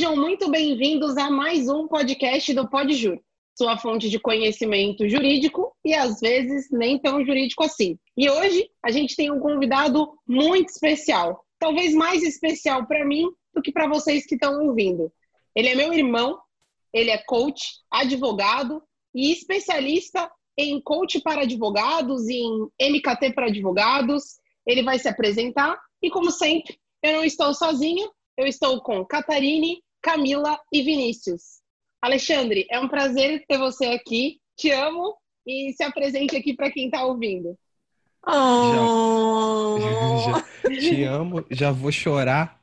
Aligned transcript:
Sejam 0.00 0.16
muito 0.16 0.50
bem-vindos 0.50 1.14
a 1.18 1.28
mais 1.28 1.68
um 1.68 1.86
podcast 1.86 2.54
do 2.54 2.66
Podjur, 2.66 3.20
sua 3.54 3.76
fonte 3.76 4.08
de 4.08 4.18
conhecimento 4.18 5.06
jurídico 5.06 5.76
e 5.84 5.92
às 5.92 6.20
vezes 6.20 6.70
nem 6.70 6.98
tão 6.98 7.22
jurídico 7.22 7.64
assim. 7.64 7.98
E 8.16 8.30
hoje 8.30 8.66
a 8.82 8.90
gente 8.90 9.14
tem 9.14 9.30
um 9.30 9.38
convidado 9.38 10.10
muito 10.26 10.70
especial, 10.70 11.44
talvez 11.58 11.92
mais 11.92 12.22
especial 12.22 12.86
para 12.86 13.04
mim 13.04 13.30
do 13.54 13.60
que 13.60 13.70
para 13.70 13.86
vocês 13.88 14.24
que 14.24 14.36
estão 14.36 14.64
ouvindo. 14.64 15.12
Ele 15.54 15.68
é 15.68 15.74
meu 15.74 15.92
irmão, 15.92 16.40
ele 16.94 17.10
é 17.10 17.18
coach, 17.18 17.62
advogado 17.90 18.82
e 19.14 19.30
especialista 19.30 20.32
em 20.56 20.80
coach 20.80 21.20
para 21.20 21.42
advogados 21.42 22.26
em 22.26 22.70
MKT 22.80 23.34
para 23.34 23.48
advogados. 23.48 24.38
Ele 24.66 24.82
vai 24.82 24.98
se 24.98 25.10
apresentar 25.10 25.78
e, 26.02 26.08
como 26.08 26.30
sempre, 26.30 26.78
eu 27.02 27.12
não 27.12 27.22
estou 27.22 27.52
sozinha, 27.52 28.08
eu 28.38 28.46
estou 28.46 28.80
com 28.80 29.04
Catarine, 29.04 29.82
Camila 30.02 30.58
e 30.72 30.82
Vinícius. 30.82 31.60
Alexandre, 32.00 32.66
é 32.70 32.80
um 32.80 32.88
prazer 32.88 33.44
ter 33.46 33.58
você 33.58 33.86
aqui. 33.86 34.40
Te 34.56 34.70
amo 34.70 35.16
e 35.46 35.72
se 35.72 35.82
apresente 35.82 36.36
aqui 36.36 36.54
para 36.54 36.70
quem 36.70 36.86
está 36.86 37.04
ouvindo. 37.04 37.58
Oh. 38.26 39.78
Já, 39.80 40.44
já, 40.70 40.80
te 40.80 41.04
amo, 41.04 41.44
já 41.50 41.70
vou 41.72 41.92
chorar. 41.92 42.60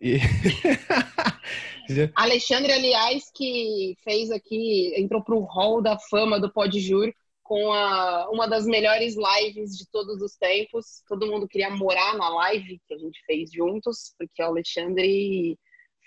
E... 0.00 0.18
Alexandre, 2.14 2.72
aliás, 2.72 3.30
que 3.32 3.96
fez 4.02 4.30
aqui, 4.30 4.92
entrou 4.96 5.22
para 5.22 5.36
o 5.36 5.44
hall 5.44 5.80
da 5.80 5.96
fama 5.98 6.40
do 6.40 6.52
Podjur 6.52 7.12
com 7.46 7.72
a, 7.72 8.28
uma 8.30 8.48
das 8.48 8.66
melhores 8.66 9.14
lives 9.16 9.76
de 9.78 9.88
todos 9.90 10.20
os 10.20 10.36
tempos. 10.36 11.02
Todo 11.08 11.28
mundo 11.28 11.46
queria 11.46 11.70
morar 11.70 12.16
na 12.16 12.28
live 12.28 12.80
que 12.86 12.94
a 12.94 12.98
gente 12.98 13.24
fez 13.24 13.50
juntos, 13.52 14.12
porque 14.18 14.42
o 14.42 14.46
Alexandre 14.46 15.56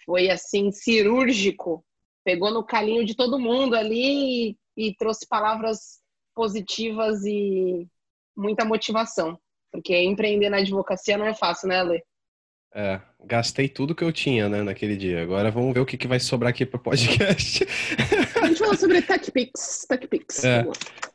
foi 0.06 0.30
assim 0.30 0.72
cirúrgico, 0.72 1.84
pegou 2.24 2.52
no 2.52 2.64
calinho 2.64 3.06
de 3.06 3.16
todo 3.16 3.40
mundo 3.40 3.76
ali 3.76 4.52
e, 4.52 4.58
e 4.78 4.96
trouxe 4.96 5.28
palavras 5.28 6.00
positivas 6.36 7.24
e 7.26 7.88
muita 8.36 8.64
motivação, 8.66 9.38
porque 9.72 9.96
empreender 9.98 10.50
na 10.50 10.58
advocacia 10.58 11.18
não 11.18 11.26
é 11.26 11.34
fácil, 11.34 11.68
né, 11.68 11.80
Ale? 11.80 12.02
É, 12.74 13.02
gastei 13.26 13.68
tudo 13.68 13.96
que 13.96 14.04
eu 14.04 14.12
tinha, 14.12 14.48
né, 14.48 14.62
naquele 14.62 14.96
dia. 14.96 15.24
Agora 15.24 15.50
vamos 15.50 15.74
ver 15.74 15.80
o 15.80 15.86
que, 15.86 15.98
que 15.98 16.08
vai 16.08 16.20
sobrar 16.20 16.52
aqui 16.52 16.66
para 16.66 16.78
o 16.78 16.84
podcast. 16.84 17.66
A 18.42 18.48
gente 18.48 18.60
falou 18.60 18.78
sobre 18.78 19.02
TechPix. 19.02 19.86
TechPix. 19.90 20.44
É, 20.44 20.66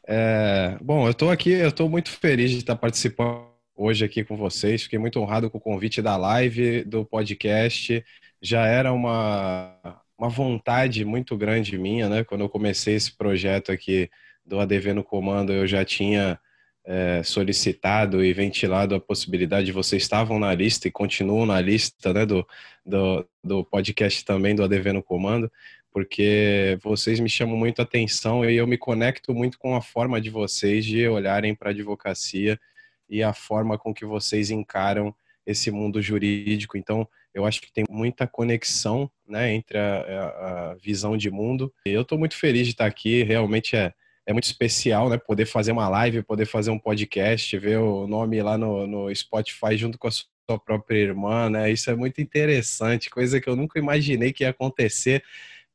é, 0.06 0.78
bom, 0.80 1.06
eu 1.06 1.12
estou 1.12 1.30
aqui, 1.30 1.50
eu 1.50 1.68
estou 1.68 1.88
muito 1.88 2.10
feliz 2.10 2.50
de 2.50 2.58
estar 2.58 2.74
participando 2.76 3.46
hoje 3.76 4.04
aqui 4.04 4.24
com 4.24 4.36
vocês. 4.36 4.82
Fiquei 4.82 4.98
muito 4.98 5.20
honrado 5.20 5.48
com 5.48 5.58
o 5.58 5.60
convite 5.60 6.02
da 6.02 6.16
live, 6.16 6.84
do 6.84 7.04
podcast. 7.04 8.04
Já 8.44 8.66
era 8.66 8.92
uma, 8.92 9.74
uma 10.18 10.28
vontade 10.28 11.02
muito 11.02 11.34
grande 11.34 11.78
minha, 11.78 12.10
né? 12.10 12.24
Quando 12.24 12.42
eu 12.42 12.48
comecei 12.50 12.94
esse 12.94 13.16
projeto 13.16 13.72
aqui 13.72 14.10
do 14.44 14.60
ADV 14.60 14.92
no 14.92 15.02
Comando, 15.02 15.50
eu 15.50 15.66
já 15.66 15.82
tinha 15.82 16.38
é, 16.84 17.22
solicitado 17.22 18.22
e 18.22 18.32
ventilado 18.34 18.94
a 18.94 19.00
possibilidade, 19.00 19.72
vocês 19.72 20.02
estavam 20.02 20.38
na 20.38 20.54
lista 20.54 20.86
e 20.86 20.90
continuam 20.90 21.46
na 21.46 21.58
lista 21.58 22.12
né, 22.12 22.26
do, 22.26 22.46
do, 22.84 23.26
do 23.42 23.64
podcast 23.64 24.22
também 24.24 24.54
do 24.54 24.62
ADV 24.62 24.92
no 24.92 25.02
Comando, 25.02 25.50
porque 25.90 26.78
vocês 26.82 27.18
me 27.20 27.30
chamam 27.30 27.56
muito 27.56 27.80
atenção 27.80 28.44
e 28.44 28.56
eu 28.56 28.66
me 28.66 28.76
conecto 28.76 29.32
muito 29.32 29.58
com 29.58 29.74
a 29.74 29.80
forma 29.80 30.20
de 30.20 30.28
vocês 30.28 30.84
de 30.84 31.08
olharem 31.08 31.54
para 31.54 31.70
a 31.70 31.72
advocacia 31.72 32.60
e 33.08 33.22
a 33.22 33.32
forma 33.32 33.78
com 33.78 33.94
que 33.94 34.04
vocês 34.04 34.50
encaram 34.50 35.14
esse 35.46 35.70
mundo 35.70 36.02
jurídico. 36.02 36.76
Então, 36.76 37.08
eu 37.34 37.44
acho 37.44 37.60
que 37.60 37.72
tem 37.72 37.84
muita 37.90 38.26
conexão 38.26 39.10
né, 39.26 39.52
entre 39.52 39.76
a, 39.76 40.70
a, 40.70 40.74
visão 40.76 41.16
de 41.16 41.30
mundo. 41.30 41.72
Eu 41.84 42.02
estou 42.02 42.18
muito 42.18 42.36
feliz 42.36 42.66
de 42.66 42.72
estar 42.72 42.86
aqui, 42.86 43.22
realmente 43.22 43.76
é 43.76 43.92
é 44.26 44.32
muito 44.32 44.44
especial, 44.44 45.08
né? 45.08 45.18
Poder 45.18 45.46
fazer 45.46 45.72
uma 45.72 45.88
live, 45.88 46.22
poder 46.22 46.46
fazer 46.46 46.70
um 46.70 46.78
podcast, 46.78 47.56
ver 47.58 47.78
o 47.78 48.06
nome 48.06 48.42
lá 48.42 48.56
no, 48.56 48.86
no 48.86 49.14
Spotify 49.14 49.76
junto 49.76 49.98
com 49.98 50.08
a 50.08 50.10
sua 50.10 50.58
própria 50.64 50.98
irmã, 50.98 51.50
né? 51.50 51.70
Isso 51.70 51.90
é 51.90 51.94
muito 51.94 52.20
interessante, 52.20 53.10
coisa 53.10 53.40
que 53.40 53.48
eu 53.48 53.56
nunca 53.56 53.78
imaginei 53.78 54.32
que 54.32 54.44
ia 54.44 54.50
acontecer. 54.50 55.22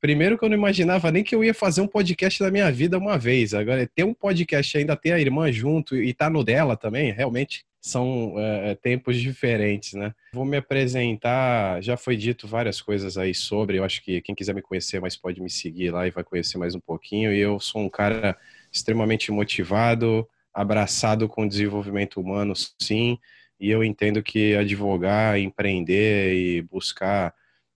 Primeiro 0.01 0.37
que 0.37 0.45
eu 0.45 0.49
não 0.49 0.57
imaginava 0.57 1.11
nem 1.11 1.23
que 1.23 1.35
eu 1.35 1.43
ia 1.43 1.53
fazer 1.53 1.81
um 1.81 1.87
podcast 1.87 2.41
da 2.41 2.49
minha 2.49 2.71
vida 2.71 2.97
uma 2.97 3.17
vez. 3.17 3.53
Agora, 3.53 3.85
ter 3.85 4.03
um 4.03 4.13
podcast 4.13 4.77
ainda 4.77 4.95
ter 4.95 5.11
a 5.11 5.19
irmã 5.19 5.51
junto 5.51 5.95
e 5.95 6.13
tá 6.13 6.29
no 6.29 6.43
dela 6.43 6.75
também, 6.77 7.11
realmente 7.11 7.65
são 7.81 8.33
é, 8.37 8.75
tempos 8.75 9.17
diferentes, 9.17 9.93
né? 9.93 10.13
Vou 10.33 10.45
me 10.45 10.57
apresentar, 10.57 11.81
já 11.81 11.95
foi 11.95 12.17
dito 12.17 12.47
várias 12.47 12.81
coisas 12.81 13.17
aí 13.17 13.33
sobre, 13.33 13.79
eu 13.79 13.83
acho 13.83 14.03
que 14.03 14.21
quem 14.21 14.35
quiser 14.35 14.53
me 14.53 14.61
conhecer 14.61 14.99
mais 14.99 15.15
pode 15.15 15.41
me 15.41 15.49
seguir 15.49 15.91
lá 15.91 16.05
e 16.05 16.11
vai 16.11 16.23
conhecer 16.23 16.57
mais 16.57 16.75
um 16.75 16.79
pouquinho. 16.79 17.33
E 17.33 17.39
eu 17.39 17.59
sou 17.59 17.81
um 17.81 17.89
cara 17.89 18.37
extremamente 18.71 19.31
motivado, 19.31 20.27
abraçado 20.53 21.27
com 21.29 21.43
o 21.43 21.49
desenvolvimento 21.49 22.19
humano, 22.19 22.53
sim, 22.79 23.17
e 23.59 23.69
eu 23.69 23.83
entendo 23.83 24.21
que 24.21 24.55
advogar, 24.55 25.39
empreender 25.39 26.33
e 26.33 26.61
buscar 26.61 27.33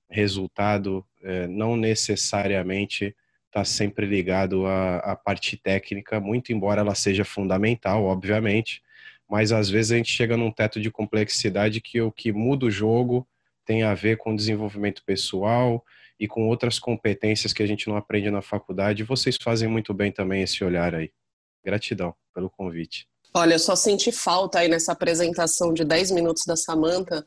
resultado 0.10 1.06
é, 1.24 1.48
não 1.48 1.76
necessariamente 1.76 3.16
está 3.48 3.64
sempre 3.64 4.06
ligado 4.06 4.66
à, 4.66 4.98
à 4.98 5.16
parte 5.16 5.56
técnica, 5.56 6.20
muito 6.20 6.52
embora 6.52 6.82
ela 6.82 6.96
seja 6.96 7.24
fundamental, 7.24 8.04
obviamente, 8.04 8.82
mas 9.34 9.52
às 9.52 9.68
vezes 9.68 9.92
a 9.92 9.96
gente 9.96 10.12
chega 10.12 10.38
num 10.38 10.52
teto 10.52 10.80
de 10.80 10.92
complexidade 10.92 11.82
que 11.82 12.00
o 12.00 12.12
que 12.12 12.32
muda 12.32 12.68
o 12.68 12.70
jogo 12.70 13.28
tem 13.66 13.82
a 13.82 13.96
ver 13.96 14.16
com 14.18 14.36
desenvolvimento 14.36 15.02
pessoal 15.04 15.84
e 16.20 16.28
com 16.28 16.48
outras 16.48 16.78
competências 16.78 17.52
que 17.52 17.64
a 17.64 17.66
gente 17.66 17.88
não 17.88 17.98
aprende 17.98 18.30
na 18.30 18.44
faculdade. 18.44 19.04
Vocês 19.04 19.36
fazem 19.36 19.68
muito 19.68 19.92
bem 19.92 20.12
também 20.12 20.44
esse 20.44 20.64
olhar 20.64 20.94
aí. 20.94 21.10
Gratidão 21.66 22.14
pelo 22.32 22.48
convite. 22.48 23.08
Olha, 23.34 23.56
eu 23.56 23.60
só 23.60 23.76
senti 23.76 24.12
falta 24.12 24.60
aí 24.60 24.68
nessa 24.68 24.92
apresentação 24.92 25.74
de 25.74 25.84
10 25.84 26.12
minutos 26.12 26.46
da 26.46 26.56
Samantha 26.56 27.26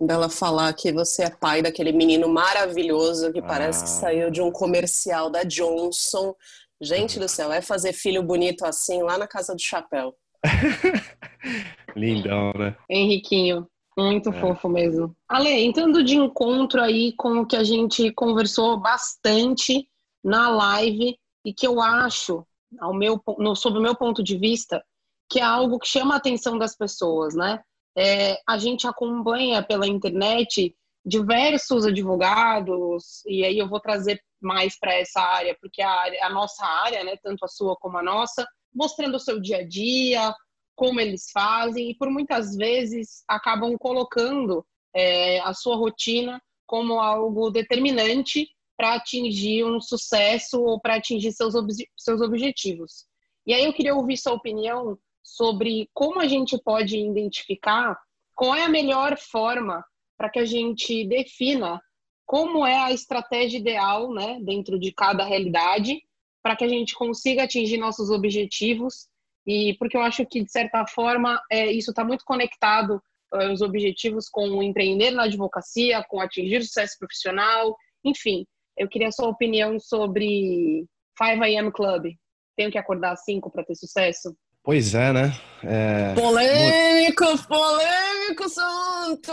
dela 0.00 0.30
falar 0.30 0.72
que 0.72 0.90
você 0.90 1.24
é 1.24 1.30
pai 1.30 1.60
daquele 1.60 1.92
menino 1.92 2.30
maravilhoso 2.30 3.30
que 3.30 3.42
parece 3.42 3.80
ah. 3.80 3.82
que 3.82 3.90
saiu 3.90 4.30
de 4.30 4.40
um 4.40 4.50
comercial 4.50 5.28
da 5.28 5.42
Johnson. 5.42 6.34
Gente 6.80 7.18
do 7.18 7.28
céu, 7.28 7.52
é 7.52 7.60
fazer 7.60 7.92
filho 7.92 8.22
bonito 8.22 8.64
assim 8.64 9.02
lá 9.02 9.18
na 9.18 9.28
casa 9.28 9.54
do 9.54 9.60
chapéu. 9.60 10.16
Lindão, 11.96 12.52
né? 12.54 12.76
Henriquinho. 12.88 13.66
Muito 13.96 14.30
é. 14.30 14.40
fofo 14.40 14.68
mesmo. 14.68 15.14
Ale, 15.28 15.50
entrando 15.50 16.02
de 16.02 16.16
encontro 16.16 16.80
aí 16.80 17.12
com 17.12 17.40
o 17.40 17.46
que 17.46 17.56
a 17.56 17.64
gente 17.64 18.10
conversou 18.12 18.78
bastante 18.78 19.86
na 20.24 20.48
live 20.48 21.16
e 21.44 21.52
que 21.52 21.66
eu 21.66 21.80
acho, 21.80 22.46
ao 22.80 22.94
meu, 22.94 23.20
no, 23.38 23.54
sob 23.54 23.78
o 23.78 23.82
meu 23.82 23.94
ponto 23.94 24.22
de 24.22 24.36
vista, 24.38 24.82
que 25.30 25.40
é 25.40 25.42
algo 25.42 25.78
que 25.78 25.88
chama 25.88 26.14
a 26.14 26.16
atenção 26.16 26.56
das 26.56 26.76
pessoas, 26.76 27.34
né? 27.34 27.60
É, 27.96 28.38
a 28.48 28.56
gente 28.56 28.86
acompanha 28.86 29.62
pela 29.62 29.86
internet 29.86 30.74
diversos 31.04 31.84
advogados, 31.84 33.22
e 33.26 33.44
aí 33.44 33.58
eu 33.58 33.68
vou 33.68 33.80
trazer 33.80 34.22
mais 34.40 34.78
para 34.78 34.94
essa 34.94 35.20
área, 35.20 35.56
porque 35.60 35.82
a, 35.82 35.90
área, 35.90 36.26
a 36.26 36.30
nossa 36.30 36.64
área, 36.64 37.02
né, 37.04 37.16
tanto 37.22 37.44
a 37.44 37.48
sua 37.48 37.76
como 37.76 37.98
a 37.98 38.02
nossa, 38.02 38.46
mostrando 38.74 39.16
o 39.16 39.20
seu 39.20 39.40
dia 39.40 39.58
a 39.58 39.66
dia, 39.66 40.34
como 40.74 41.00
eles 41.00 41.30
fazem, 41.30 41.90
e 41.90 41.94
por 41.94 42.10
muitas 42.10 42.56
vezes 42.56 43.22
acabam 43.28 43.76
colocando 43.78 44.64
é, 44.94 45.40
a 45.40 45.52
sua 45.54 45.76
rotina 45.76 46.42
como 46.66 47.00
algo 47.00 47.50
determinante 47.50 48.48
para 48.76 48.94
atingir 48.94 49.64
um 49.64 49.80
sucesso 49.80 50.60
ou 50.62 50.80
para 50.80 50.96
atingir 50.96 51.32
seus, 51.32 51.54
ob 51.54 51.68
seus 51.96 52.20
objetivos. 52.20 53.06
E 53.46 53.52
aí 53.52 53.64
eu 53.64 53.72
queria 53.72 53.94
ouvir 53.94 54.16
sua 54.16 54.32
opinião 54.32 54.98
sobre 55.22 55.88
como 55.92 56.20
a 56.20 56.26
gente 56.26 56.58
pode 56.62 56.98
identificar 56.98 57.98
qual 58.34 58.54
é 58.54 58.64
a 58.64 58.68
melhor 58.68 59.18
forma 59.18 59.84
para 60.16 60.30
que 60.30 60.38
a 60.38 60.44
gente 60.44 61.06
defina 61.06 61.80
como 62.24 62.66
é 62.66 62.76
a 62.76 62.92
estratégia 62.92 63.58
ideal 63.58 64.12
né, 64.12 64.38
dentro 64.42 64.78
de 64.78 64.92
cada 64.92 65.24
realidade 65.24 66.02
para 66.42 66.56
que 66.56 66.64
a 66.64 66.68
gente 66.68 66.94
consiga 66.94 67.44
atingir 67.44 67.78
nossos 67.78 68.10
objetivos 68.10 69.06
e 69.46 69.74
porque 69.78 69.96
eu 69.96 70.02
acho 70.02 70.24
que 70.26 70.42
de 70.42 70.50
certa 70.50 70.86
forma 70.86 71.40
é, 71.50 71.70
isso 71.70 71.90
está 71.90 72.04
muito 72.04 72.24
conectado 72.24 73.02
é, 73.34 73.52
os 73.52 73.60
objetivos 73.60 74.28
com 74.28 74.62
empreender 74.62 75.10
na 75.10 75.24
advocacia, 75.24 76.04
com 76.08 76.20
atingir 76.20 76.58
o 76.58 76.64
sucesso 76.64 76.96
profissional, 76.98 77.76
enfim. 78.04 78.46
Eu 78.76 78.88
queria 78.88 79.08
a 79.08 79.12
sua 79.12 79.28
opinião 79.28 79.78
sobre 79.78 80.86
5 81.18 81.44
AM 81.44 81.70
Club. 81.72 82.14
Tenho 82.56 82.70
que 82.70 82.78
acordar 82.78 83.12
às 83.12 83.24
5 83.24 83.50
para 83.50 83.64
ter 83.64 83.74
sucesso? 83.74 84.34
Pois 84.62 84.94
é, 84.94 85.12
né? 85.12 85.32
É... 85.64 86.14
Polêmico, 86.14 87.24
polêmico, 87.48 88.48
santo! 88.48 89.32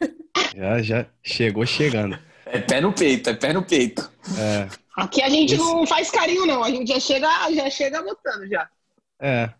Já, 0.56 0.80
já 0.82 1.06
chegou 1.22 1.66
chegando. 1.66 2.18
É 2.46 2.58
pé 2.58 2.80
no 2.80 2.92
peito, 2.92 3.30
é 3.30 3.34
pé 3.34 3.52
no 3.52 3.62
peito. 3.62 4.10
É. 4.38 4.68
Aqui 4.96 5.22
a 5.22 5.28
gente 5.28 5.54
Esse... 5.54 5.62
não 5.62 5.86
faz 5.86 6.10
carinho, 6.10 6.46
não. 6.46 6.62
A 6.62 6.70
gente 6.70 6.88
já 6.88 7.00
chega, 7.00 7.28
já 7.54 7.70
chega 7.70 8.02
botando 8.02 8.48
já. 8.48 8.68
É. 9.20 9.50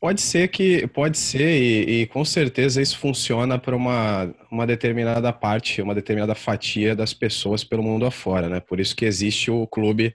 Pode 0.00 0.20
ser 0.20 0.48
que 0.48 0.86
pode 0.88 1.18
ser 1.18 1.60
e, 1.60 2.02
e 2.02 2.06
com 2.06 2.24
certeza 2.24 2.80
isso 2.80 2.96
funciona 2.96 3.58
para 3.58 3.74
uma, 3.74 4.32
uma 4.48 4.64
determinada 4.64 5.32
parte, 5.32 5.82
uma 5.82 5.94
determinada 5.94 6.36
fatia 6.36 6.94
das 6.94 7.12
pessoas 7.12 7.64
pelo 7.64 7.82
mundo 7.82 8.06
afora, 8.06 8.48
né? 8.48 8.60
Por 8.60 8.78
isso 8.78 8.94
que 8.94 9.04
existe 9.04 9.50
o 9.50 9.66
clube 9.66 10.14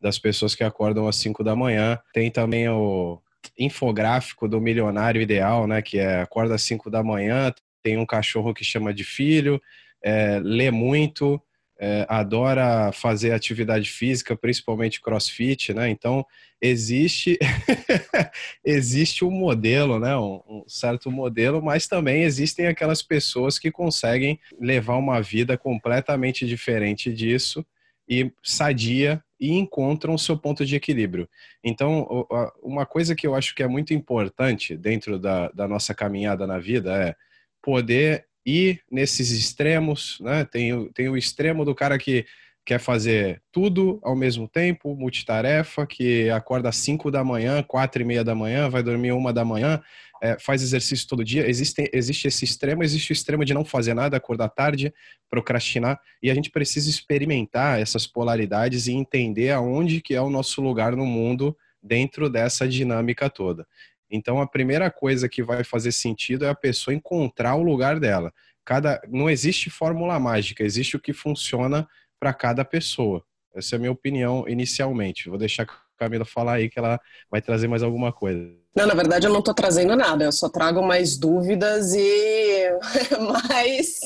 das 0.00 0.18
pessoas 0.18 0.56
que 0.56 0.64
acordam 0.64 1.06
às 1.06 1.14
5 1.16 1.44
da 1.44 1.54
manhã. 1.54 2.00
Tem 2.12 2.32
também 2.32 2.68
o 2.68 3.22
infográfico 3.56 4.48
do 4.48 4.60
milionário 4.60 5.22
ideal, 5.22 5.68
né? 5.68 5.80
Que 5.80 5.98
é 5.98 6.22
acorda 6.22 6.56
às 6.56 6.62
5 6.62 6.90
da 6.90 7.04
manhã, 7.04 7.54
tem 7.80 7.96
um 7.96 8.06
cachorro 8.06 8.52
que 8.52 8.64
chama 8.64 8.92
de 8.92 9.04
filho, 9.04 9.62
é, 10.02 10.40
lê 10.42 10.70
muito, 10.70 11.40
é, 11.78 12.06
adora 12.08 12.92
fazer 12.92 13.32
atividade 13.32 13.90
física, 13.90 14.36
principalmente 14.36 15.00
crossfit, 15.00 15.74
né? 15.74 15.88
Então 15.88 16.24
existe 16.60 17.36
existe 18.64 19.24
um 19.24 19.32
modelo, 19.32 19.98
né? 19.98 20.16
Um, 20.16 20.40
um, 20.48 20.64
certo 20.68 21.10
modelo, 21.10 21.60
mas 21.60 21.88
também 21.88 22.22
existem 22.22 22.68
aquelas 22.68 23.02
pessoas 23.02 23.58
que 23.58 23.70
conseguem 23.70 24.38
levar 24.60 24.96
uma 24.96 25.20
vida 25.20 25.58
completamente 25.58 26.46
diferente 26.46 27.12
disso 27.12 27.66
e 28.08 28.30
sadia 28.42 29.20
e 29.40 29.50
encontram 29.50 30.14
o 30.14 30.18
seu 30.18 30.38
ponto 30.38 30.64
de 30.64 30.76
equilíbrio. 30.76 31.28
Então, 31.64 32.28
uma 32.62 32.86
coisa 32.86 33.12
que 33.12 33.26
eu 33.26 33.34
acho 33.34 33.56
que 33.56 33.62
é 33.62 33.66
muito 33.66 33.92
importante 33.92 34.76
dentro 34.76 35.18
da, 35.18 35.48
da 35.48 35.66
nossa 35.66 35.92
caminhada 35.92 36.46
na 36.46 36.60
vida 36.60 36.94
é 36.94 37.16
poder 37.60 38.26
ir 38.44 38.80
nesses 38.90 39.30
extremos, 39.30 40.18
né? 40.20 40.44
Tem, 40.44 40.88
tem 40.92 41.08
o 41.08 41.16
extremo 41.16 41.64
do 41.64 41.74
cara 41.74 41.98
que 41.98 42.24
quer 42.64 42.78
fazer 42.78 43.42
tudo 43.50 43.98
ao 44.02 44.14
mesmo 44.14 44.46
tempo, 44.48 44.94
multitarefa, 44.94 45.86
que 45.86 46.30
acorda 46.30 46.68
às 46.68 46.76
5 46.76 47.10
da 47.10 47.24
manhã, 47.24 47.62
quatro 47.62 48.02
e 48.02 48.04
meia 48.04 48.22
da 48.22 48.34
manhã, 48.34 48.68
vai 48.68 48.82
dormir 48.82 49.12
uma 49.12 49.32
da 49.32 49.44
manhã, 49.44 49.82
é, 50.22 50.38
faz 50.38 50.62
exercício 50.62 51.08
todo 51.08 51.24
dia. 51.24 51.48
Existe, 51.48 51.90
existe 51.92 52.28
esse 52.28 52.44
extremo, 52.44 52.84
existe 52.84 53.10
o 53.10 53.14
extremo 53.14 53.44
de 53.44 53.52
não 53.52 53.64
fazer 53.64 53.94
nada, 53.94 54.16
acordar 54.16 54.48
tarde, 54.48 54.94
procrastinar, 55.28 56.00
e 56.22 56.30
a 56.30 56.34
gente 56.34 56.50
precisa 56.50 56.88
experimentar 56.88 57.80
essas 57.80 58.06
polaridades 58.06 58.86
e 58.86 58.92
entender 58.92 59.50
aonde 59.50 60.00
que 60.00 60.14
é 60.14 60.20
o 60.20 60.30
nosso 60.30 60.62
lugar 60.62 60.94
no 60.94 61.04
mundo 61.04 61.56
dentro 61.82 62.30
dessa 62.30 62.68
dinâmica 62.68 63.28
toda. 63.28 63.66
Então, 64.12 64.42
a 64.42 64.46
primeira 64.46 64.90
coisa 64.90 65.26
que 65.26 65.42
vai 65.42 65.64
fazer 65.64 65.90
sentido 65.90 66.44
é 66.44 66.50
a 66.50 66.54
pessoa 66.54 66.94
encontrar 66.94 67.54
o 67.56 67.62
lugar 67.62 67.98
dela. 67.98 68.30
Cada, 68.62 69.00
não 69.08 69.30
existe 69.30 69.70
fórmula 69.70 70.20
mágica, 70.20 70.62
existe 70.62 70.96
o 70.96 71.00
que 71.00 71.14
funciona 71.14 71.88
para 72.20 72.34
cada 72.34 72.62
pessoa. 72.62 73.24
Essa 73.54 73.74
é 73.74 73.76
a 73.76 73.80
minha 73.80 73.90
opinião 73.90 74.46
inicialmente. 74.46 75.30
Vou 75.30 75.38
deixar 75.38 75.62
a 75.62 75.66
Camila 75.96 76.26
falar 76.26 76.54
aí 76.54 76.68
que 76.68 76.78
ela 76.78 77.00
vai 77.30 77.40
trazer 77.40 77.68
mais 77.68 77.82
alguma 77.82 78.12
coisa. 78.12 78.54
Não, 78.76 78.86
na 78.86 78.94
verdade 78.94 79.26
eu 79.26 79.32
não 79.32 79.40
estou 79.40 79.54
trazendo 79.54 79.96
nada, 79.96 80.24
eu 80.24 80.32
só 80.32 80.48
trago 80.48 80.82
mais 80.82 81.16
dúvidas 81.16 81.94
e 81.94 82.70
mais 83.20 84.00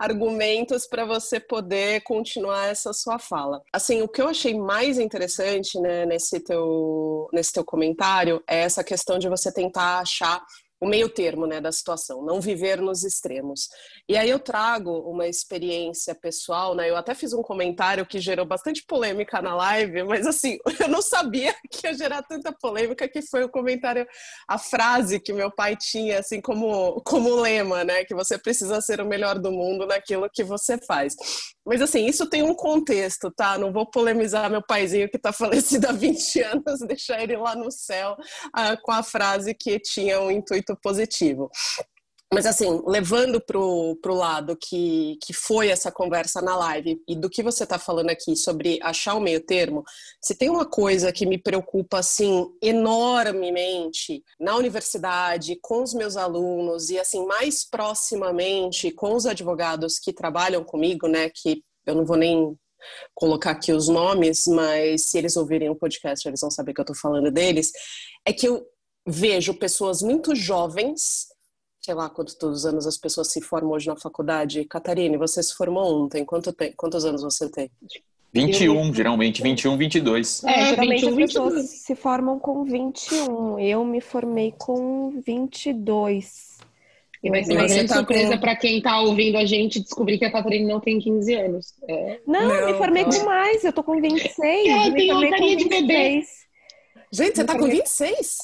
argumentos 0.00 0.86
para 0.86 1.04
você 1.04 1.38
poder 1.38 2.00
continuar 2.00 2.68
essa 2.68 2.90
sua 2.94 3.18
fala. 3.18 3.60
Assim, 3.70 4.00
o 4.00 4.08
que 4.08 4.22
eu 4.22 4.28
achei 4.28 4.58
mais 4.58 4.98
interessante 4.98 5.78
né, 5.78 6.06
nesse, 6.06 6.40
teu, 6.40 7.28
nesse 7.34 7.52
teu 7.52 7.62
comentário 7.62 8.42
é 8.48 8.60
essa 8.60 8.82
questão 8.82 9.18
de 9.18 9.28
você 9.28 9.52
tentar 9.52 9.98
achar 9.98 10.42
o 10.80 10.88
meio 10.88 11.10
termo 11.10 11.46
né, 11.46 11.60
da 11.60 11.70
situação, 11.70 12.22
não 12.22 12.40
viver 12.40 12.80
nos 12.80 13.04
extremos. 13.04 13.68
E 14.08 14.16
aí 14.16 14.30
eu 14.30 14.38
trago 14.38 14.90
uma 15.00 15.26
experiência 15.28 16.14
pessoal, 16.14 16.74
né? 16.74 16.88
Eu 16.88 16.96
até 16.96 17.14
fiz 17.14 17.34
um 17.34 17.42
comentário 17.42 18.06
que 18.06 18.18
gerou 18.18 18.46
bastante 18.46 18.82
polêmica 18.86 19.42
na 19.42 19.54
live, 19.54 20.02
mas 20.04 20.26
assim, 20.26 20.56
eu 20.80 20.88
não 20.88 21.02
sabia 21.02 21.54
que 21.70 21.86
ia 21.86 21.92
gerar 21.92 22.22
tanta 22.22 22.50
polêmica 22.50 23.06
que 23.06 23.20
foi 23.20 23.44
o 23.44 23.48
comentário, 23.50 24.06
a 24.48 24.56
frase 24.56 25.20
que 25.20 25.34
meu 25.34 25.50
pai 25.50 25.76
tinha, 25.76 26.20
assim, 26.20 26.40
como, 26.40 27.00
como 27.02 27.34
lema, 27.34 27.84
né? 27.84 28.04
Que 28.04 28.14
você 28.14 28.38
precisa 28.38 28.80
ser 28.80 29.02
o 29.02 29.06
melhor 29.06 29.38
do 29.38 29.52
mundo 29.52 29.86
naquilo 29.86 30.30
que 30.32 30.42
você 30.42 30.78
faz. 30.78 31.14
Mas 31.66 31.82
assim, 31.82 32.06
isso 32.06 32.26
tem 32.26 32.42
um 32.42 32.54
contexto, 32.54 33.30
tá? 33.30 33.58
Não 33.58 33.72
vou 33.72 33.88
polemizar 33.88 34.50
meu 34.50 34.62
paizinho 34.62 35.10
que 35.10 35.18
tá 35.18 35.30
falecido 35.32 35.88
há 35.88 35.92
20 35.92 36.40
anos, 36.40 36.80
deixar 36.86 37.22
ele 37.22 37.36
lá 37.36 37.54
no 37.54 37.70
céu 37.70 38.16
uh, 38.56 38.82
com 38.82 38.92
a 38.92 39.02
frase 39.02 39.54
que 39.54 39.78
tinha 39.78 40.20
um 40.20 40.30
intuito 40.30 40.69
positivo. 40.76 41.50
Mas 42.32 42.46
assim, 42.46 42.80
levando 42.86 43.40
para 43.40 43.58
o 43.58 44.14
lado 44.14 44.56
que, 44.56 45.18
que 45.20 45.32
foi 45.32 45.68
essa 45.68 45.90
conversa 45.90 46.40
na 46.40 46.56
live 46.56 47.02
e 47.08 47.16
do 47.16 47.28
que 47.28 47.42
você 47.42 47.64
está 47.64 47.76
falando 47.76 48.08
aqui 48.10 48.36
sobre 48.36 48.78
achar 48.82 49.16
o 49.16 49.20
meio 49.20 49.40
termo, 49.40 49.82
se 50.22 50.36
tem 50.36 50.48
uma 50.48 50.64
coisa 50.64 51.12
que 51.12 51.26
me 51.26 51.36
preocupa 51.36 51.98
assim 51.98 52.46
enormemente 52.62 54.22
na 54.38 54.56
universidade, 54.56 55.58
com 55.60 55.82
os 55.82 55.92
meus 55.92 56.16
alunos 56.16 56.88
e 56.88 57.00
assim 57.00 57.26
mais 57.26 57.68
proximamente 57.68 58.92
com 58.92 59.12
os 59.16 59.26
advogados 59.26 59.98
que 59.98 60.12
trabalham 60.12 60.62
comigo, 60.62 61.08
né, 61.08 61.30
que 61.34 61.64
eu 61.84 61.96
não 61.96 62.06
vou 62.06 62.16
nem 62.16 62.56
colocar 63.12 63.50
aqui 63.50 63.72
os 63.72 63.88
nomes, 63.88 64.44
mas 64.46 65.10
se 65.10 65.18
eles 65.18 65.36
ouvirem 65.36 65.68
o 65.68 65.74
podcast, 65.74 66.26
eles 66.28 66.40
vão 66.40 66.50
saber 66.50 66.74
que 66.74 66.80
eu 66.80 66.84
estou 66.84 66.96
falando 66.96 67.28
deles, 67.28 67.72
é 68.24 68.32
que 68.32 68.46
eu 68.46 68.64
vejo 69.06 69.54
pessoas 69.54 70.02
muito 70.02 70.34
jovens 70.34 71.30
sei 71.80 71.94
lá 71.94 72.10
quantos 72.10 72.66
anos 72.66 72.86
as 72.86 72.98
pessoas 72.98 73.32
se 73.32 73.40
formam 73.40 73.72
hoje 73.72 73.86
na 73.86 73.96
faculdade. 73.96 74.64
Catarine, 74.64 75.16
você 75.16 75.42
se 75.42 75.54
formou 75.54 76.04
ontem. 76.04 76.24
Quanto 76.24 76.52
tem, 76.52 76.72
quantos 76.72 77.04
anos 77.04 77.22
você 77.22 77.48
tem? 77.50 77.70
21, 78.32 78.94
geralmente. 78.94 79.42
21, 79.42 79.76
22. 79.76 80.44
É, 80.44 80.50
é 80.50 80.66
geralmente 80.66 81.00
21, 81.06 81.08
as 81.08 81.16
pessoas 81.16 81.54
22. 81.54 81.70
se 81.70 81.94
formam 81.96 82.38
com 82.38 82.64
21. 82.64 83.58
Eu 83.58 83.84
me 83.84 84.00
formei 84.00 84.54
com 84.56 85.20
22. 85.24 86.58
E 87.22 87.28
vai 87.28 87.44
ser 87.44 87.52
uma 87.52 87.66
grande 87.66 87.88
tá 87.88 87.96
surpresa 87.96 88.34
com... 88.34 88.40
para 88.40 88.56
quem 88.56 88.78
está 88.78 89.00
ouvindo 89.00 89.36
a 89.36 89.44
gente 89.44 89.80
descobrir 89.80 90.18
que 90.18 90.24
a 90.24 90.32
Catarina 90.32 90.72
não 90.72 90.80
tem 90.80 90.98
15 90.98 91.34
anos. 91.34 91.74
É. 91.86 92.20
Não, 92.26 92.48
não, 92.48 92.66
me 92.66 92.74
formei 92.74 93.02
não. 93.02 93.10
com 93.10 93.24
mais, 93.24 93.64
eu 93.64 93.72
tô 93.72 93.82
com 93.82 94.00
26. 94.00 94.38
É, 94.38 94.90
tem 94.90 95.10
altaria 95.10 95.56
de 95.56 95.68
bebê. 95.68 96.22
Gente, 97.12 97.36
você 97.36 97.44
tá 97.44 97.58
com 97.58 97.66
26? 97.66 98.38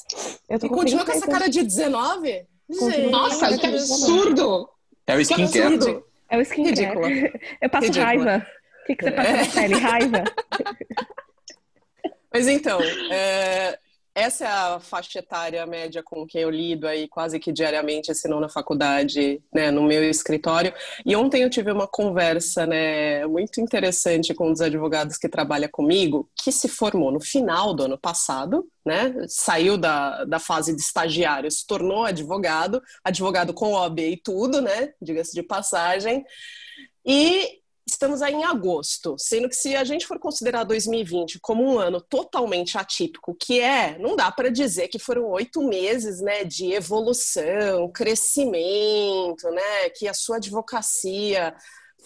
Eu 0.49 0.59
tô 0.59 0.65
e 0.65 0.69
com 0.69 0.75
continua 0.75 1.05
26. 1.05 1.05
com 1.05 1.11
essa 1.11 1.39
cara 1.39 1.49
de 1.49 1.63
19? 1.63 2.45
Gente, 2.69 3.09
Nossa, 3.09 3.57
que 3.57 3.65
absurdo! 3.65 4.69
É 5.07 5.15
o 5.15 5.21
skincare. 5.21 6.03
É 6.29 6.37
o 6.37 6.41
skincare. 6.41 6.75
Ridícula. 6.75 7.07
Eu 7.61 7.69
passo 7.69 7.85
Ridícula. 7.87 8.05
raiva. 8.05 8.47
O 8.83 8.85
que, 8.87 8.95
que 8.95 9.03
você 9.05 9.11
passa 9.11 9.29
é. 9.29 9.45
na 9.45 9.45
pele? 9.53 9.75
Raiva? 9.75 10.23
Mas 12.33 12.47
então, 12.47 12.79
é, 13.09 13.79
essa 14.17 14.45
é 14.45 14.47
a 14.47 14.79
faixa 14.79 15.19
etária 15.19 15.63
média 15.67 16.01
com 16.01 16.25
quem 16.25 16.41
eu 16.41 16.49
lido 16.49 16.87
aí 16.87 17.07
quase 17.07 17.39
que 17.39 17.51
diariamente, 17.51 18.13
se 18.15 18.27
não 18.27 18.39
na 18.39 18.49
faculdade, 18.49 19.39
né, 19.53 19.69
no 19.69 19.83
meu 19.83 20.03
escritório. 20.03 20.73
E 21.05 21.15
ontem 21.15 21.43
eu 21.43 21.49
tive 21.51 21.71
uma 21.71 21.87
conversa, 21.87 22.65
né, 22.65 23.27
muito 23.27 23.61
interessante 23.61 24.33
com 24.33 24.49
um 24.49 24.51
dos 24.51 24.61
advogados 24.61 25.17
que 25.17 25.29
trabalha 25.29 25.69
comigo, 25.69 26.27
que 26.35 26.51
se 26.51 26.67
formou 26.67 27.11
no 27.11 27.19
final 27.19 27.75
do 27.75 27.83
ano 27.83 27.97
passado, 27.97 28.67
né, 28.83 29.13
saiu 29.27 29.77
da, 29.77 30.25
da 30.25 30.39
fase 30.39 30.75
de 30.75 30.81
estagiário, 30.81 31.51
se 31.51 31.67
tornou 31.67 32.03
advogado, 32.03 32.81
advogado 33.03 33.53
com 33.53 33.73
OAB 33.73 33.99
e 33.99 34.17
tudo, 34.17 34.61
né, 34.61 34.93
diga-se 34.99 35.35
de 35.35 35.43
passagem. 35.43 36.25
E 37.05 37.59
estamos 37.97 38.21
aí 38.21 38.33
em 38.33 38.45
agosto, 38.45 39.15
sendo 39.17 39.49
que 39.49 39.55
se 39.55 39.75
a 39.75 39.83
gente 39.83 40.05
for 40.05 40.19
considerar 40.19 40.63
2020 40.63 41.39
como 41.39 41.63
um 41.63 41.79
ano 41.79 41.99
totalmente 41.99 42.77
atípico, 42.77 43.35
que 43.35 43.59
é, 43.59 43.97
não 43.97 44.15
dá 44.15 44.31
para 44.31 44.49
dizer 44.49 44.87
que 44.87 44.99
foram 44.99 45.25
oito 45.31 45.63
meses, 45.63 46.21
né, 46.21 46.43
de 46.43 46.71
evolução, 46.73 47.91
crescimento, 47.91 49.49
né, 49.49 49.89
que 49.95 50.07
a 50.07 50.13
sua 50.13 50.37
advocacia 50.37 51.55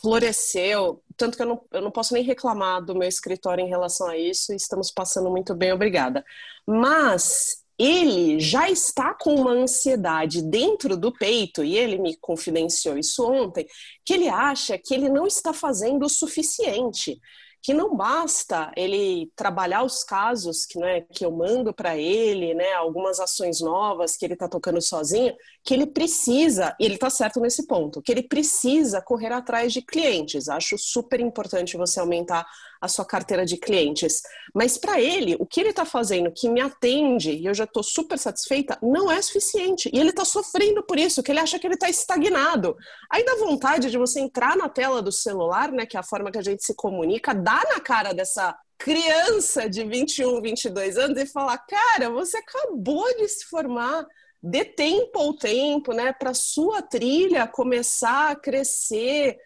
floresceu, 0.02 1.04
tanto 1.18 1.36
que 1.36 1.44
eu 1.44 1.48
não, 1.48 1.62
eu 1.72 1.82
não 1.82 1.92
posso 1.92 2.14
nem 2.14 2.24
reclamar 2.24 2.84
do 2.84 2.96
meu 2.96 3.08
escritório 3.08 3.64
em 3.64 3.70
relação 3.70 4.08
a 4.08 4.18
isso, 4.18 4.54
estamos 4.54 4.90
passando 4.92 5.30
muito 5.30 5.54
bem, 5.54 5.74
obrigada. 5.74 6.24
Mas 6.66 7.61
ele 7.84 8.40
já 8.40 8.70
está 8.70 9.14
com 9.14 9.34
uma 9.36 9.52
ansiedade 9.52 10.42
dentro 10.42 10.96
do 10.96 11.12
peito, 11.12 11.64
e 11.64 11.78
ele 11.78 11.98
me 11.98 12.16
confidenciou 12.18 12.98
isso 12.98 13.26
ontem, 13.26 13.66
que 14.06 14.14
ele 14.14 14.30
acha 14.30 14.78
que 14.78 14.94
ele 14.94 15.10
não 15.10 15.26
está 15.26 15.52
fazendo 15.54 16.06
o 16.06 16.10
suficiente 16.10 17.20
que 17.62 17.74
não 17.74 17.96
basta 17.96 18.72
ele 18.76 19.32
trabalhar 19.36 19.84
os 19.84 20.04
casos 20.04 20.66
que, 20.66 20.80
né, 20.80 21.02
que 21.02 21.24
eu 21.24 21.32
mando 21.32 21.72
para 21.72 21.96
ele, 21.96 22.56
né, 22.56 22.74
algumas 22.74 23.20
ações 23.20 23.62
novas 23.62 24.18
que 24.18 24.26
ele 24.26 24.34
está 24.34 24.50
tocando 24.50 24.82
sozinho, 24.82 25.36
que 25.64 25.74
ele 25.74 25.86
precisa, 25.86 26.76
e 26.80 26.86
ele 26.86 26.96
está 26.96 27.10
certo 27.10 27.40
nesse 27.40 27.68
ponto, 27.68 28.02
que 28.02 28.12
ele 28.12 28.24
precisa 28.24 29.02
correr 29.02 29.32
atrás 29.32 29.72
de 29.72 29.82
clientes. 29.82 30.50
Acho 30.50 30.78
super 30.78 31.20
importante 31.20 31.78
você 31.78 32.00
aumentar 32.00 32.48
a 32.82 32.88
sua 32.88 33.06
carteira 33.06 33.46
de 33.46 33.58
clientes. 33.58 34.24
Mas 34.56 34.78
para 34.78 35.00
ele, 35.00 35.36
o 35.40 35.46
que 35.46 35.60
ele 35.60 35.70
está 35.70 35.86
fazendo 35.86 36.32
que 36.32 36.50
me 36.50 36.60
atende 36.60 37.32
e 37.32 37.46
eu 37.46 37.54
já 37.54 37.66
estou 37.66 37.84
super 37.84 38.18
satisfeita, 38.18 38.78
não 38.82 39.12
é 39.12 39.22
suficiente. 39.22 39.90
E 39.94 40.00
ele 40.00 40.10
está 40.10 40.26
sofrendo 40.26 40.84
por 40.84 40.98
isso, 40.98 41.22
que 41.22 41.32
ele 41.32 41.40
acha 41.40 41.60
que 41.60 41.68
ele 41.68 41.76
está 41.76 41.90
estagnado. 41.90 42.76
Aí 43.12 43.24
dá 43.24 43.36
vontade 43.36 43.92
de 43.92 43.98
você 44.00 44.20
entrar 44.20 44.58
na 44.58 44.68
tela 44.68 45.02
do 45.02 45.12
celular, 45.12 45.72
né, 45.72 45.86
que 45.86 45.96
é 45.96 46.00
a 46.00 46.04
forma 46.04 46.32
que 46.32 46.40
a 46.40 46.44
gente 46.44 46.66
se 46.66 46.76
comunica, 46.76 47.36
dar 47.36 47.64
na 47.66 47.80
cara 47.80 48.14
dessa 48.14 48.58
criança 48.80 49.70
de 49.70 49.84
21, 49.84 50.42
22 50.42 50.98
anos 50.98 51.22
e 51.22 51.26
falar: 51.28 51.60
cara, 51.60 52.10
você 52.10 52.38
acabou 52.38 53.06
de 53.16 53.28
se 53.28 53.46
formar, 53.46 54.06
dê 54.42 54.66
tempo 54.66 55.20
ao 55.20 55.34
tempo, 55.34 55.94
né, 55.94 56.12
para 56.14 56.34
sua 56.34 56.82
trilha 56.82 57.48
começar 57.48 58.32
a 58.32 58.36
crescer. 58.36 59.38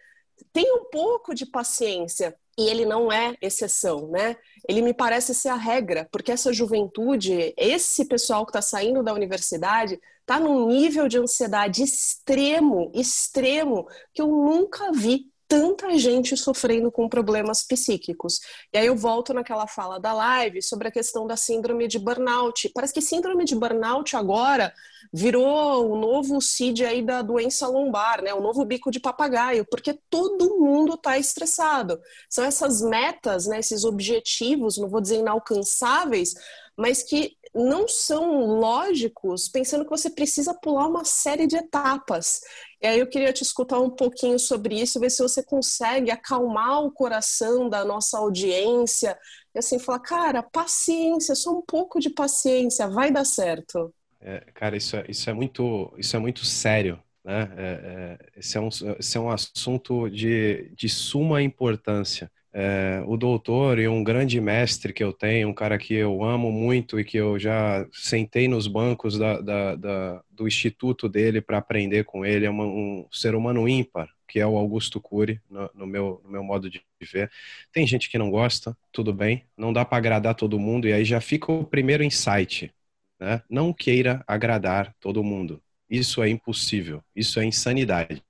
Tenha 0.52 0.74
um 0.74 0.84
pouco 0.90 1.34
de 1.34 1.46
paciência. 1.46 2.36
E 2.58 2.70
ele 2.70 2.86
não 2.86 3.12
é 3.12 3.34
exceção, 3.42 4.08
né? 4.08 4.34
Ele 4.66 4.80
me 4.80 4.94
parece 4.94 5.34
ser 5.34 5.50
a 5.50 5.56
regra, 5.56 6.08
porque 6.10 6.32
essa 6.32 6.54
juventude, 6.54 7.52
esse 7.54 8.06
pessoal 8.06 8.46
que 8.46 8.50
está 8.50 8.62
saindo 8.62 9.02
da 9.02 9.12
universidade, 9.12 10.00
está 10.22 10.40
num 10.40 10.66
nível 10.66 11.06
de 11.06 11.18
ansiedade 11.18 11.82
extremo, 11.82 12.90
extremo, 12.94 13.86
que 14.14 14.22
eu 14.22 14.28
nunca 14.28 14.90
vi 14.90 15.30
tanta 15.48 15.96
gente 15.96 16.36
sofrendo 16.36 16.90
com 16.90 17.08
problemas 17.08 17.62
psíquicos. 17.62 18.40
E 18.72 18.78
aí 18.78 18.86
eu 18.86 18.96
volto 18.96 19.32
naquela 19.32 19.66
fala 19.66 19.98
da 19.98 20.12
live 20.12 20.62
sobre 20.62 20.88
a 20.88 20.90
questão 20.90 21.26
da 21.26 21.36
síndrome 21.36 21.86
de 21.86 21.98
burnout. 21.98 22.70
Parece 22.74 22.92
que 22.92 23.00
síndrome 23.00 23.44
de 23.44 23.54
burnout 23.54 24.16
agora 24.16 24.72
virou 25.12 25.90
o 25.90 25.98
novo 25.98 26.40
CID 26.40 26.84
aí 26.84 27.02
da 27.02 27.22
doença 27.22 27.68
lombar, 27.68 28.22
né? 28.22 28.34
O 28.34 28.40
novo 28.40 28.64
bico 28.64 28.90
de 28.90 29.00
papagaio, 29.00 29.64
porque 29.70 29.98
todo 30.10 30.58
mundo 30.58 30.94
está 30.94 31.18
estressado. 31.18 32.00
São 32.28 32.44
essas 32.44 32.80
metas, 32.80 33.46
né? 33.46 33.60
Esses 33.60 33.84
objetivos, 33.84 34.78
não 34.78 34.88
vou 34.88 35.00
dizer 35.00 35.18
inalcançáveis, 35.18 36.34
mas 36.76 37.02
que 37.02 37.36
não 37.56 37.88
são 37.88 38.44
lógicos, 38.58 39.48
pensando 39.48 39.84
que 39.84 39.90
você 39.90 40.10
precisa 40.10 40.52
pular 40.52 40.86
uma 40.86 41.04
série 41.04 41.46
de 41.46 41.56
etapas. 41.56 42.40
E 42.82 42.86
aí 42.86 42.98
eu 42.98 43.06
queria 43.06 43.32
te 43.32 43.42
escutar 43.42 43.80
um 43.80 43.90
pouquinho 43.90 44.38
sobre 44.38 44.80
isso, 44.80 45.00
ver 45.00 45.10
se 45.10 45.22
você 45.22 45.42
consegue 45.42 46.10
acalmar 46.10 46.82
o 46.82 46.90
coração 46.90 47.68
da 47.68 47.84
nossa 47.84 48.18
audiência 48.18 49.18
e 49.54 49.58
assim 49.58 49.78
falar, 49.78 50.00
cara, 50.00 50.42
paciência, 50.42 51.34
só 51.34 51.50
um 51.56 51.62
pouco 51.62 51.98
de 51.98 52.10
paciência, 52.10 52.88
vai 52.88 53.10
dar 53.10 53.24
certo. 53.24 53.94
É, 54.20 54.40
cara, 54.52 54.76
isso 54.76 54.96
é, 54.96 55.04
isso 55.08 55.30
é 55.30 55.32
muito, 55.32 55.94
isso 55.96 56.14
é 56.16 56.18
muito 56.18 56.44
sério, 56.44 57.02
né? 57.24 57.50
É, 57.56 58.18
é, 58.34 58.40
esse, 58.40 58.58
é 58.58 58.60
um, 58.60 58.68
esse 58.98 59.16
é 59.16 59.20
um 59.20 59.30
assunto 59.30 60.08
de, 60.10 60.70
de 60.74 60.88
suma 60.88 61.42
importância 61.42 62.30
é, 62.58 63.02
o 63.06 63.18
doutor 63.18 63.78
e 63.78 63.86
um 63.86 64.02
grande 64.02 64.40
mestre 64.40 64.90
que 64.90 65.04
eu 65.04 65.12
tenho, 65.12 65.50
um 65.50 65.52
cara 65.52 65.76
que 65.76 65.92
eu 65.92 66.24
amo 66.24 66.50
muito 66.50 66.98
e 66.98 67.04
que 67.04 67.18
eu 67.18 67.38
já 67.38 67.86
sentei 67.92 68.48
nos 68.48 68.66
bancos 68.66 69.18
da, 69.18 69.42
da, 69.42 69.76
da, 69.76 70.22
do 70.30 70.48
instituto 70.48 71.06
dele 71.06 71.42
para 71.42 71.58
aprender 71.58 72.04
com 72.04 72.24
ele, 72.24 72.46
é 72.46 72.50
uma, 72.50 72.64
um 72.64 73.06
ser 73.12 73.34
humano 73.34 73.68
ímpar, 73.68 74.08
que 74.26 74.40
é 74.40 74.46
o 74.46 74.56
Augusto 74.56 74.98
Cury, 74.98 75.38
no, 75.50 75.70
no, 75.74 75.86
meu, 75.86 76.22
no 76.24 76.30
meu 76.30 76.42
modo 76.42 76.70
de 76.70 76.82
ver. 77.12 77.30
Tem 77.70 77.86
gente 77.86 78.08
que 78.08 78.16
não 78.16 78.30
gosta, 78.30 78.74
tudo 78.90 79.12
bem, 79.12 79.44
não 79.54 79.70
dá 79.70 79.84
para 79.84 79.98
agradar 79.98 80.34
todo 80.34 80.58
mundo, 80.58 80.88
e 80.88 80.94
aí 80.94 81.04
já 81.04 81.20
fica 81.20 81.52
o 81.52 81.62
primeiro 81.62 82.02
insight. 82.02 82.72
Né? 83.20 83.42
Não 83.50 83.70
queira 83.70 84.24
agradar 84.26 84.94
todo 84.98 85.22
mundo. 85.22 85.62
Isso 85.90 86.22
é 86.22 86.30
impossível, 86.30 87.04
isso 87.14 87.38
é 87.38 87.44
insanidade. 87.44 88.22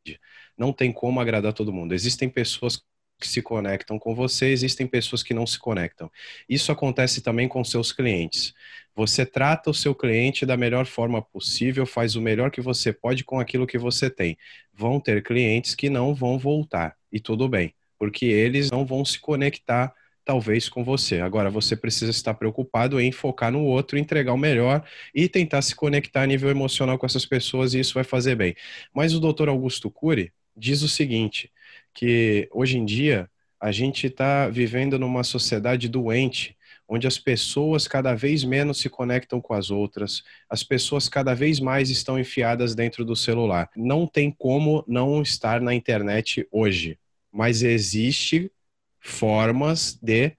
Não 0.59 0.73
tem 0.73 0.93
como 0.93 1.21
agradar 1.21 1.53
todo 1.53 1.73
mundo. 1.73 1.95
Existem 1.95 2.29
pessoas 2.29 2.83
que 3.19 3.27
se 3.27 3.43
conectam 3.43 3.99
com 3.99 4.15
você, 4.15 4.47
existem 4.47 4.87
pessoas 4.87 5.23
que 5.23 5.35
não 5.35 5.47
se 5.47 5.59
conectam. 5.59 6.11
Isso 6.49 6.71
acontece 6.71 7.21
também 7.21 7.49
com 7.49 7.63
seus 7.65 7.93
clientes. 7.93 8.55
Você 8.95 9.27
trata 9.27 9.71
o 9.71 9.75
seu 9.75 9.95
cliente 9.95 10.47
da 10.47 10.57
melhor 10.57 10.87
forma 10.87 11.21
possível, 11.21 11.85
faz 11.87 12.17
o 12.17 12.21
melhor 12.21 12.51
que 12.51 12.61
você 12.61 12.93
pode 12.93 13.25
com 13.25 13.39
aquilo 13.39 13.67
que 13.67 13.79
você 13.79 14.09
tem. 14.09 14.39
Vão 14.73 15.01
ter 15.01 15.23
clientes 15.23 15.75
que 15.75 15.91
não 15.91 16.15
vão 16.15 16.39
voltar, 16.39 16.97
e 17.13 17.21
tudo 17.21 17.49
bem, 17.49 17.75
porque 17.99 18.27
eles 18.27 18.71
não 18.71 18.85
vão 18.87 19.05
se 19.05 19.19
conectar 19.19 19.95
talvez 20.25 20.69
com 20.69 20.83
você. 20.83 21.21
Agora 21.21 21.49
você 21.49 21.77
precisa 21.77 22.11
estar 22.11 22.35
preocupado 22.35 23.01
em 23.01 23.13
focar 23.13 23.53
no 23.53 23.63
outro, 23.63 23.97
entregar 23.97 24.33
o 24.33 24.39
melhor 24.39 24.85
e 25.15 25.29
tentar 25.29 25.63
se 25.63 25.75
conectar 25.75 26.23
a 26.23 26.27
nível 26.27 26.51
emocional 26.51 26.99
com 26.99 27.07
essas 27.07 27.25
pessoas 27.25 27.75
e 27.75 27.81
isso 27.81 27.95
vai 27.95 28.03
fazer 28.05 28.35
bem. 28.35 28.55
Mas 28.93 29.15
o 29.15 29.21
Dr. 29.21 29.49
Augusto 29.49 29.89
Cury 29.91 30.33
diz 30.57 30.83
o 30.83 30.89
seguinte: 30.89 31.51
que 31.97 32.47
hoje 32.53 32.77
em 32.77 32.85
dia 32.85 33.29
a 33.59 33.73
gente 33.73 34.07
está 34.07 34.49
vivendo 34.49 34.99
numa 34.99 35.25
sociedade 35.25 35.89
doente, 35.89 36.55
onde 36.87 37.07
as 37.07 37.19
pessoas 37.19 37.89
cada 37.89 38.15
vez 38.15 38.45
menos 38.45 38.79
se 38.79 38.89
conectam 38.89 39.41
com 39.41 39.55
as 39.55 39.71
outras, 39.71 40.23
as 40.49 40.63
pessoas 40.63 41.09
cada 41.09 41.35
vez 41.35 41.59
mais 41.59 41.89
estão 41.89 42.19
enfiadas 42.19 42.75
dentro 42.75 43.05
do 43.05 43.17
celular. 43.17 43.71
Não 43.75 44.07
tem 44.07 44.31
como 44.31 44.85
não 44.87 45.23
estar 45.23 45.61
na 45.61 45.75
internet 45.75 46.47
hoje, 46.53 46.99
mas 47.33 47.63
existe 47.63 48.53
formas 49.01 49.99
de 50.01 50.33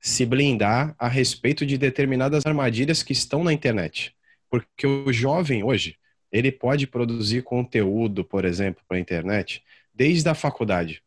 se 0.00 0.26
blindar 0.26 0.94
a 0.98 1.08
respeito 1.08 1.64
de 1.64 1.78
determinadas 1.78 2.44
armadilhas 2.44 3.02
que 3.02 3.12
estão 3.12 3.44
na 3.44 3.52
internet. 3.52 4.14
Porque 4.50 4.86
o 4.86 5.12
jovem 5.12 5.62
hoje, 5.62 5.96
ele 6.30 6.50
pode 6.50 6.86
produzir 6.86 7.42
conteúdo, 7.42 8.24
por 8.24 8.44
exemplo, 8.44 8.82
para 8.88 8.96
a 8.96 9.00
internet, 9.00 9.62
desde 9.96 10.28
a 10.28 10.34
faculdade. 10.34 11.02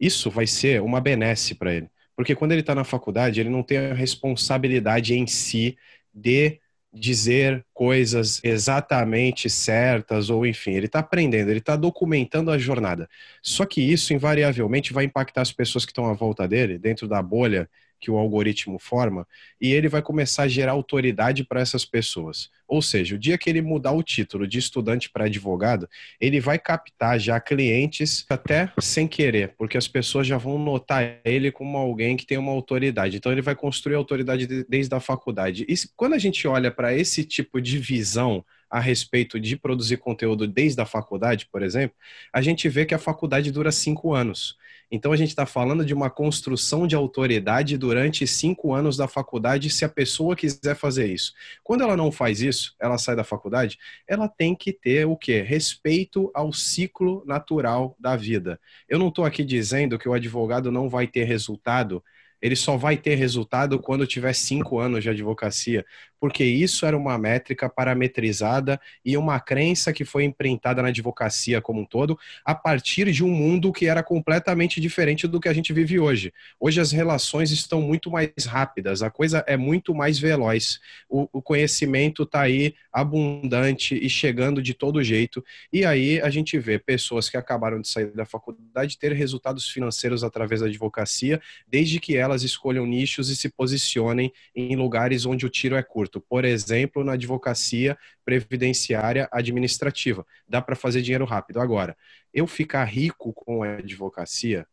Isso 0.00 0.30
vai 0.30 0.46
ser 0.46 0.80
uma 0.80 1.00
benesse 1.00 1.54
para 1.54 1.74
ele. 1.74 1.90
Porque 2.16 2.34
quando 2.34 2.52
ele 2.52 2.62
está 2.62 2.74
na 2.74 2.84
faculdade, 2.84 3.38
ele 3.38 3.50
não 3.50 3.62
tem 3.62 3.78
a 3.78 3.94
responsabilidade 3.94 5.14
em 5.14 5.26
si 5.26 5.76
de 6.12 6.58
dizer 6.92 7.64
coisas 7.72 8.40
exatamente 8.42 9.48
certas, 9.48 10.28
ou 10.28 10.44
enfim, 10.44 10.72
ele 10.72 10.86
está 10.86 10.98
aprendendo, 10.98 11.48
ele 11.48 11.60
está 11.60 11.76
documentando 11.76 12.50
a 12.50 12.58
jornada. 12.58 13.08
Só 13.40 13.64
que 13.64 13.80
isso, 13.80 14.12
invariavelmente, 14.12 14.92
vai 14.92 15.04
impactar 15.04 15.42
as 15.42 15.52
pessoas 15.52 15.84
que 15.84 15.92
estão 15.92 16.06
à 16.06 16.12
volta 16.12 16.48
dele, 16.48 16.78
dentro 16.78 17.06
da 17.06 17.22
bolha 17.22 17.68
que 18.00 18.10
o 18.10 18.16
algoritmo 18.16 18.78
forma, 18.78 19.26
e 19.60 19.72
ele 19.72 19.88
vai 19.88 20.00
começar 20.00 20.44
a 20.44 20.48
gerar 20.48 20.72
autoridade 20.72 21.44
para 21.44 21.60
essas 21.60 21.84
pessoas. 21.84 22.50
Ou 22.66 22.80
seja, 22.80 23.16
o 23.16 23.18
dia 23.18 23.36
que 23.36 23.50
ele 23.50 23.60
mudar 23.60 23.90
o 23.92 24.02
título 24.02 24.46
de 24.46 24.58
estudante 24.58 25.10
para 25.10 25.24
advogado, 25.24 25.88
ele 26.20 26.40
vai 26.40 26.58
captar 26.58 27.18
já 27.18 27.40
clientes 27.40 28.24
até 28.30 28.72
sem 28.80 29.08
querer, 29.08 29.54
porque 29.58 29.76
as 29.76 29.88
pessoas 29.88 30.26
já 30.26 30.38
vão 30.38 30.58
notar 30.58 31.18
ele 31.24 31.50
como 31.50 31.76
alguém 31.76 32.16
que 32.16 32.24
tem 32.24 32.38
uma 32.38 32.52
autoridade. 32.52 33.16
Então 33.16 33.32
ele 33.32 33.42
vai 33.42 33.56
construir 33.56 33.96
autoridade 33.96 34.46
desde 34.68 34.94
a 34.94 35.00
faculdade. 35.00 35.66
E 35.68 35.74
quando 35.96 36.14
a 36.14 36.18
gente 36.18 36.46
olha 36.46 36.70
para 36.70 36.94
esse 36.94 37.24
tipo 37.24 37.60
de 37.60 37.76
visão 37.76 38.44
a 38.70 38.78
respeito 38.78 39.40
de 39.40 39.56
produzir 39.56 39.96
conteúdo 39.96 40.46
desde 40.46 40.80
a 40.80 40.86
faculdade, 40.86 41.48
por 41.50 41.62
exemplo, 41.62 41.96
a 42.32 42.40
gente 42.40 42.68
vê 42.68 42.86
que 42.86 42.94
a 42.94 42.98
faculdade 42.98 43.50
dura 43.50 43.72
cinco 43.72 44.14
anos. 44.14 44.56
Então 44.90 45.12
a 45.12 45.16
gente 45.16 45.28
está 45.28 45.46
falando 45.46 45.84
de 45.84 45.94
uma 45.94 46.10
construção 46.10 46.86
de 46.86 46.96
autoridade 46.96 47.78
durante 47.78 48.26
cinco 48.26 48.74
anos 48.74 48.96
da 48.96 49.06
faculdade, 49.06 49.70
se 49.70 49.84
a 49.84 49.88
pessoa 49.88 50.34
quiser 50.34 50.74
fazer 50.74 51.06
isso. 51.06 51.32
Quando 51.62 51.82
ela 51.82 51.96
não 51.96 52.10
faz 52.10 52.40
isso, 52.40 52.74
ela 52.80 52.98
sai 52.98 53.14
da 53.14 53.22
faculdade, 53.24 53.78
ela 54.06 54.28
tem 54.28 54.54
que 54.54 54.72
ter 54.72 55.06
o 55.06 55.16
quê? 55.16 55.42
Respeito 55.42 56.30
ao 56.34 56.52
ciclo 56.52 57.22
natural 57.26 57.96
da 57.98 58.16
vida. 58.16 58.58
Eu 58.88 58.98
não 58.98 59.08
estou 59.08 59.24
aqui 59.24 59.44
dizendo 59.44 59.98
que 59.98 60.08
o 60.08 60.12
advogado 60.12 60.72
não 60.72 60.88
vai 60.88 61.06
ter 61.06 61.24
resultado 61.24 62.02
ele 62.40 62.56
só 62.56 62.76
vai 62.76 62.96
ter 62.96 63.16
resultado 63.16 63.78
quando 63.78 64.06
tiver 64.06 64.32
cinco 64.32 64.78
anos 64.78 65.02
de 65.02 65.10
advocacia, 65.10 65.84
porque 66.20 66.44
isso 66.44 66.84
era 66.84 66.96
uma 66.96 67.16
métrica 67.18 67.68
parametrizada 67.68 68.78
e 69.04 69.16
uma 69.16 69.40
crença 69.40 69.92
que 69.92 70.04
foi 70.04 70.24
imprintada 70.24 70.82
na 70.82 70.88
advocacia 70.88 71.60
como 71.60 71.80
um 71.80 71.84
todo, 71.84 72.18
a 72.44 72.54
partir 72.54 73.10
de 73.10 73.24
um 73.24 73.30
mundo 73.30 73.72
que 73.72 73.86
era 73.86 74.02
completamente 74.02 74.80
diferente 74.80 75.26
do 75.26 75.40
que 75.40 75.48
a 75.48 75.52
gente 75.52 75.72
vive 75.72 75.98
hoje. 75.98 76.32
Hoje 76.60 76.80
as 76.80 76.92
relações 76.92 77.50
estão 77.50 77.80
muito 77.80 78.10
mais 78.10 78.30
rápidas, 78.46 79.02
a 79.02 79.10
coisa 79.10 79.42
é 79.46 79.56
muito 79.56 79.94
mais 79.94 80.18
veloz, 80.18 80.78
o, 81.08 81.28
o 81.32 81.40
conhecimento 81.40 82.24
está 82.24 82.42
aí 82.42 82.74
abundante 82.92 83.94
e 83.94 84.10
chegando 84.10 84.62
de 84.62 84.74
todo 84.74 85.02
jeito, 85.02 85.42
e 85.72 85.84
aí 85.84 86.20
a 86.20 86.28
gente 86.28 86.58
vê 86.58 86.78
pessoas 86.78 87.30
que 87.30 87.36
acabaram 87.36 87.80
de 87.80 87.88
sair 87.88 88.10
da 88.12 88.26
faculdade 88.26 88.98
ter 88.98 89.12
resultados 89.12 89.68
financeiros 89.68 90.22
através 90.22 90.60
da 90.60 90.66
advocacia, 90.66 91.40
desde 91.66 91.98
que 92.00 92.16
elas 92.16 92.42
escolham 92.42 92.84
nichos 92.84 93.30
e 93.30 93.36
se 93.36 93.48
posicionem 93.48 94.32
em 94.54 94.76
lugares 94.76 95.24
onde 95.24 95.46
o 95.46 95.48
tiro 95.48 95.76
é 95.76 95.82
curto. 95.82 96.09
Por 96.18 96.46
exemplo, 96.46 97.04
na 97.04 97.12
advocacia 97.12 97.98
previdenciária 98.24 99.28
administrativa. 99.30 100.26
Dá 100.48 100.62
para 100.62 100.74
fazer 100.74 101.02
dinheiro 101.02 101.26
rápido. 101.26 101.60
Agora, 101.60 101.94
eu 102.32 102.46
ficar 102.46 102.84
rico 102.84 103.34
com 103.34 103.62
a 103.62 103.76
advocacia, 103.76 104.66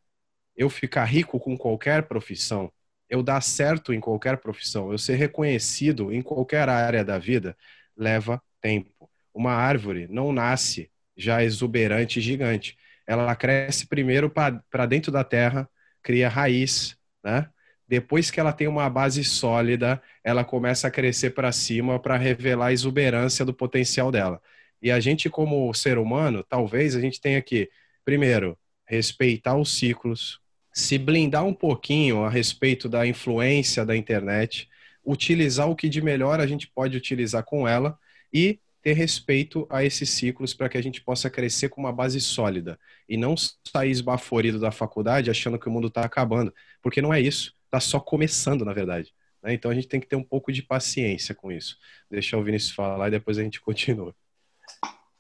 eu 0.56 0.70
ficar 0.70 1.06
rico 1.06 1.40
com 1.40 1.58
qualquer 1.58 2.04
profissão, 2.08 2.72
eu 3.10 3.22
dar 3.22 3.42
certo 3.42 3.94
em 3.94 4.00
qualquer 4.00 4.38
profissão, 4.38 4.92
eu 4.92 4.98
ser 4.98 5.16
reconhecido 5.16 6.12
em 6.14 6.22
qualquer 6.22 6.70
área 6.70 7.04
da 7.04 7.18
vida, 7.18 7.58
leva 7.96 8.42
tempo. 8.62 9.10
Uma 9.34 9.54
árvore 9.54 10.08
não 10.10 10.32
nasce 10.32 10.92
já 11.16 11.44
exuberante 11.44 12.22
gigante. 12.22 12.78
Ela 13.06 13.36
cresce 13.36 13.88
primeiro 13.88 14.30
para 14.30 14.86
dentro 14.86 15.12
da 15.12 15.24
terra, 15.24 15.70
cria 16.02 16.30
raiz, 16.30 16.98
né? 17.24 17.50
Depois 17.88 18.30
que 18.30 18.40
ela 18.40 18.52
tem 18.52 18.68
uma 18.68 18.90
base 18.90 19.24
sólida, 19.24 20.02
ela 20.24 20.44
começa 20.44 20.88
a 20.88 20.92
crescer 20.92 21.32
para 21.32 21.52
cima 21.52 22.00
para 22.00 22.18
revelar 22.18 22.68
a 22.68 22.74
exuberância 22.74 23.46
do 23.46 23.54
potencial 23.54 24.12
dela. 24.12 24.42
E 24.82 24.92
a 24.92 25.00
gente, 25.00 25.30
como 25.30 25.74
ser 25.74 25.98
humano, 25.98 26.44
talvez 26.44 26.96
a 26.96 27.02
gente 27.02 27.22
tenha 27.22 27.42
que, 27.42 27.70
primeiro, 28.04 28.58
respeitar 28.86 29.56
os 29.56 29.78
ciclos, 29.78 30.40
se 30.74 30.98
blindar 30.98 31.46
um 31.46 31.54
pouquinho 31.54 32.24
a 32.24 32.30
respeito 32.30 32.88
da 32.88 33.08
influência 33.08 33.86
da 33.86 33.96
internet, 33.96 34.70
utilizar 35.04 35.70
o 35.70 35.76
que 35.76 35.90
de 35.90 36.02
melhor 36.02 36.40
a 36.40 36.48
gente 36.48 36.68
pode 36.68 36.98
utilizar 36.98 37.44
com 37.44 37.68
ela 37.68 37.98
e 38.32 38.60
ter 38.82 38.94
respeito 38.94 39.66
a 39.70 39.84
esses 39.84 40.10
ciclos 40.10 40.54
para 40.54 40.70
que 40.70 40.78
a 40.78 40.82
gente 40.82 41.02
possa 41.02 41.30
crescer 41.30 41.70
com 41.70 41.82
uma 41.82 41.92
base 41.92 42.22
sólida 42.22 42.80
e 43.10 43.18
não 43.18 43.36
sair 43.36 43.90
esbaforido 43.90 44.60
da 44.60 44.72
faculdade 44.72 45.30
achando 45.30 45.58
que 45.58 45.68
o 45.68 45.72
mundo 45.72 45.88
está 45.88 46.02
acabando, 46.02 46.54
porque 46.82 47.02
não 47.02 47.14
é 47.14 47.20
isso, 47.20 47.57
está 47.68 47.80
só 47.80 48.00
começando, 48.00 48.66
na 48.66 48.74
verdade. 48.74 49.14
Né? 49.44 49.54
Então 49.54 49.70
a 49.70 49.76
gente 49.76 49.88
tem 49.88 50.00
que 50.00 50.08
ter 50.08 50.16
um 50.16 50.24
pouco 50.24 50.52
de 50.52 50.64
paciência 50.64 51.36
com 51.36 51.52
isso. 51.52 51.78
Deixa 52.10 52.38
o 52.38 52.44
Vinícius 52.44 52.72
falar 52.72 53.08
e 53.08 53.12
depois 53.12 53.38
a 53.38 53.44
gente 53.44 53.62
continua. 53.62 54.16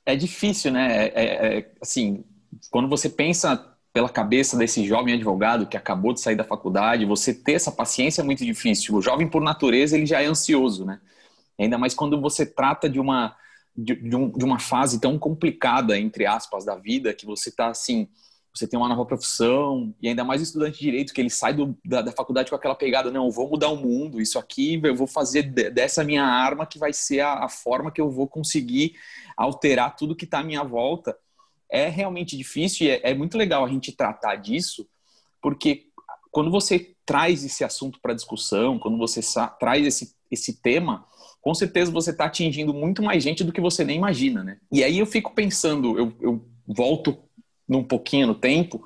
É 0.05 0.15
difícil, 0.15 0.71
né? 0.71 1.07
É, 1.07 1.11
é, 1.13 1.57
é, 1.57 1.71
assim, 1.81 2.23
quando 2.71 2.87
você 2.87 3.09
pensa 3.09 3.73
pela 3.91 4.09
cabeça 4.09 4.55
desse 4.55 4.85
jovem 4.85 5.13
advogado 5.15 5.65
que 5.65 5.75
acabou 5.75 6.13
de 6.13 6.21
sair 6.21 6.35
da 6.35 6.43
faculdade, 6.43 7.05
você 7.05 7.33
ter 7.33 7.53
essa 7.53 7.71
paciência 7.71 8.21
é 8.21 8.23
muito 8.23 8.45
difícil. 8.45 8.95
O 8.95 9.01
jovem, 9.01 9.27
por 9.27 9.41
natureza, 9.41 9.97
ele 9.97 10.05
já 10.05 10.21
é 10.21 10.25
ansioso, 10.25 10.85
né? 10.85 10.99
Ainda 11.59 11.77
mais 11.77 11.93
quando 11.93 12.21
você 12.21 12.45
trata 12.45 12.87
de 12.89 12.99
uma, 12.99 13.35
de, 13.75 13.95
de, 13.95 14.15
um, 14.15 14.29
de 14.29 14.45
uma 14.45 14.59
fase 14.59 15.01
tão 15.01 15.17
complicada, 15.17 15.97
entre 15.99 16.25
aspas, 16.25 16.63
da 16.63 16.75
vida, 16.75 17.13
que 17.13 17.25
você 17.25 17.49
está 17.49 17.69
assim, 17.69 18.07
você 18.57 18.67
tem 18.67 18.79
uma 18.79 18.89
nova 18.89 19.05
profissão, 19.05 19.93
e 20.01 20.07
ainda 20.07 20.23
mais 20.23 20.41
o 20.41 20.43
estudante 20.43 20.77
de 20.77 20.85
direito, 20.85 21.13
que 21.13 21.21
ele 21.21 21.29
sai 21.29 21.53
do, 21.53 21.77
da, 21.85 22.01
da, 22.01 22.11
faculdade 22.11 22.49
com 22.49 22.55
aquela 22.55 22.75
pegada, 22.75 23.11
não, 23.11 23.25
eu 23.25 23.31
vou 23.31 23.49
mudar 23.49 23.69
o 23.69 23.77
mundo, 23.77 24.21
isso 24.21 24.39
aqui 24.39 24.79
eu 24.83 24.95
vou 24.95 25.07
fazer 25.07 25.43
dessa 25.43 26.03
minha 26.03 26.23
arma 26.23 26.65
que 26.65 26.79
vai 26.79 26.93
ser 26.93 27.21
a, 27.21 27.45
a 27.45 27.49
forma 27.49 27.91
que 27.91 28.01
eu 28.01 28.09
vou 28.09 28.27
conseguir 28.27 28.95
alterar 29.35 29.95
tudo 29.95 30.15
que 30.15 30.25
está 30.25 30.39
à 30.39 30.43
minha 30.43 30.63
volta 30.63 31.15
é 31.69 31.89
realmente 31.89 32.37
difícil 32.37 32.87
e 32.87 32.89
é, 32.89 33.11
é 33.11 33.13
muito 33.13 33.37
legal 33.37 33.63
a 33.65 33.69
gente 33.69 33.91
tratar 33.91 34.35
disso, 34.35 34.87
porque 35.41 35.87
quando 36.31 36.51
você 36.51 36.93
traz 37.05 37.43
esse 37.43 37.63
assunto 37.63 37.99
para 38.01 38.13
discussão, 38.13 38.77
quando 38.79 38.97
você 38.97 39.21
traz 39.59 39.85
esse, 39.85 40.15
esse 40.29 40.61
tema, 40.61 41.05
com 41.41 41.53
certeza 41.53 41.91
você 41.91 42.11
está 42.11 42.25
atingindo 42.25 42.73
muito 42.73 43.01
mais 43.01 43.23
gente 43.23 43.43
do 43.43 43.53
que 43.53 43.61
você 43.61 43.83
nem 43.83 43.97
imagina, 43.97 44.43
né? 44.43 44.57
E 44.71 44.83
aí 44.83 44.99
eu 44.99 45.05
fico 45.05 45.33
pensando, 45.33 45.97
eu, 45.97 46.13
eu 46.19 46.45
volto 46.67 47.17
num 47.67 47.83
pouquinho 47.83 48.27
no 48.27 48.35
tempo, 48.35 48.83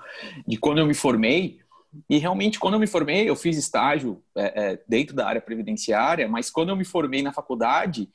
de 0.48 0.58
quando 0.58 0.80
eu 0.80 0.86
me 0.86 0.94
formei, 0.94 1.60
e 2.10 2.18
realmente 2.18 2.60
quando 2.60 2.76
eu 2.76 2.80
me 2.80 2.88
formei, 2.88 3.30
eu 3.30 3.36
fiz 3.36 3.58
estágio 3.58 4.24
é, 4.36 4.72
é, 4.74 4.84
dentro 4.88 5.16
da 5.16 5.28
área 5.28 5.42
previdenciária, 5.42 6.28
mas 6.28 6.50
quando 6.50 6.70
eu 6.70 6.76
me 6.76 6.86
formei 6.86 7.22
na 7.22 7.34
faculdade, 7.34 8.10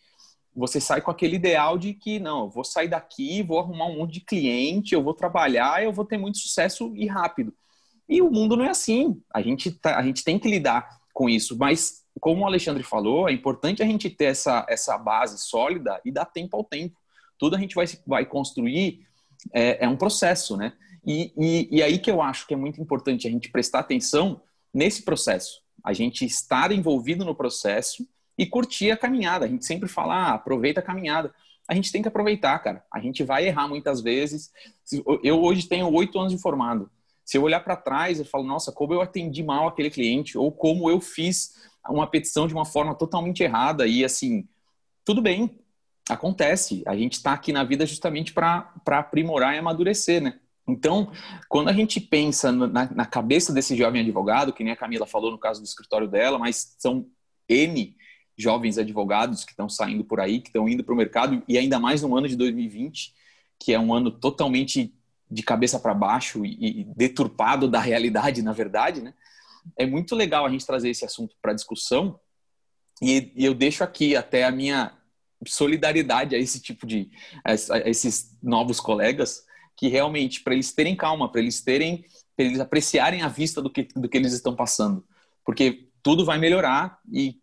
você 0.54 0.80
sai 0.80 1.02
com 1.02 1.10
aquele 1.10 1.36
ideal 1.36 1.76
de 1.76 1.92
que 1.92 2.18
não, 2.18 2.44
eu 2.44 2.50
vou 2.50 2.64
sair 2.64 2.88
daqui, 2.88 3.42
vou 3.42 3.58
arrumar 3.58 3.86
um 3.86 3.98
monte 3.98 4.14
de 4.14 4.20
cliente, 4.20 4.94
eu 4.94 5.02
vou 5.02 5.12
trabalhar, 5.12 5.84
eu 5.84 5.92
vou 5.92 6.04
ter 6.04 6.16
muito 6.16 6.38
sucesso 6.38 6.92
e 6.96 7.06
rápido. 7.06 7.52
E 8.08 8.22
o 8.22 8.30
mundo 8.30 8.56
não 8.56 8.64
é 8.64 8.70
assim. 8.70 9.20
A 9.32 9.42
gente, 9.42 9.70
tá, 9.70 9.98
a 9.98 10.02
gente 10.02 10.24
tem 10.24 10.38
que 10.38 10.48
lidar 10.48 10.88
com 11.12 11.28
isso. 11.28 11.58
Mas, 11.58 12.04
como 12.20 12.42
o 12.42 12.46
Alexandre 12.46 12.82
falou, 12.82 13.28
é 13.28 13.32
importante 13.32 13.82
a 13.82 13.86
gente 13.86 14.08
ter 14.08 14.26
essa, 14.26 14.64
essa 14.68 14.96
base 14.96 15.38
sólida 15.38 16.00
e 16.04 16.10
dar 16.10 16.24
tempo 16.24 16.56
ao 16.56 16.64
tempo. 16.64 16.96
Tudo 17.38 17.56
a 17.56 17.58
gente 17.58 17.74
vai, 17.74 17.86
vai 18.06 18.24
construir 18.24 19.06
é, 19.52 19.84
é 19.84 19.88
um 19.88 19.96
processo, 19.96 20.56
né? 20.56 20.72
E, 21.04 21.32
e, 21.36 21.76
e 21.76 21.82
aí 21.82 21.98
que 21.98 22.10
eu 22.10 22.20
acho 22.20 22.46
que 22.46 22.54
é 22.54 22.56
muito 22.56 22.80
importante 22.80 23.28
a 23.28 23.30
gente 23.30 23.50
prestar 23.50 23.80
atenção 23.80 24.40
nesse 24.74 25.02
processo. 25.02 25.62
A 25.84 25.92
gente 25.92 26.24
estar 26.24 26.72
envolvido 26.72 27.24
no 27.24 27.34
processo 27.34 28.06
e 28.36 28.44
curtir 28.44 28.90
a 28.90 28.96
caminhada. 28.96 29.44
A 29.44 29.48
gente 29.48 29.64
sempre 29.64 29.88
fala, 29.88 30.14
ah, 30.14 30.34
aproveita 30.34 30.80
a 30.80 30.82
caminhada. 30.82 31.32
A 31.68 31.74
gente 31.74 31.90
tem 31.90 32.02
que 32.02 32.08
aproveitar, 32.08 32.58
cara. 32.58 32.84
A 32.92 33.00
gente 33.00 33.22
vai 33.22 33.46
errar 33.46 33.68
muitas 33.68 34.00
vezes. 34.00 34.52
Eu 35.22 35.42
hoje 35.42 35.68
tenho 35.68 35.92
oito 35.92 36.18
anos 36.18 36.32
de 36.32 36.38
formado. 36.38 36.90
Se 37.24 37.38
eu 37.38 37.42
olhar 37.42 37.60
para 37.60 37.76
trás, 37.76 38.18
eu 38.18 38.24
falo, 38.24 38.44
nossa, 38.44 38.70
como 38.70 38.94
eu 38.94 39.00
atendi 39.00 39.42
mal 39.42 39.66
aquele 39.66 39.90
cliente, 39.90 40.38
ou 40.38 40.52
como 40.52 40.88
eu 40.88 41.00
fiz 41.00 41.54
uma 41.88 42.06
petição 42.06 42.46
de 42.46 42.54
uma 42.54 42.64
forma 42.64 42.94
totalmente 42.94 43.42
errada. 43.42 43.86
E 43.86 44.04
assim, 44.04 44.46
tudo 45.04 45.20
bem, 45.20 45.58
acontece. 46.08 46.82
A 46.86 46.96
gente 46.96 47.14
está 47.14 47.32
aqui 47.32 47.52
na 47.52 47.64
vida 47.64 47.84
justamente 47.86 48.32
para 48.32 48.72
aprimorar 48.86 49.54
e 49.54 49.58
amadurecer, 49.58 50.22
né? 50.22 50.38
Então, 50.68 51.12
quando 51.48 51.68
a 51.68 51.72
gente 51.72 52.00
pensa 52.00 52.50
na, 52.50 52.90
na, 52.92 53.06
cabeça 53.06 53.52
desse 53.52 53.76
jovem 53.76 54.00
advogado, 54.00 54.52
que 54.52 54.64
nem 54.64 54.72
a 54.72 54.76
Camila 54.76 55.06
falou 55.06 55.30
no 55.30 55.38
caso 55.38 55.60
do 55.60 55.64
escritório 55.64 56.08
dela, 56.08 56.38
mas 56.38 56.74
são 56.78 57.06
N 57.48 57.96
jovens 58.36 58.76
advogados 58.76 59.44
que 59.44 59.52
estão 59.52 59.68
saindo 59.68 60.04
por 60.04 60.20
aí, 60.20 60.40
que 60.40 60.48
estão 60.48 60.68
indo 60.68 60.82
para 60.82 60.92
o 60.92 60.96
mercado, 60.96 61.42
e 61.46 61.56
ainda 61.56 61.78
mais 61.78 62.02
no 62.02 62.16
ano 62.16 62.28
de 62.28 62.36
2020, 62.36 63.14
que 63.58 63.72
é 63.72 63.78
um 63.78 63.94
ano 63.94 64.10
totalmente 64.10 64.92
de 65.30 65.42
cabeça 65.42 65.78
para 65.78 65.94
baixo 65.94 66.44
e, 66.44 66.80
e, 66.80 66.84
deturpado 66.84 67.68
da 67.68 67.80
realidade, 67.80 68.42
na 68.42 68.52
verdade, 68.52 69.00
né? 69.00 69.14
É 69.76 69.86
muito 69.86 70.14
legal 70.14 70.46
a 70.46 70.50
gente 70.50 70.66
trazer 70.66 70.90
esse 70.90 71.04
assunto 71.04 71.34
para 71.40 71.52
discussão 71.52 72.20
e, 73.02 73.32
e, 73.34 73.44
eu 73.44 73.54
deixo 73.54 73.82
aqui 73.82 74.14
até 74.14 74.44
a 74.44 74.50
minha 74.50 74.95
solidariedade 75.46 76.34
a 76.34 76.38
esse 76.38 76.60
tipo 76.60 76.86
de 76.86 77.10
a, 77.44 77.54
esses 77.88 78.36
novos 78.42 78.80
colegas 78.80 79.44
que 79.76 79.88
realmente 79.88 80.42
para 80.42 80.54
eles 80.54 80.72
terem 80.72 80.96
calma, 80.96 81.30
para 81.30 81.40
eles 81.40 81.60
terem, 81.60 82.04
eles 82.38 82.60
apreciarem 82.60 83.22
a 83.22 83.28
vista 83.28 83.60
do 83.60 83.70
que 83.70 83.88
do 83.94 84.08
que 84.08 84.16
eles 84.16 84.32
estão 84.32 84.54
passando, 84.54 85.04
porque 85.44 85.88
tudo 86.02 86.24
vai 86.24 86.38
melhorar 86.38 86.98
e 87.12 87.40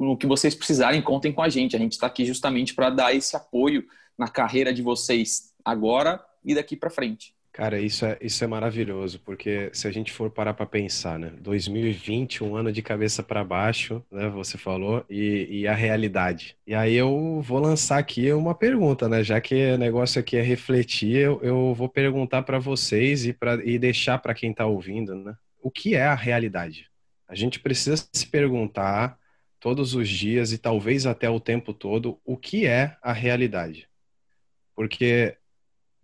no 0.00 0.16
que 0.16 0.26
vocês 0.26 0.54
precisarem, 0.54 1.02
contem 1.02 1.32
com 1.32 1.42
a 1.42 1.48
gente. 1.48 1.76
A 1.76 1.78
gente 1.78 1.92
está 1.92 2.06
aqui 2.06 2.24
justamente 2.24 2.74
para 2.74 2.90
dar 2.90 3.14
esse 3.14 3.36
apoio 3.36 3.84
na 4.16 4.28
carreira 4.28 4.72
de 4.72 4.82
vocês 4.82 5.52
agora 5.64 6.24
e 6.44 6.54
daqui 6.54 6.76
para 6.76 6.90
frente. 6.90 7.34
Cara, 7.56 7.80
isso 7.80 8.04
é, 8.04 8.18
isso 8.20 8.44
é 8.44 8.46
maravilhoso, 8.46 9.18
porque 9.20 9.70
se 9.72 9.88
a 9.88 9.90
gente 9.90 10.12
for 10.12 10.30
parar 10.30 10.52
para 10.52 10.66
pensar, 10.66 11.18
né? 11.18 11.32
2020, 11.40 12.44
um 12.44 12.54
ano 12.54 12.70
de 12.70 12.82
cabeça 12.82 13.22
para 13.22 13.42
baixo, 13.42 14.04
né? 14.10 14.28
Você 14.28 14.58
falou, 14.58 15.02
e, 15.08 15.62
e, 15.62 15.66
a 15.66 15.72
realidade. 15.72 16.54
E 16.66 16.74
aí 16.74 16.94
eu 16.94 17.40
vou 17.40 17.58
lançar 17.58 17.96
aqui 17.96 18.30
uma 18.30 18.54
pergunta, 18.54 19.08
né? 19.08 19.24
Já 19.24 19.40
que 19.40 19.72
o 19.72 19.78
negócio 19.78 20.20
aqui 20.20 20.36
é 20.36 20.42
refletir, 20.42 21.16
eu, 21.16 21.40
eu 21.42 21.74
vou 21.74 21.88
perguntar 21.88 22.42
para 22.42 22.58
vocês 22.58 23.24
e, 23.24 23.32
pra, 23.32 23.54
e 23.64 23.78
deixar 23.78 24.18
para 24.18 24.34
quem 24.34 24.50
está 24.50 24.66
ouvindo, 24.66 25.14
né? 25.14 25.34
O 25.58 25.70
que 25.70 25.94
é 25.94 26.04
a 26.04 26.14
realidade? 26.14 26.90
A 27.26 27.34
gente 27.34 27.58
precisa 27.58 28.06
se 28.12 28.26
perguntar 28.26 29.18
todos 29.58 29.94
os 29.94 30.10
dias 30.10 30.52
e 30.52 30.58
talvez 30.58 31.06
até 31.06 31.30
o 31.30 31.40
tempo 31.40 31.72
todo 31.72 32.20
o 32.22 32.36
que 32.36 32.66
é 32.66 32.98
a 33.00 33.14
realidade. 33.14 33.88
Porque 34.74 35.38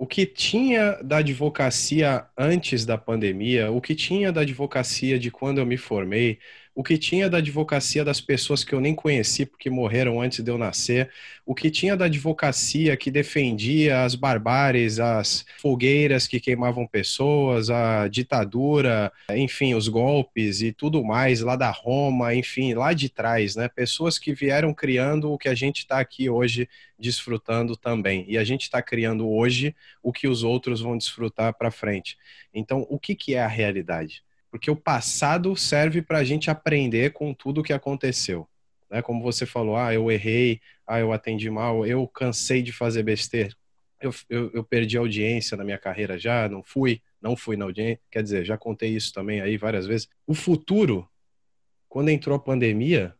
o 0.02 0.06
que 0.06 0.26
tinha 0.26 1.00
da 1.04 1.18
advocacia 1.18 2.26
antes 2.36 2.84
da 2.84 2.98
pandemia, 2.98 3.70
o 3.70 3.80
que 3.80 3.94
tinha 3.94 4.32
da 4.32 4.40
advocacia 4.40 5.16
de 5.16 5.30
quando 5.30 5.58
eu 5.58 5.66
me 5.66 5.76
formei, 5.76 6.40
o 6.74 6.82
que 6.82 6.96
tinha 6.96 7.28
da 7.28 7.38
advocacia 7.38 8.04
das 8.04 8.20
pessoas 8.20 8.64
que 8.64 8.74
eu 8.74 8.80
nem 8.80 8.94
conheci 8.94 9.44
porque 9.44 9.68
morreram 9.68 10.20
antes 10.20 10.42
de 10.42 10.50
eu 10.50 10.56
nascer, 10.56 11.10
o 11.44 11.54
que 11.54 11.70
tinha 11.70 11.96
da 11.96 12.06
advocacia 12.06 12.96
que 12.96 13.10
defendia 13.10 14.04
as 14.04 14.14
barbáries, 14.14 14.98
as 14.98 15.44
fogueiras 15.58 16.26
que 16.26 16.40
queimavam 16.40 16.86
pessoas, 16.86 17.68
a 17.68 18.08
ditadura, 18.08 19.12
enfim, 19.30 19.74
os 19.74 19.88
golpes 19.88 20.62
e 20.62 20.72
tudo 20.72 21.04
mais 21.04 21.40
lá 21.40 21.56
da 21.56 21.70
Roma, 21.70 22.34
enfim, 22.34 22.74
lá 22.74 22.92
de 22.92 23.08
trás, 23.08 23.54
né? 23.56 23.68
Pessoas 23.68 24.18
que 24.18 24.32
vieram 24.32 24.72
criando 24.72 25.30
o 25.30 25.38
que 25.38 25.48
a 25.48 25.54
gente 25.54 25.78
está 25.78 25.98
aqui 25.98 26.30
hoje 26.30 26.68
desfrutando 26.98 27.76
também. 27.76 28.24
E 28.28 28.38
a 28.38 28.44
gente 28.44 28.62
está 28.62 28.80
criando 28.80 29.28
hoje 29.28 29.74
o 30.02 30.12
que 30.12 30.28
os 30.28 30.42
outros 30.42 30.80
vão 30.80 30.96
desfrutar 30.96 31.52
para 31.54 31.70
frente. 31.70 32.16
Então, 32.54 32.86
o 32.88 32.98
que, 32.98 33.14
que 33.14 33.34
é 33.34 33.42
a 33.42 33.48
realidade? 33.48 34.22
Porque 34.52 34.70
o 34.70 34.76
passado 34.76 35.56
serve 35.56 36.02
para 36.02 36.18
a 36.18 36.24
gente 36.24 36.50
aprender 36.50 37.14
com 37.14 37.32
tudo 37.32 37.62
o 37.62 37.64
que 37.64 37.72
aconteceu. 37.72 38.46
Né? 38.90 39.00
Como 39.00 39.22
você 39.22 39.46
falou, 39.46 39.78
ah, 39.78 39.94
eu 39.94 40.12
errei, 40.12 40.60
ah, 40.86 41.00
eu 41.00 41.10
atendi 41.10 41.48
mal, 41.48 41.86
eu 41.86 42.06
cansei 42.06 42.60
de 42.60 42.70
fazer 42.70 43.02
besteira, 43.02 43.56
eu, 43.98 44.14
eu, 44.28 44.50
eu 44.52 44.62
perdi 44.62 44.98
audiência 44.98 45.56
na 45.56 45.64
minha 45.64 45.78
carreira 45.78 46.18
já, 46.18 46.50
não 46.50 46.62
fui, 46.62 47.00
não 47.18 47.34
fui 47.34 47.56
na 47.56 47.64
audiência, 47.64 47.98
quer 48.10 48.22
dizer, 48.22 48.44
já 48.44 48.58
contei 48.58 48.90
isso 48.90 49.10
também 49.14 49.40
aí 49.40 49.56
várias 49.56 49.86
vezes. 49.86 50.06
O 50.26 50.34
futuro, 50.34 51.08
quando 51.88 52.10
entrou 52.10 52.36
a 52.36 52.38
pandemia, 52.38 53.14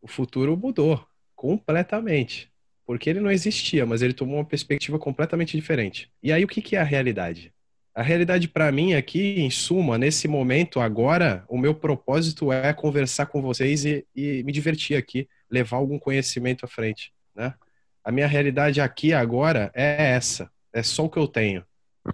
o 0.00 0.06
futuro 0.06 0.56
mudou 0.56 1.04
completamente. 1.34 2.48
Porque 2.86 3.10
ele 3.10 3.18
não 3.20 3.30
existia, 3.30 3.84
mas 3.84 4.02
ele 4.02 4.14
tomou 4.14 4.36
uma 4.36 4.44
perspectiva 4.44 5.00
completamente 5.00 5.56
diferente. 5.56 6.10
E 6.22 6.32
aí, 6.32 6.44
o 6.44 6.48
que, 6.48 6.62
que 6.62 6.76
é 6.76 6.80
a 6.80 6.84
realidade? 6.84 7.52
A 7.94 8.02
realidade 8.02 8.46
para 8.46 8.70
mim 8.70 8.94
aqui, 8.94 9.40
em 9.40 9.50
suma, 9.50 9.98
nesse 9.98 10.28
momento, 10.28 10.78
agora, 10.78 11.44
o 11.48 11.58
meu 11.58 11.74
propósito 11.74 12.52
é 12.52 12.72
conversar 12.72 13.26
com 13.26 13.42
vocês 13.42 13.84
e, 13.84 14.06
e 14.14 14.44
me 14.44 14.52
divertir 14.52 14.96
aqui, 14.96 15.28
levar 15.50 15.78
algum 15.78 15.98
conhecimento 15.98 16.64
à 16.64 16.68
frente, 16.68 17.12
né? 17.34 17.52
A 18.04 18.12
minha 18.12 18.28
realidade 18.28 18.80
aqui 18.80 19.12
agora 19.12 19.70
é 19.74 20.12
essa, 20.12 20.50
é 20.72 20.82
só 20.82 21.04
o 21.04 21.10
que 21.10 21.18
eu 21.18 21.26
tenho. 21.26 21.64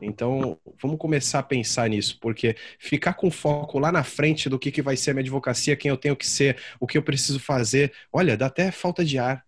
Então, 0.00 0.58
vamos 0.82 0.98
começar 0.98 1.40
a 1.40 1.42
pensar 1.42 1.88
nisso, 1.88 2.18
porque 2.20 2.56
ficar 2.78 3.12
com 3.12 3.30
foco 3.30 3.78
lá 3.78 3.92
na 3.92 4.02
frente 4.02 4.48
do 4.48 4.58
que, 4.58 4.72
que 4.72 4.82
vai 4.82 4.96
ser 4.96 5.10
a 5.10 5.14
minha 5.14 5.22
advocacia, 5.22 5.76
quem 5.76 5.90
eu 5.90 5.96
tenho 5.96 6.16
que 6.16 6.26
ser, 6.26 6.58
o 6.80 6.86
que 6.86 6.98
eu 6.98 7.02
preciso 7.02 7.38
fazer, 7.38 7.92
olha, 8.12 8.36
dá 8.36 8.46
até 8.46 8.70
falta 8.70 9.04
de 9.04 9.18
ar. 9.18 9.44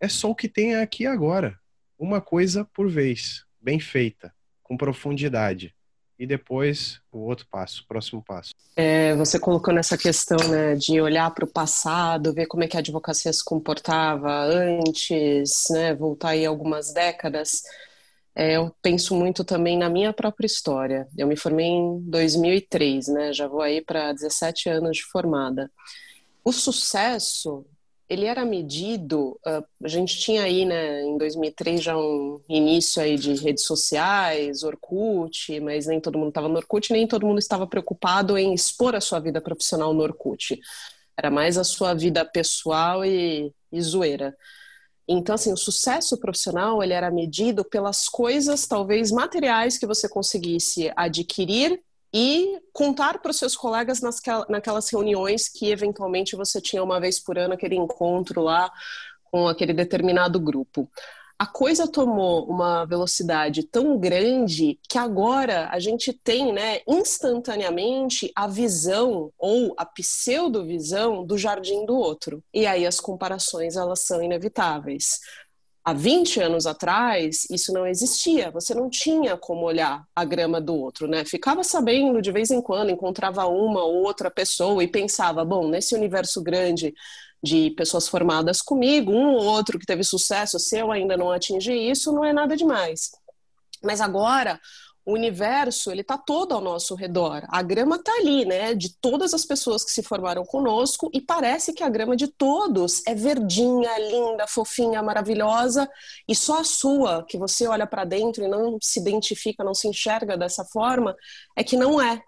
É 0.00 0.08
só 0.08 0.30
o 0.30 0.34
que 0.34 0.48
tem 0.48 0.76
aqui 0.76 1.04
agora. 1.04 1.58
Uma 1.98 2.20
coisa 2.20 2.64
por 2.64 2.88
vez, 2.88 3.44
bem 3.60 3.80
feita 3.80 4.32
com 4.68 4.76
profundidade. 4.76 5.74
e 6.18 6.26
depois 6.26 7.00
o 7.12 7.18
outro 7.18 7.46
passo, 7.48 7.82
o 7.84 7.86
próximo 7.86 8.20
passo. 8.20 8.52
É, 8.74 9.14
você 9.14 9.38
colocou 9.38 9.72
nessa 9.72 9.96
questão 9.96 10.36
né, 10.48 10.74
de 10.74 11.00
olhar 11.00 11.32
para 11.32 11.44
o 11.44 11.48
passado, 11.48 12.34
ver 12.34 12.46
como 12.46 12.64
é 12.64 12.66
que 12.66 12.76
a 12.76 12.80
advocacia 12.80 13.32
se 13.32 13.44
comportava 13.44 14.28
antes, 14.28 15.66
né, 15.70 15.94
voltar 15.94 16.30
aí 16.30 16.44
algumas 16.44 16.92
décadas. 16.92 17.62
É, 18.34 18.56
eu 18.56 18.74
penso 18.82 19.14
muito 19.14 19.44
também 19.44 19.78
na 19.78 19.88
minha 19.88 20.12
própria 20.12 20.46
história. 20.46 21.06
Eu 21.16 21.28
me 21.28 21.36
formei 21.36 21.66
em 21.66 22.00
2003, 22.00 23.06
né, 23.06 23.32
já 23.32 23.46
vou 23.46 23.62
aí 23.62 23.80
para 23.80 24.12
17 24.12 24.68
anos 24.68 24.96
de 24.96 25.04
formada. 25.04 25.70
O 26.44 26.52
sucesso 26.52 27.64
ele 28.08 28.24
era 28.24 28.44
medido, 28.44 29.38
uh, 29.46 29.64
a 29.84 29.88
gente 29.88 30.18
tinha 30.18 30.42
aí, 30.42 30.64
né, 30.64 31.02
em 31.02 31.18
2003 31.18 31.82
já 31.82 31.96
um 31.96 32.40
início 32.48 33.02
aí 33.02 33.16
de 33.16 33.34
redes 33.34 33.64
sociais, 33.64 34.62
Orkut, 34.62 35.60
mas 35.60 35.86
nem 35.86 36.00
todo 36.00 36.16
mundo 36.18 36.30
estava 36.30 36.48
no 36.48 36.56
Orkut, 36.56 36.90
nem 36.90 37.06
todo 37.06 37.26
mundo 37.26 37.38
estava 37.38 37.66
preocupado 37.66 38.38
em 38.38 38.54
expor 38.54 38.94
a 38.94 39.00
sua 39.00 39.20
vida 39.20 39.40
profissional 39.40 39.92
no 39.92 40.02
Orkut. 40.02 40.58
Era 41.16 41.30
mais 41.30 41.58
a 41.58 41.64
sua 41.64 41.92
vida 41.92 42.24
pessoal 42.24 43.04
e, 43.04 43.52
e 43.70 43.82
zoeira. 43.82 44.34
Então, 45.06 45.34
assim, 45.34 45.52
o 45.52 45.56
sucesso 45.56 46.18
profissional, 46.18 46.82
ele 46.82 46.92
era 46.92 47.10
medido 47.10 47.64
pelas 47.64 48.08
coisas, 48.08 48.66
talvez, 48.66 49.10
materiais 49.10 49.78
que 49.78 49.86
você 49.86 50.08
conseguisse 50.08 50.90
adquirir 50.96 51.82
e 52.12 52.58
contar 52.72 53.20
para 53.20 53.30
os 53.30 53.36
seus 53.36 53.56
colegas 53.56 54.00
nas, 54.00 54.20
naquelas 54.48 54.88
reuniões 54.90 55.48
que 55.48 55.70
eventualmente 55.70 56.36
você 56.36 56.60
tinha 56.60 56.82
uma 56.82 57.00
vez 57.00 57.18
por 57.18 57.38
ano 57.38 57.54
aquele 57.54 57.76
encontro 57.76 58.40
lá 58.40 58.70
com 59.30 59.46
aquele 59.46 59.72
determinado 59.72 60.40
grupo. 60.40 60.88
A 61.40 61.46
coisa 61.46 61.86
tomou 61.86 62.46
uma 62.50 62.84
velocidade 62.84 63.62
tão 63.62 63.96
grande 63.96 64.76
que 64.88 64.98
agora 64.98 65.68
a 65.70 65.78
gente 65.78 66.12
tem, 66.12 66.52
né, 66.52 66.80
instantaneamente 66.84 68.32
a 68.34 68.48
visão 68.48 69.32
ou 69.38 69.72
a 69.76 69.86
pseudo-visão 69.86 71.24
do 71.24 71.38
jardim 71.38 71.86
do 71.86 71.94
outro. 71.94 72.42
E 72.52 72.66
aí 72.66 72.84
as 72.84 72.98
comparações 72.98 73.76
elas 73.76 74.00
são 74.00 74.20
inevitáveis. 74.20 75.20
Há 75.88 75.94
20 75.94 76.38
anos 76.42 76.66
atrás, 76.66 77.46
isso 77.50 77.72
não 77.72 77.86
existia. 77.86 78.50
Você 78.50 78.74
não 78.74 78.90
tinha 78.90 79.38
como 79.38 79.64
olhar 79.64 80.04
a 80.14 80.22
grama 80.22 80.60
do 80.60 80.74
outro, 80.76 81.08
né? 81.08 81.24
Ficava 81.24 81.64
sabendo 81.64 82.20
de 82.20 82.30
vez 82.30 82.50
em 82.50 82.60
quando, 82.60 82.90
encontrava 82.90 83.46
uma 83.46 83.82
ou 83.82 84.04
outra 84.04 84.30
pessoa 84.30 84.84
e 84.84 84.86
pensava, 84.86 85.46
bom, 85.46 85.66
nesse 85.66 85.94
universo 85.94 86.42
grande 86.42 86.92
de 87.42 87.70
pessoas 87.70 88.06
formadas 88.06 88.60
comigo, 88.60 89.10
um 89.10 89.32
ou 89.32 89.42
outro 89.42 89.78
que 89.78 89.86
teve 89.86 90.04
sucesso, 90.04 90.58
se 90.58 90.76
eu 90.76 90.92
ainda 90.92 91.16
não 91.16 91.32
atingi 91.32 91.72
isso, 91.72 92.12
não 92.12 92.22
é 92.22 92.34
nada 92.34 92.54
demais. 92.54 93.10
Mas 93.82 94.02
agora 94.02 94.60
o 95.08 95.14
universo 95.14 95.90
ele 95.90 96.02
está 96.02 96.18
todo 96.18 96.54
ao 96.54 96.60
nosso 96.60 96.94
redor. 96.94 97.42
A 97.48 97.62
grama 97.62 97.96
está 97.96 98.12
ali, 98.12 98.44
né? 98.44 98.74
De 98.74 98.94
todas 99.00 99.32
as 99.32 99.42
pessoas 99.46 99.82
que 99.82 99.90
se 99.90 100.02
formaram 100.02 100.44
conosco 100.44 101.08
e 101.14 101.20
parece 101.20 101.72
que 101.72 101.82
a 101.82 101.88
grama 101.88 102.14
de 102.14 102.28
todos 102.28 103.00
é 103.06 103.14
verdinha, 103.14 103.90
linda, 103.98 104.46
fofinha, 104.46 105.02
maravilhosa 105.02 105.88
e 106.28 106.36
só 106.36 106.60
a 106.60 106.64
sua, 106.64 107.24
que 107.26 107.38
você 107.38 107.66
olha 107.66 107.86
para 107.86 108.04
dentro 108.04 108.44
e 108.44 108.48
não 108.48 108.76
se 108.82 109.00
identifica, 109.00 109.64
não 109.64 109.72
se 109.72 109.88
enxerga 109.88 110.36
dessa 110.36 110.62
forma, 110.66 111.16
é 111.56 111.64
que 111.64 111.74
não 111.74 111.98
é. 111.98 112.20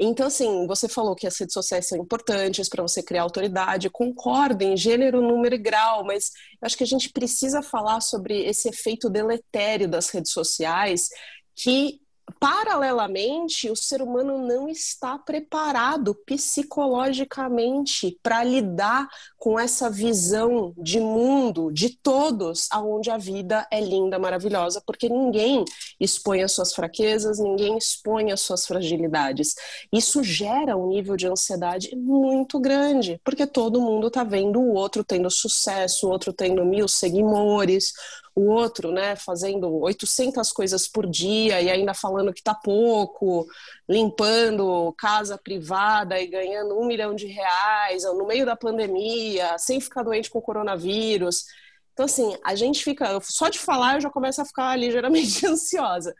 Então, 0.00 0.26
assim, 0.26 0.66
você 0.66 0.88
falou 0.88 1.14
que 1.14 1.26
as 1.26 1.38
redes 1.38 1.52
sociais 1.52 1.86
são 1.86 1.98
importantes 1.98 2.66
para 2.66 2.80
você 2.80 3.02
criar 3.02 3.24
autoridade, 3.24 3.90
concordo 3.90 4.64
em 4.64 4.74
gênero, 4.74 5.20
número 5.20 5.54
e 5.54 5.58
grau, 5.58 6.02
mas 6.02 6.30
eu 6.52 6.64
acho 6.66 6.78
que 6.78 6.84
a 6.84 6.86
gente 6.86 7.10
precisa 7.10 7.60
falar 7.60 8.00
sobre 8.00 8.42
esse 8.42 8.70
efeito 8.70 9.10
deletério 9.10 9.86
das 9.86 10.08
redes 10.08 10.32
sociais 10.32 11.10
que 11.54 12.00
paralelamente, 12.38 13.70
o 13.70 13.76
ser 13.76 14.02
humano 14.02 14.38
não 14.38 14.68
está 14.68 15.18
preparado 15.18 16.14
psicologicamente 16.26 18.18
para 18.22 18.42
lidar 18.44 19.08
com 19.38 19.58
essa 19.58 19.90
visão 19.90 20.72
de 20.76 21.00
mundo 21.00 21.70
de 21.72 21.90
todos, 21.90 22.68
aonde 22.70 23.10
a 23.10 23.18
vida 23.18 23.66
é 23.70 23.80
linda, 23.80 24.18
maravilhosa, 24.18 24.82
porque 24.86 25.08
ninguém 25.08 25.64
expõe 25.98 26.42
as 26.42 26.52
suas 26.52 26.72
fraquezas, 26.72 27.38
ninguém 27.38 27.76
expõe 27.76 28.32
as 28.32 28.40
suas 28.40 28.66
fragilidades. 28.66 29.54
Isso 29.92 30.22
gera 30.22 30.76
um 30.76 30.88
nível 30.88 31.16
de 31.16 31.26
ansiedade 31.26 31.94
muito 31.96 32.58
grande, 32.60 33.20
porque 33.24 33.46
todo 33.46 33.80
mundo 33.80 34.08
está 34.08 34.24
vendo 34.24 34.60
o 34.60 34.74
outro 34.74 35.04
tendo 35.04 35.30
sucesso, 35.30 36.06
o 36.06 36.10
outro 36.10 36.32
tendo 36.32 36.64
mil 36.64 36.86
seguidores, 36.86 37.92
o 38.34 38.50
outro, 38.50 38.90
né, 38.90 39.14
fazendo 39.16 39.70
800 39.80 40.50
coisas 40.52 40.88
por 40.88 41.06
dia 41.06 41.60
e 41.60 41.70
ainda 41.70 41.92
falando 41.92 42.32
que 42.32 42.42
tá 42.42 42.54
pouco, 42.54 43.46
limpando 43.88 44.94
casa 44.96 45.36
privada 45.36 46.18
e 46.20 46.26
ganhando 46.26 46.78
um 46.78 46.86
milhão 46.86 47.14
de 47.14 47.26
reais 47.26 48.04
no 48.04 48.26
meio 48.26 48.46
da 48.46 48.56
pandemia, 48.56 49.56
sem 49.58 49.80
ficar 49.80 50.02
doente 50.02 50.30
com 50.30 50.40
coronavírus. 50.40 51.44
Então, 51.92 52.06
assim, 52.06 52.36
a 52.44 52.54
gente 52.54 52.82
fica, 52.82 53.18
só 53.22 53.48
de 53.48 53.58
falar 53.58 53.96
eu 53.96 54.00
já 54.00 54.10
começo 54.10 54.40
a 54.40 54.44
ficar 54.44 54.74
ligeiramente 54.78 55.46
ansiosa. 55.46 56.14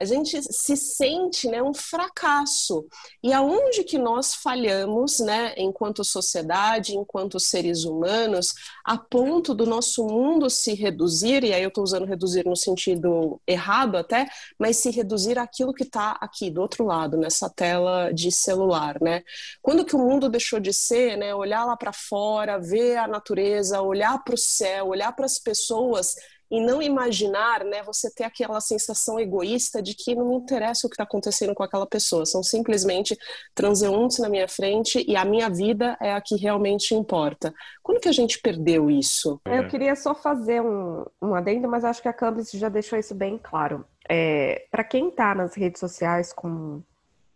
A 0.00 0.04
gente 0.04 0.40
se 0.42 0.76
sente 0.76 1.48
né, 1.48 1.62
um 1.62 1.74
fracasso. 1.74 2.86
E 3.22 3.32
aonde 3.32 3.82
que 3.84 3.98
nós 3.98 4.34
falhamos, 4.34 5.18
né, 5.18 5.54
enquanto 5.56 6.04
sociedade, 6.04 6.96
enquanto 6.96 7.40
seres 7.40 7.84
humanos, 7.84 8.54
a 8.84 8.96
ponto 8.96 9.54
do 9.54 9.66
nosso 9.66 10.06
mundo 10.06 10.48
se 10.48 10.72
reduzir, 10.74 11.44
e 11.44 11.52
aí 11.52 11.62
eu 11.62 11.68
estou 11.68 11.84
usando 11.84 12.06
reduzir 12.06 12.46
no 12.46 12.56
sentido 12.56 13.40
errado 13.46 13.96
até, 13.96 14.28
mas 14.58 14.76
se 14.76 14.90
reduzir 14.90 15.38
aquilo 15.38 15.74
que 15.74 15.82
está 15.82 16.16
aqui 16.20 16.50
do 16.50 16.62
outro 16.62 16.84
lado, 16.84 17.16
nessa 17.16 17.50
tela 17.50 18.12
de 18.12 18.30
celular, 18.30 18.98
né? 19.00 19.22
Quando 19.60 19.84
que 19.84 19.96
o 19.96 19.98
mundo 19.98 20.28
deixou 20.28 20.60
de 20.60 20.72
ser, 20.72 21.16
né, 21.16 21.34
olhar 21.34 21.64
lá 21.64 21.76
para 21.76 21.92
fora, 21.92 22.58
ver 22.58 22.96
a 22.96 23.08
natureza, 23.08 23.82
olhar 23.82 24.22
para 24.22 24.34
o 24.34 24.38
céu, 24.38 24.88
olhar 24.88 25.12
para 25.18 25.26
as 25.26 25.36
pessoas 25.36 26.14
e 26.48 26.60
não 26.60 26.80
imaginar, 26.80 27.64
né, 27.64 27.82
você 27.82 28.08
ter 28.10 28.24
aquela 28.24 28.60
sensação 28.60 29.18
egoísta 29.18 29.82
de 29.82 29.94
que 29.94 30.14
não 30.14 30.28
me 30.28 30.36
interessa 30.36 30.86
o 30.86 30.90
que 30.90 30.94
está 30.94 31.02
acontecendo 31.02 31.54
com 31.54 31.62
aquela 31.62 31.86
pessoa, 31.86 32.24
são 32.24 32.42
simplesmente 32.42 33.18
transeuntes 33.54 34.18
na 34.18 34.28
minha 34.28 34.48
frente 34.48 35.04
e 35.06 35.16
a 35.16 35.24
minha 35.24 35.50
vida 35.50 35.96
é 36.00 36.14
a 36.14 36.20
que 36.20 36.36
realmente 36.36 36.94
importa. 36.94 37.52
Quando 37.82 38.00
que 38.00 38.08
a 38.08 38.12
gente 38.12 38.40
perdeu 38.40 38.88
isso? 38.88 39.40
Eu 39.44 39.68
queria 39.68 39.94
só 39.94 40.14
fazer 40.14 40.62
um, 40.62 41.04
um 41.20 41.34
adendo, 41.34 41.68
mas 41.68 41.84
acho 41.84 42.00
que 42.00 42.08
a 42.08 42.12
Campbell 42.12 42.44
já 42.54 42.68
deixou 42.68 42.98
isso 42.98 43.14
bem 43.14 43.36
claro. 43.36 43.84
É, 44.08 44.66
Para 44.70 44.84
quem 44.84 45.08
está 45.08 45.34
nas 45.34 45.54
redes 45.54 45.80
sociais 45.80 46.32
com 46.32 46.80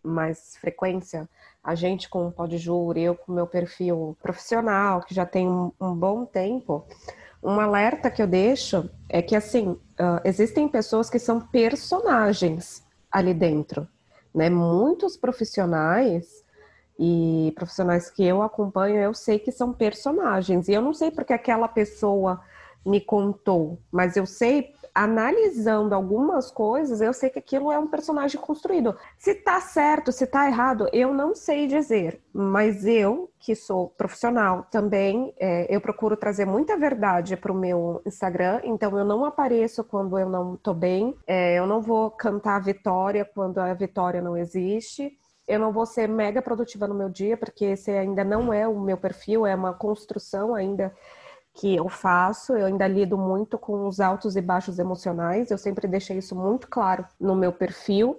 mais 0.03 0.57
frequência, 0.57 1.29
a 1.62 1.75
gente 1.75 2.09
com 2.09 2.29
o 2.29 2.33
Podjur, 2.33 2.97
eu 2.97 3.14
com 3.14 3.33
meu 3.33 3.47
perfil 3.47 4.16
profissional, 4.23 5.03
que 5.03 5.14
já 5.14 5.27
tem 5.27 5.47
um, 5.47 5.71
um 5.81 5.95
bom 5.95 6.25
tempo, 6.25 6.85
um 7.42 7.59
alerta 7.59 8.11
que 8.11 8.22
eu 8.22 8.26
deixo 8.26 8.88
é 9.09 9.20
que, 9.20 9.35
assim, 9.35 9.70
uh, 9.70 10.20
existem 10.24 10.68
pessoas 10.68 11.11
que 11.11 11.18
são 11.18 11.40
personagens 11.40 12.85
ali 13.11 13.35
dentro, 13.35 13.88
né? 14.35 14.48
Muitos 14.48 15.16
profissionais 15.16 16.44
e 16.98 17.52
profissionais 17.57 18.11
que 18.11 18.24
eu 18.24 18.42
acompanho, 18.42 18.96
eu 18.96 19.12
sei 19.12 19.38
que 19.38 19.50
são 19.50 19.72
personagens. 19.72 20.68
E 20.68 20.72
eu 20.72 20.81
não 20.81 20.94
sei 20.94 21.11
porque 21.11 21.33
aquela 21.33 21.66
pessoa 21.66 22.40
me 22.85 23.01
contou, 23.01 23.79
mas 23.90 24.16
eu 24.16 24.27
sei 24.27 24.73
analisando 24.95 25.95
algumas 25.95 26.51
coisas, 26.51 27.01
eu 27.01 27.12
sei 27.12 27.31
que 27.31 27.38
aquilo 27.38 27.73
é 27.73 27.79
um 27.79 27.87
personagem 27.87 28.40
construído. 28.40 28.95
Se 29.16 29.35
tá 29.35 29.61
certo, 29.61 30.12
se 30.12 30.27
tá 30.27 30.47
errado, 30.47 30.88
eu 30.92 31.14
não 31.14 31.35
sei 31.35 31.66
dizer. 31.66 32.21
Mas 32.33 32.85
eu, 32.85 33.31
que 33.38 33.55
sou 33.55 33.88
profissional 33.88 34.66
também, 34.71 35.33
é, 35.38 35.75
eu 35.75 35.81
procuro 35.81 36.16
trazer 36.16 36.45
muita 36.45 36.77
verdade 36.77 37.37
para 37.37 37.53
o 37.53 37.57
meu 37.57 38.03
Instagram, 38.07 38.61
então 38.64 38.97
eu 38.99 39.05
não 39.05 39.25
apareço 39.25 39.83
quando 39.83 40.18
eu 40.18 40.29
não 40.29 40.57
tô 40.57 40.75
bem, 40.75 41.16
é, 41.27 41.59
eu 41.59 41.66
não 41.66 41.81
vou 41.81 42.11
cantar 42.11 42.57
a 42.57 42.61
vitória 42.61 43.25
quando 43.25 43.59
a 43.59 43.73
vitória 43.75 44.21
não 44.21 44.37
existe. 44.37 45.18
Eu 45.49 45.59
não 45.59 45.73
vou 45.73 45.85
ser 45.85 46.09
mega 46.09 46.40
produtiva 46.40 46.87
no 46.87 46.95
meu 46.95 47.09
dia, 47.09 47.37
porque 47.37 47.64
esse 47.64 47.90
ainda 47.90 48.23
não 48.23 48.53
é 48.53 48.66
o 48.68 48.79
meu 48.79 48.97
perfil, 48.97 49.45
é 49.45 49.55
uma 49.55 49.75
construção 49.75 50.55
ainda 50.55 50.95
que 51.54 51.76
eu 51.76 51.88
faço, 51.88 52.54
eu 52.54 52.66
ainda 52.66 52.86
lido 52.86 53.16
muito 53.18 53.58
com 53.58 53.86
os 53.86 54.00
altos 54.00 54.36
e 54.36 54.40
baixos 54.40 54.78
emocionais, 54.78 55.50
eu 55.50 55.58
sempre 55.58 55.86
deixei 55.86 56.18
isso 56.18 56.34
muito 56.34 56.68
claro 56.68 57.04
no 57.20 57.34
meu 57.34 57.52
perfil, 57.52 58.18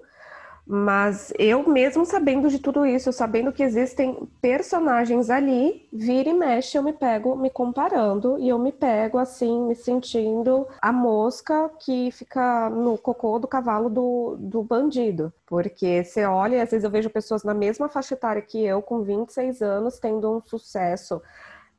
mas 0.66 1.34
eu 1.38 1.68
mesmo 1.68 2.06
sabendo 2.06 2.50
de 2.50 2.58
tudo 2.58 2.86
isso, 2.86 3.12
sabendo 3.12 3.52
que 3.52 3.62
existem 3.62 4.30
personagens 4.42 5.30
ali, 5.30 5.90
vira 5.92 6.30
e 6.30 6.34
mexe, 6.34 6.78
eu 6.78 6.84
me 6.84 6.94
pego 6.94 7.36
me 7.36 7.50
comparando 7.50 8.40
e 8.40 8.48
eu 8.48 8.58
me 8.58 8.72
pego 8.72 9.18
assim, 9.18 9.68
me 9.68 9.76
sentindo 9.76 10.66
a 10.82 10.94
mosca 10.94 11.70
que 11.80 12.12
fica 12.12 12.70
no 12.70 12.98
cocô 12.98 13.40
do 13.40 13.48
cavalo 13.48 13.90
do, 13.90 14.38
do 14.40 14.64
bandido. 14.64 15.34
Porque 15.46 16.04
você 16.04 16.24
olha 16.26 16.64
às 16.64 16.72
vezes 16.72 16.86
eu 16.86 16.90
vejo 16.90 17.10
pessoas 17.10 17.44
na 17.44 17.54
mesma 17.54 17.90
faixa 17.90 18.14
etária 18.14 18.42
que 18.42 18.64
eu, 18.64 18.82
com 18.82 19.02
26 19.02 19.62
anos, 19.62 20.00
tendo 20.00 20.32
um 20.32 20.42
sucesso 20.42 21.22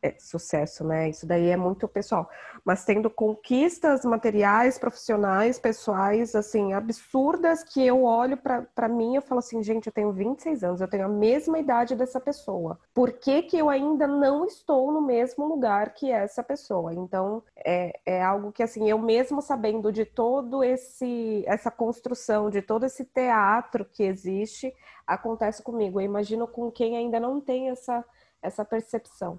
é, 0.04 0.14
sucesso, 0.18 0.84
né? 0.84 1.08
Isso 1.08 1.26
daí 1.26 1.48
é 1.48 1.56
muito 1.56 1.88
pessoal. 1.88 2.28
Mas 2.62 2.84
tendo 2.84 3.08
conquistas 3.08 4.04
materiais, 4.04 4.78
profissionais, 4.78 5.58
pessoais, 5.58 6.34
assim, 6.34 6.74
absurdas, 6.74 7.64
que 7.64 7.84
eu 7.84 8.04
olho 8.04 8.36
para 8.36 8.88
mim 8.88 9.16
e 9.16 9.20
falo 9.22 9.38
assim, 9.38 9.62
gente, 9.62 9.86
eu 9.86 9.92
tenho 9.92 10.12
26 10.12 10.62
anos, 10.62 10.80
eu 10.82 10.88
tenho 10.88 11.06
a 11.06 11.08
mesma 11.08 11.58
idade 11.58 11.96
dessa 11.96 12.20
pessoa. 12.20 12.78
Por 12.92 13.12
que, 13.12 13.42
que 13.44 13.56
eu 13.56 13.70
ainda 13.70 14.06
não 14.06 14.44
estou 14.44 14.92
no 14.92 15.00
mesmo 15.00 15.46
lugar 15.46 15.94
que 15.94 16.10
essa 16.10 16.42
pessoa? 16.42 16.92
Então, 16.92 17.42
é, 17.56 17.98
é 18.04 18.22
algo 18.22 18.52
que, 18.52 18.62
assim, 18.62 18.90
eu 18.90 18.98
mesmo 18.98 19.40
sabendo 19.40 19.90
de 19.90 20.04
todo 20.04 20.62
esse 20.62 21.42
essa 21.46 21.70
construção, 21.70 22.50
de 22.50 22.60
todo 22.60 22.84
esse 22.84 23.06
teatro 23.06 23.86
que 23.86 24.02
existe, 24.02 24.74
acontece 25.06 25.62
comigo. 25.62 25.98
Eu 25.98 26.04
imagino 26.04 26.46
com 26.46 26.70
quem 26.70 26.94
ainda 26.96 27.18
não 27.18 27.40
tem 27.40 27.70
essa, 27.70 28.04
essa 28.42 28.64
percepção. 28.66 29.38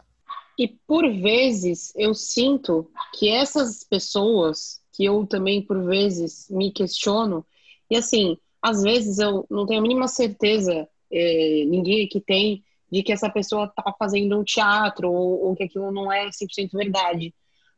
E 0.58 0.68
por 0.88 1.08
vezes 1.10 1.94
eu 1.96 2.14
sinto 2.14 2.90
que 3.14 3.30
essas 3.30 3.84
pessoas, 3.84 4.82
que 4.94 5.04
eu 5.04 5.26
também 5.26 5.62
por 5.62 5.84
vezes 5.84 6.48
me 6.50 6.72
questiono, 6.72 7.46
e 7.90 7.96
assim, 7.96 8.38
às 8.62 8.82
vezes 8.82 9.20
eu 9.20 9.46
não 9.50 9.66
tenho 9.66 9.80
a 9.80 9.84
mínima 9.84 10.08
certeza, 10.08 10.88
é, 11.12 11.66
ninguém 11.66 12.06
aqui 12.06 12.20
tem, 12.20 12.64
de 12.92 13.04
que 13.04 13.12
essa 13.12 13.30
pessoa 13.30 13.66
está 13.66 13.94
fazendo 13.98 14.40
um 14.40 14.44
teatro 14.44 15.12
ou, 15.12 15.48
ou, 15.48 15.56
que 15.56 15.64
aquilo 15.64 15.92
não 15.92 16.12
é 16.12 16.30
100% 16.30 16.72
verdade. 16.74 17.34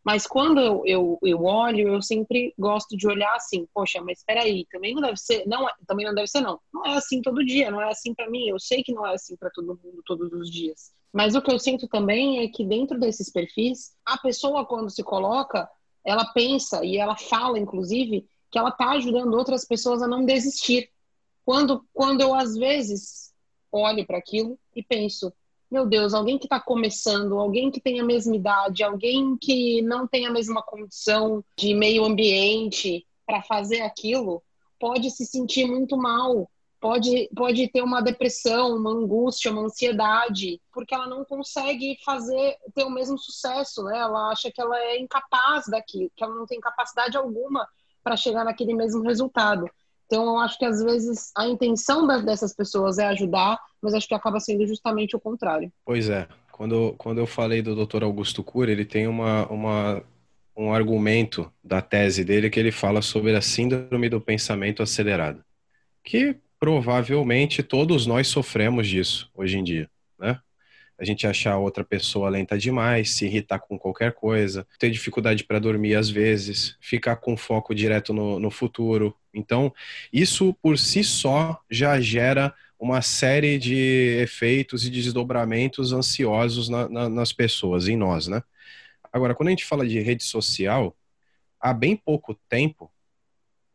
Mas 0.08 0.26
quando 0.26 0.62
eu, 0.88 1.20
eu, 1.22 1.43
olho, 1.43 1.89
eu 1.89 2.02
sempre 2.02 2.54
gosto 2.58 2.96
de 2.96 3.06
olhar 3.06 3.36
assim, 3.36 3.67
poxa, 3.74 4.02
mas 4.02 4.20
espera 4.20 4.43
aí, 4.43 4.65
também 4.72 4.96
não 4.96 5.02
deve 5.02 5.17
ser, 5.17 5.46
não, 5.46 5.67
é, 5.67 5.74
também 5.86 6.06
não 6.06 6.15
deve 6.15 6.30
ser 6.30 6.39
não. 6.39 6.62
Não 6.74 6.86
é 6.86 6.93
assim 6.96 7.22
todo 7.22 7.43
dia, 7.43 7.70
não 7.70 7.82
é 7.82 7.89
assim 7.89 8.13
para 8.13 8.30
mim. 8.30 8.48
Eu 8.48 8.58
sei 8.58 8.82
que 8.82 8.93
não 8.93 9.06
é 9.06 9.15
assim 9.15 9.36
para 9.36 9.50
todo 9.50 9.78
mundo 9.84 10.02
todos 10.06 10.32
os 10.32 10.50
dias. 10.50 10.93
Mas 11.12 11.36
o 11.36 11.41
que 11.41 11.52
eu 11.52 11.60
sinto 11.60 11.89
também 11.89 12.39
é 12.39 12.48
que 12.48 12.63
dentro 12.63 12.98
desses 12.98 13.30
perfis, 13.30 13.98
a 14.06 14.17
pessoa 14.17 14.65
quando 14.65 14.89
se 14.89 15.04
coloca, 15.04 15.70
ela 16.06 16.24
pensa 16.32 16.86
e 16.86 16.96
ela 16.96 17.17
fala 17.17 17.60
inclusive 17.60 18.26
que 18.50 18.58
ela 18.58 18.70
está 18.70 18.91
ajudando 18.91 19.34
outras 19.34 19.65
pessoas 19.65 20.02
a 20.02 20.08
não 20.08 20.24
desistir. 20.24 20.89
Quando 21.43 21.86
quando 21.93 22.22
eu 22.22 22.34
às 22.34 22.56
vezes 22.56 23.34
olho 23.70 24.08
para 24.08 24.20
aquilo 24.20 24.58
e 24.74 24.82
penso, 24.82 25.34
meu 25.70 25.86
Deus, 25.86 26.14
alguém 26.14 26.38
que 26.38 26.46
está 26.46 26.60
começando, 26.60 27.38
alguém 27.38 27.70
que 27.70 27.82
tem 27.82 28.00
a 28.00 28.06
mesma 28.06 28.36
idade, 28.36 28.84
alguém 28.84 29.38
que 29.38 29.82
não 29.82 30.08
tem 30.08 30.26
a 30.26 30.32
mesma 30.32 30.62
condição 30.62 31.44
de 31.58 31.74
meio 31.74 32.06
ambiente 32.06 33.06
para 33.26 33.42
fazer 33.42 33.82
aquilo, 33.82 34.42
pode 34.80 35.12
se 35.12 35.26
sentir 35.26 35.66
muito 35.66 35.98
mal, 35.98 36.50
pode, 36.80 37.30
pode 37.36 37.68
ter 37.70 37.82
uma 37.82 38.02
depressão, 38.02 38.78
uma 38.78 38.92
angústia, 38.92 39.52
uma 39.52 39.64
ansiedade, 39.64 40.62
porque 40.72 40.96
ela 40.96 41.08
não 41.08 41.26
consegue 41.26 41.98
fazer, 42.06 42.56
ter 42.74 42.86
o 42.86 42.90
mesmo 42.90 43.18
sucesso, 43.18 43.84
né? 43.84 43.98
Ela 43.98 44.30
acha 44.30 44.52
que 44.52 44.62
ela 44.62 44.78
é 44.80 45.00
incapaz 45.00 45.66
daquilo, 45.68 46.12
que 46.16 46.24
ela 46.24 46.36
não 46.36 46.46
tem 46.46 46.60
capacidade 46.62 47.18
alguma 47.18 47.68
para 48.02 48.16
chegar 48.16 48.46
naquele 48.46 48.74
mesmo 48.74 49.02
resultado. 49.02 49.70
Então, 50.08 50.26
eu 50.26 50.38
acho 50.38 50.58
que 50.58 50.65
às 50.65 50.82
vezes 50.82 51.32
a 51.36 51.48
intenção 51.48 52.08
dessas 52.24 52.56
pessoas 52.56 52.98
é 52.98 53.06
ajudar, 53.08 53.60
mas 53.82 53.93
acho 53.93 54.08
que 54.08 54.15
acaba 54.15 54.39
sendo 54.39 54.65
justamente 54.65 55.15
o 55.15 55.20
contrário. 55.20 55.72
Pois 55.86 56.10
é. 56.10 56.28
Quando, 56.52 56.96
quando 56.98 57.20
eu 57.20 57.28
falei 57.28 57.62
do 57.62 57.76
Dr. 57.76 58.04
Augusto 58.04 58.43
Cury, 58.43 58.72
ele 58.72 58.86
tem 58.86 59.06
uma, 59.06 59.46
uma, 59.48 60.04
um 60.56 60.74
argumento 60.74 61.52
da 61.63 61.82
tese 61.82 62.24
dele 62.24 62.50
que 62.50 62.60
ele 62.60 62.72
fala 62.72 63.02
sobre 63.02 63.36
a 63.36 63.41
síndrome 63.41 64.10
do 64.10 64.20
pensamento 64.20 64.82
acelerado, 64.82 65.43
que 66.04 66.36
provavelmente 66.60 67.62
todos 67.62 68.08
nós 68.08 68.28
sofremos 68.28 68.88
disso 68.88 69.30
hoje 69.36 69.58
em 69.60 69.63
dia? 69.63 69.89
A 71.00 71.06
gente 71.06 71.28
achar 71.28 71.58
outra 71.58 71.84
pessoa 71.84 72.30
lenta 72.30 72.58
demais, 72.58 73.12
se 73.12 73.26
irritar 73.26 73.60
com 73.60 73.78
qualquer 73.78 74.14
coisa, 74.14 74.66
ter 74.80 74.90
dificuldade 74.90 75.44
para 75.44 75.60
dormir 75.60 75.96
às 75.96 76.10
vezes, 76.10 76.76
ficar 76.82 77.18
com 77.18 77.38
foco 77.38 77.76
direto 77.76 78.14
no, 78.14 78.40
no 78.40 78.50
futuro. 78.50 79.16
Então, 79.34 79.74
isso 80.12 80.54
por 80.62 80.78
si 80.78 81.04
só 81.04 81.62
já 81.70 82.00
gera 82.02 82.54
uma 82.80 83.02
série 83.02 83.58
de 83.60 84.20
efeitos 84.22 84.86
e 84.86 84.90
desdobramentos 84.90 85.94
ansiosos 85.94 86.70
na, 86.70 86.90
na, 86.90 87.10
nas 87.10 87.32
pessoas, 87.32 87.88
em 87.88 87.96
nós, 87.96 88.28
né? 88.28 88.42
Agora, 89.12 89.34
quando 89.34 89.48
a 89.48 89.52
gente 89.52 89.66
fala 89.66 89.88
de 89.88 90.00
rede 90.00 90.24
social, 90.24 90.96
há 91.60 91.74
bem 91.74 91.96
pouco 91.96 92.36
tempo, 92.50 92.92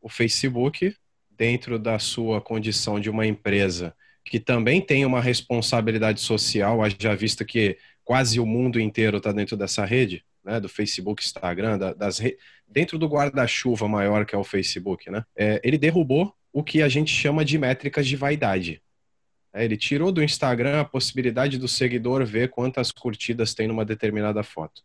o 0.01 0.09
Facebook, 0.09 0.95
dentro 1.31 1.79
da 1.79 1.99
sua 1.99 2.41
condição 2.41 3.01
de 3.01 3.11
uma 3.11 3.27
empresa 3.27 3.95
que 4.25 4.39
também 4.39 4.81
tem 4.81 5.05
uma 5.05 5.21
responsabilidade 5.21 6.21
social, 6.21 6.79
já 6.99 7.15
visto 7.15 7.45
que 7.45 7.77
quase 8.05 8.41
o 8.41 8.47
mundo 8.47 8.81
inteiro 8.81 9.19
está 9.19 9.33
dentro 9.33 9.57
dessa 9.57 9.85
rede, 9.85 10.25
né, 10.45 10.59
do 10.61 10.69
Facebook, 10.69 11.23
Instagram, 11.23 11.79
da, 11.79 11.93
das 11.93 12.19
re... 12.19 12.37
dentro 12.67 12.99
do 12.99 13.07
guarda-chuva 13.07 13.89
maior 13.89 14.25
que 14.25 14.35
é 14.35 14.39
o 14.39 14.45
Facebook, 14.45 15.11
né, 15.11 15.25
é, 15.37 15.61
ele 15.65 15.79
derrubou 15.79 16.35
o 16.53 16.63
que 16.63 16.83
a 16.83 16.89
gente 16.89 17.13
chama 17.13 17.45
de 17.45 17.59
métricas 17.59 18.07
de 18.07 18.17
vaidade. 18.17 18.83
É, 19.53 19.65
ele 19.65 19.77
tirou 19.77 20.11
do 20.11 20.23
Instagram 20.23 20.81
a 20.81 20.85
possibilidade 20.85 21.59
do 21.59 21.69
seguidor 21.69 22.25
ver 22.25 22.51
quantas 22.51 22.91
curtidas 22.91 23.55
tem 23.55 23.67
numa 23.67 23.85
determinada 23.85 24.43
foto. 24.43 24.83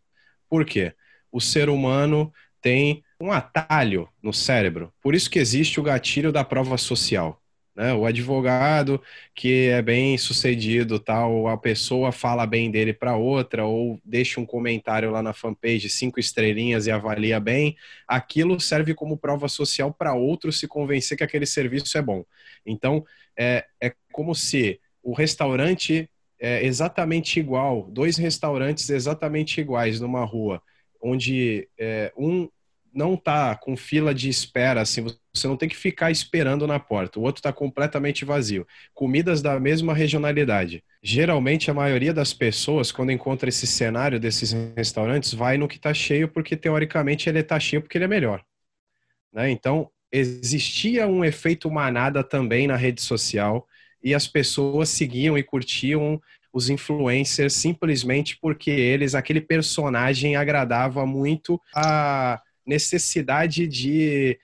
Por 0.50 0.66
quê? 0.66 0.94
O 1.32 1.42
ser 1.42 1.70
humano 1.70 2.32
tem 2.62 3.04
um 3.20 3.32
atalho 3.32 4.10
no 4.22 4.34
cérebro. 4.34 4.94
Por 5.02 5.16
isso 5.16 5.30
que 5.30 5.40
existe 5.40 5.80
o 5.80 5.84
gatilho 5.84 6.32
da 6.32 6.44
prova 6.44 6.78
social. 6.78 7.42
Né? 7.78 7.94
O 7.94 8.08
advogado 8.08 9.00
que 9.36 9.68
é 9.68 9.84
bem 9.84 10.18
sucedido, 10.18 10.98
tal, 11.00 11.48
a 11.48 11.56
pessoa 11.56 12.12
fala 12.12 12.44
bem 12.48 12.72
dele 12.72 12.92
para 12.92 13.16
outra 13.16 13.68
ou 13.68 14.02
deixa 14.04 14.42
um 14.42 14.46
comentário 14.48 15.12
lá 15.12 15.22
na 15.22 15.32
fanpage 15.32 15.88
cinco 15.88 16.20
estrelinhas 16.20 16.88
e 16.88 16.92
avalia 16.92 17.40
bem, 17.40 17.78
aquilo 18.08 18.60
serve 18.60 18.96
como 18.96 19.16
prova 19.16 19.48
social 19.48 19.94
para 19.94 20.16
outro 20.16 20.52
se 20.52 20.68
convencer 20.68 21.16
que 21.16 21.24
aquele 21.24 21.46
serviço 21.46 21.96
é 21.96 22.02
bom. 22.02 22.26
Então 22.66 23.06
é, 23.38 23.64
é 23.80 23.94
como 24.12 24.34
se 24.34 24.80
o 25.04 25.14
restaurante 25.14 26.10
é 26.40 26.66
exatamente 26.66 27.40
igual, 27.40 27.88
dois 27.92 28.18
restaurantes 28.18 28.90
exatamente 28.90 29.62
iguais 29.62 30.00
numa 30.00 30.26
rua, 30.26 30.64
onde 31.00 31.70
é, 31.78 32.12
um 32.18 32.50
não 32.92 33.16
tá 33.16 33.56
com 33.56 33.78
fila 33.78 34.16
de 34.16 34.28
espera, 34.28 34.82
assim, 34.82 35.06
você 35.38 35.48
não 35.48 35.58
tem 35.58 35.70
que 35.70 35.76
ficar 35.76 36.12
esperando 36.12 36.66
na 36.68 36.80
porta. 36.80 37.20
O 37.20 37.24
outro 37.24 37.40
está 37.40 37.54
completamente 37.54 38.26
vazio. 38.26 38.68
Comidas 38.94 39.42
da 39.42 39.60
mesma 39.60 39.94
regionalidade. 39.94 40.84
Geralmente, 41.02 41.72
a 41.72 41.74
maioria 41.74 42.14
das 42.14 42.34
pessoas, 42.34 42.92
quando 42.92 43.12
encontra 43.12 43.50
esse 43.50 43.68
cenário 43.68 44.20
desses 44.20 44.54
restaurantes, 44.76 45.34
vai 45.34 45.58
no 45.58 45.68
que 45.68 45.78
está 45.78 45.94
cheio, 45.94 46.28
porque 46.28 46.56
teoricamente 46.56 47.30
ele 47.30 47.40
está 47.40 47.60
cheio 47.60 47.82
porque 47.82 47.98
ele 47.98 48.06
é 48.06 48.10
melhor. 48.10 48.44
Né? 49.32 49.50
Então, 49.52 49.90
existia 50.12 51.08
um 51.08 51.24
efeito 51.24 51.70
manada 51.70 52.24
também 52.24 52.68
na 52.68 52.76
rede 52.76 53.02
social 53.02 53.68
e 54.04 54.14
as 54.14 54.28
pessoas 54.28 54.90
seguiam 54.90 55.38
e 55.38 55.44
curtiam 55.44 56.22
os 56.54 56.70
influencers 56.70 57.54
simplesmente 57.54 58.38
porque 58.40 58.72
eles, 58.72 59.14
aquele 59.14 59.42
personagem 59.42 60.36
agradava 60.36 61.06
muito 61.06 61.62
a 61.76 62.42
necessidade 62.66 63.68
de 63.68 64.40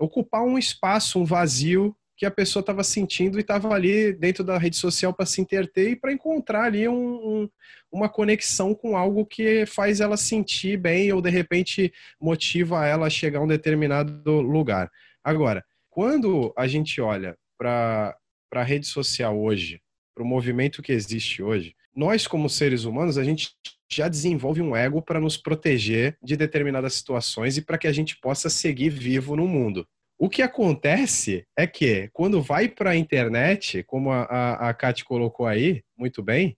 ocupar 0.00 0.42
um 0.42 0.58
espaço, 0.58 1.20
um 1.20 1.24
vazio 1.24 1.94
que 2.16 2.26
a 2.26 2.30
pessoa 2.30 2.60
estava 2.60 2.82
sentindo 2.82 3.38
e 3.38 3.40
estava 3.40 3.72
ali 3.72 4.12
dentro 4.12 4.42
da 4.42 4.58
rede 4.58 4.76
social 4.76 5.12
para 5.12 5.24
se 5.24 5.40
interter 5.40 5.90
e 5.90 5.96
para 5.96 6.12
encontrar 6.12 6.64
ali 6.64 6.86
um, 6.86 6.94
um, 6.94 7.48
uma 7.90 8.08
conexão 8.08 8.74
com 8.74 8.96
algo 8.96 9.24
que 9.24 9.64
faz 9.66 10.00
ela 10.00 10.16
sentir 10.16 10.76
bem 10.76 11.12
ou 11.12 11.22
de 11.22 11.30
repente 11.30 11.92
motiva 12.20 12.86
ela 12.86 13.06
a 13.06 13.10
chegar 13.10 13.38
a 13.38 13.42
um 13.42 13.46
determinado 13.46 14.40
lugar. 14.40 14.90
Agora, 15.24 15.64
quando 15.88 16.52
a 16.56 16.66
gente 16.66 17.00
olha 17.00 17.36
para 17.58 18.16
a 18.54 18.62
rede 18.62 18.86
social 18.86 19.38
hoje, 19.38 19.80
para 20.14 20.24
o 20.24 20.26
movimento 20.26 20.82
que 20.82 20.92
existe 20.92 21.42
hoje, 21.42 21.74
nós 22.00 22.26
como 22.26 22.48
seres 22.48 22.84
humanos, 22.84 23.18
a 23.18 23.22
gente 23.22 23.50
já 23.92 24.08
desenvolve 24.08 24.62
um 24.62 24.74
ego 24.74 25.02
para 25.02 25.20
nos 25.20 25.36
proteger 25.36 26.16
de 26.22 26.34
determinadas 26.34 26.94
situações 26.94 27.58
e 27.58 27.62
para 27.62 27.76
que 27.76 27.86
a 27.86 27.92
gente 27.92 28.16
possa 28.16 28.48
seguir 28.48 28.88
vivo 28.88 29.36
no 29.36 29.46
mundo. 29.46 29.86
O 30.18 30.26
que 30.26 30.40
acontece 30.40 31.44
é 31.54 31.66
que, 31.66 32.08
quando 32.14 32.40
vai 32.40 32.68
para 32.68 32.90
a 32.90 32.96
internet, 32.96 33.82
como 33.82 34.10
a, 34.10 34.22
a, 34.54 34.72
Kate 34.72 35.04
colocou 35.04 35.46
aí, 35.46 35.82
muito 35.94 36.22
bem, 36.22 36.56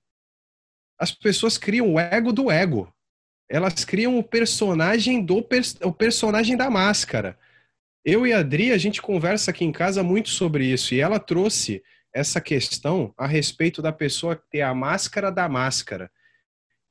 as 0.96 1.10
pessoas 1.10 1.58
criam 1.58 1.92
o 1.92 1.98
ego 1.98 2.32
do 2.32 2.48
ego. 2.48 2.92
Elas 3.50 3.84
criam 3.84 4.16
o 4.18 4.22
personagem 4.22 5.24
do 5.24 5.44
o 5.82 5.92
personagem 5.92 6.56
da 6.56 6.70
máscara. 6.70 7.36
Eu 8.04 8.26
e 8.28 8.32
a 8.32 8.38
Adri, 8.38 8.70
a 8.70 8.78
gente 8.78 9.02
conversa 9.02 9.50
aqui 9.50 9.64
em 9.64 9.72
casa 9.72 10.04
muito 10.04 10.30
sobre 10.30 10.66
isso, 10.66 10.94
e 10.94 11.00
ela 11.00 11.18
trouxe 11.18 11.82
essa 12.14 12.40
questão 12.40 13.14
a 13.16 13.26
respeito 13.26 13.80
da 13.80 13.92
pessoa 13.92 14.36
ter 14.50 14.60
a 14.62 14.74
máscara 14.74 15.30
da 15.30 15.48
máscara. 15.48 16.10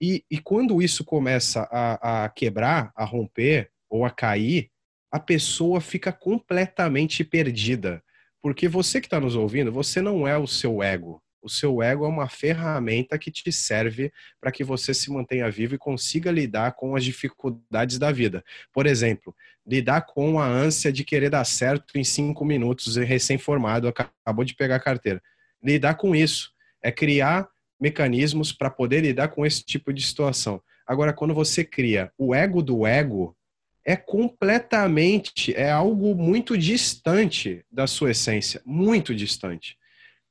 E, 0.01 0.25
e 0.29 0.39
quando 0.39 0.81
isso 0.81 1.03
começa 1.03 1.67
a, 1.71 2.25
a 2.25 2.29
quebrar, 2.29 2.91
a 2.95 3.05
romper 3.05 3.71
ou 3.89 4.03
a 4.03 4.09
cair, 4.09 4.71
a 5.11 5.19
pessoa 5.19 5.79
fica 5.79 6.11
completamente 6.11 7.23
perdida. 7.23 8.03
Porque 8.41 8.67
você 8.67 8.99
que 8.99 9.07
está 9.07 9.19
nos 9.19 9.35
ouvindo, 9.35 9.71
você 9.71 10.01
não 10.01 10.27
é 10.27 10.37
o 10.37 10.47
seu 10.47 10.81
ego. 10.81 11.21
O 11.41 11.49
seu 11.49 11.81
ego 11.81 12.05
é 12.05 12.07
uma 12.07 12.29
ferramenta 12.29 13.17
que 13.17 13.31
te 13.31 13.51
serve 13.51 14.11
para 14.39 14.51
que 14.51 14.63
você 14.63 14.93
se 14.93 15.11
mantenha 15.11 15.49
vivo 15.49 15.75
e 15.75 15.77
consiga 15.77 16.31
lidar 16.31 16.73
com 16.73 16.95
as 16.95 17.03
dificuldades 17.03 17.97
da 17.97 18.11
vida. 18.11 18.43
Por 18.71 18.85
exemplo, 18.85 19.35
lidar 19.65 20.01
com 20.01 20.39
a 20.39 20.45
ânsia 20.45 20.91
de 20.91 21.03
querer 21.03 21.29
dar 21.29 21.43
certo 21.43 21.97
em 21.97 22.03
cinco 22.03 22.45
minutos, 22.45 22.95
recém-formado, 22.95 23.87
acabou 23.87 24.45
de 24.45 24.53
pegar 24.53 24.75
a 24.75 24.79
carteira. 24.79 25.21
Lidar 25.63 25.95
com 25.95 26.15
isso 26.15 26.51
é 26.81 26.91
criar 26.91 27.47
mecanismos 27.79 28.53
para 28.53 28.69
poder 28.69 29.01
lidar 29.01 29.29
com 29.29 29.45
esse 29.45 29.63
tipo 29.63 29.91
de 29.91 30.05
situação. 30.05 30.61
Agora, 30.85 31.13
quando 31.13 31.33
você 31.33 31.63
cria 31.63 32.11
o 32.17 32.35
ego 32.35 32.61
do 32.61 32.85
ego, 32.85 33.35
é 33.83 33.95
completamente, 33.95 35.55
é 35.55 35.71
algo 35.71 36.13
muito 36.13 36.55
distante 36.57 37.65
da 37.71 37.87
sua 37.87 38.11
essência, 38.11 38.61
muito 38.63 39.15
distante. 39.15 39.77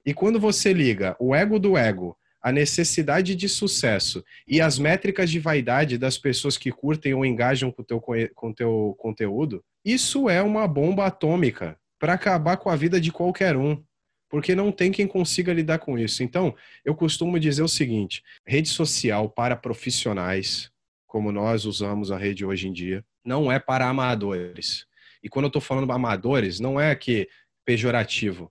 E 0.04 0.14
quando 0.14 0.40
você 0.40 0.72
liga 0.72 1.16
o 1.18 1.34
ego 1.34 1.58
do 1.58 1.76
ego, 1.76 2.16
a 2.42 2.50
necessidade 2.50 3.34
de 3.34 3.48
sucesso 3.48 4.24
e 4.48 4.60
as 4.60 4.78
métricas 4.78 5.30
de 5.30 5.38
vaidade 5.38 5.98
das 5.98 6.16
pessoas 6.16 6.56
que 6.56 6.72
curtem 6.72 7.12
ou 7.12 7.24
engajam 7.24 7.70
com 7.70 7.82
teu, 7.82 8.00
com 8.34 8.52
teu 8.52 8.94
conteúdo, 8.98 9.62
isso 9.84 10.28
é 10.28 10.42
uma 10.42 10.66
bomba 10.66 11.06
atômica 11.06 11.78
para 11.98 12.14
acabar 12.14 12.56
com 12.56 12.70
a 12.70 12.76
vida 12.76 13.00
de 13.00 13.12
qualquer 13.12 13.56
um. 13.56 13.82
Porque 14.28 14.54
não 14.54 14.70
tem 14.70 14.92
quem 14.92 15.08
consiga 15.08 15.52
lidar 15.52 15.80
com 15.80 15.98
isso. 15.98 16.22
Então, 16.22 16.54
eu 16.84 16.94
costumo 16.94 17.38
dizer 17.38 17.62
o 17.62 17.68
seguinte: 17.68 18.22
rede 18.46 18.68
social 18.68 19.28
para 19.28 19.56
profissionais, 19.56 20.70
como 21.04 21.32
nós 21.32 21.64
usamos 21.64 22.12
a 22.12 22.16
rede 22.16 22.44
hoje 22.44 22.68
em 22.68 22.72
dia, 22.72 23.04
não 23.24 23.50
é 23.50 23.58
para 23.58 23.88
amadores. 23.88 24.86
E 25.20 25.28
quando 25.28 25.46
eu 25.46 25.48
estou 25.48 25.60
falando 25.60 25.90
amadores, 25.90 26.60
não 26.60 26.80
é 26.80 26.94
que 26.94 27.28
pejorativo 27.64 28.50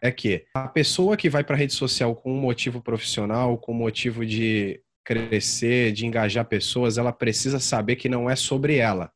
é 0.00 0.10
que 0.10 0.46
a 0.54 0.68
pessoa 0.68 1.16
que 1.16 1.28
vai 1.28 1.44
para 1.44 1.54
a 1.54 1.58
rede 1.58 1.74
social 1.74 2.14
com 2.14 2.32
um 2.32 2.40
motivo 2.40 2.80
profissional, 2.80 3.58
com 3.58 3.72
motivo 3.72 4.24
de 4.24 4.80
crescer, 5.04 5.92
de 5.92 6.06
engajar 6.06 6.44
pessoas, 6.44 6.98
ela 6.98 7.12
precisa 7.12 7.58
saber 7.58 7.96
que 7.96 8.08
não 8.08 8.28
é 8.28 8.36
sobre 8.36 8.76
ela. 8.76 9.12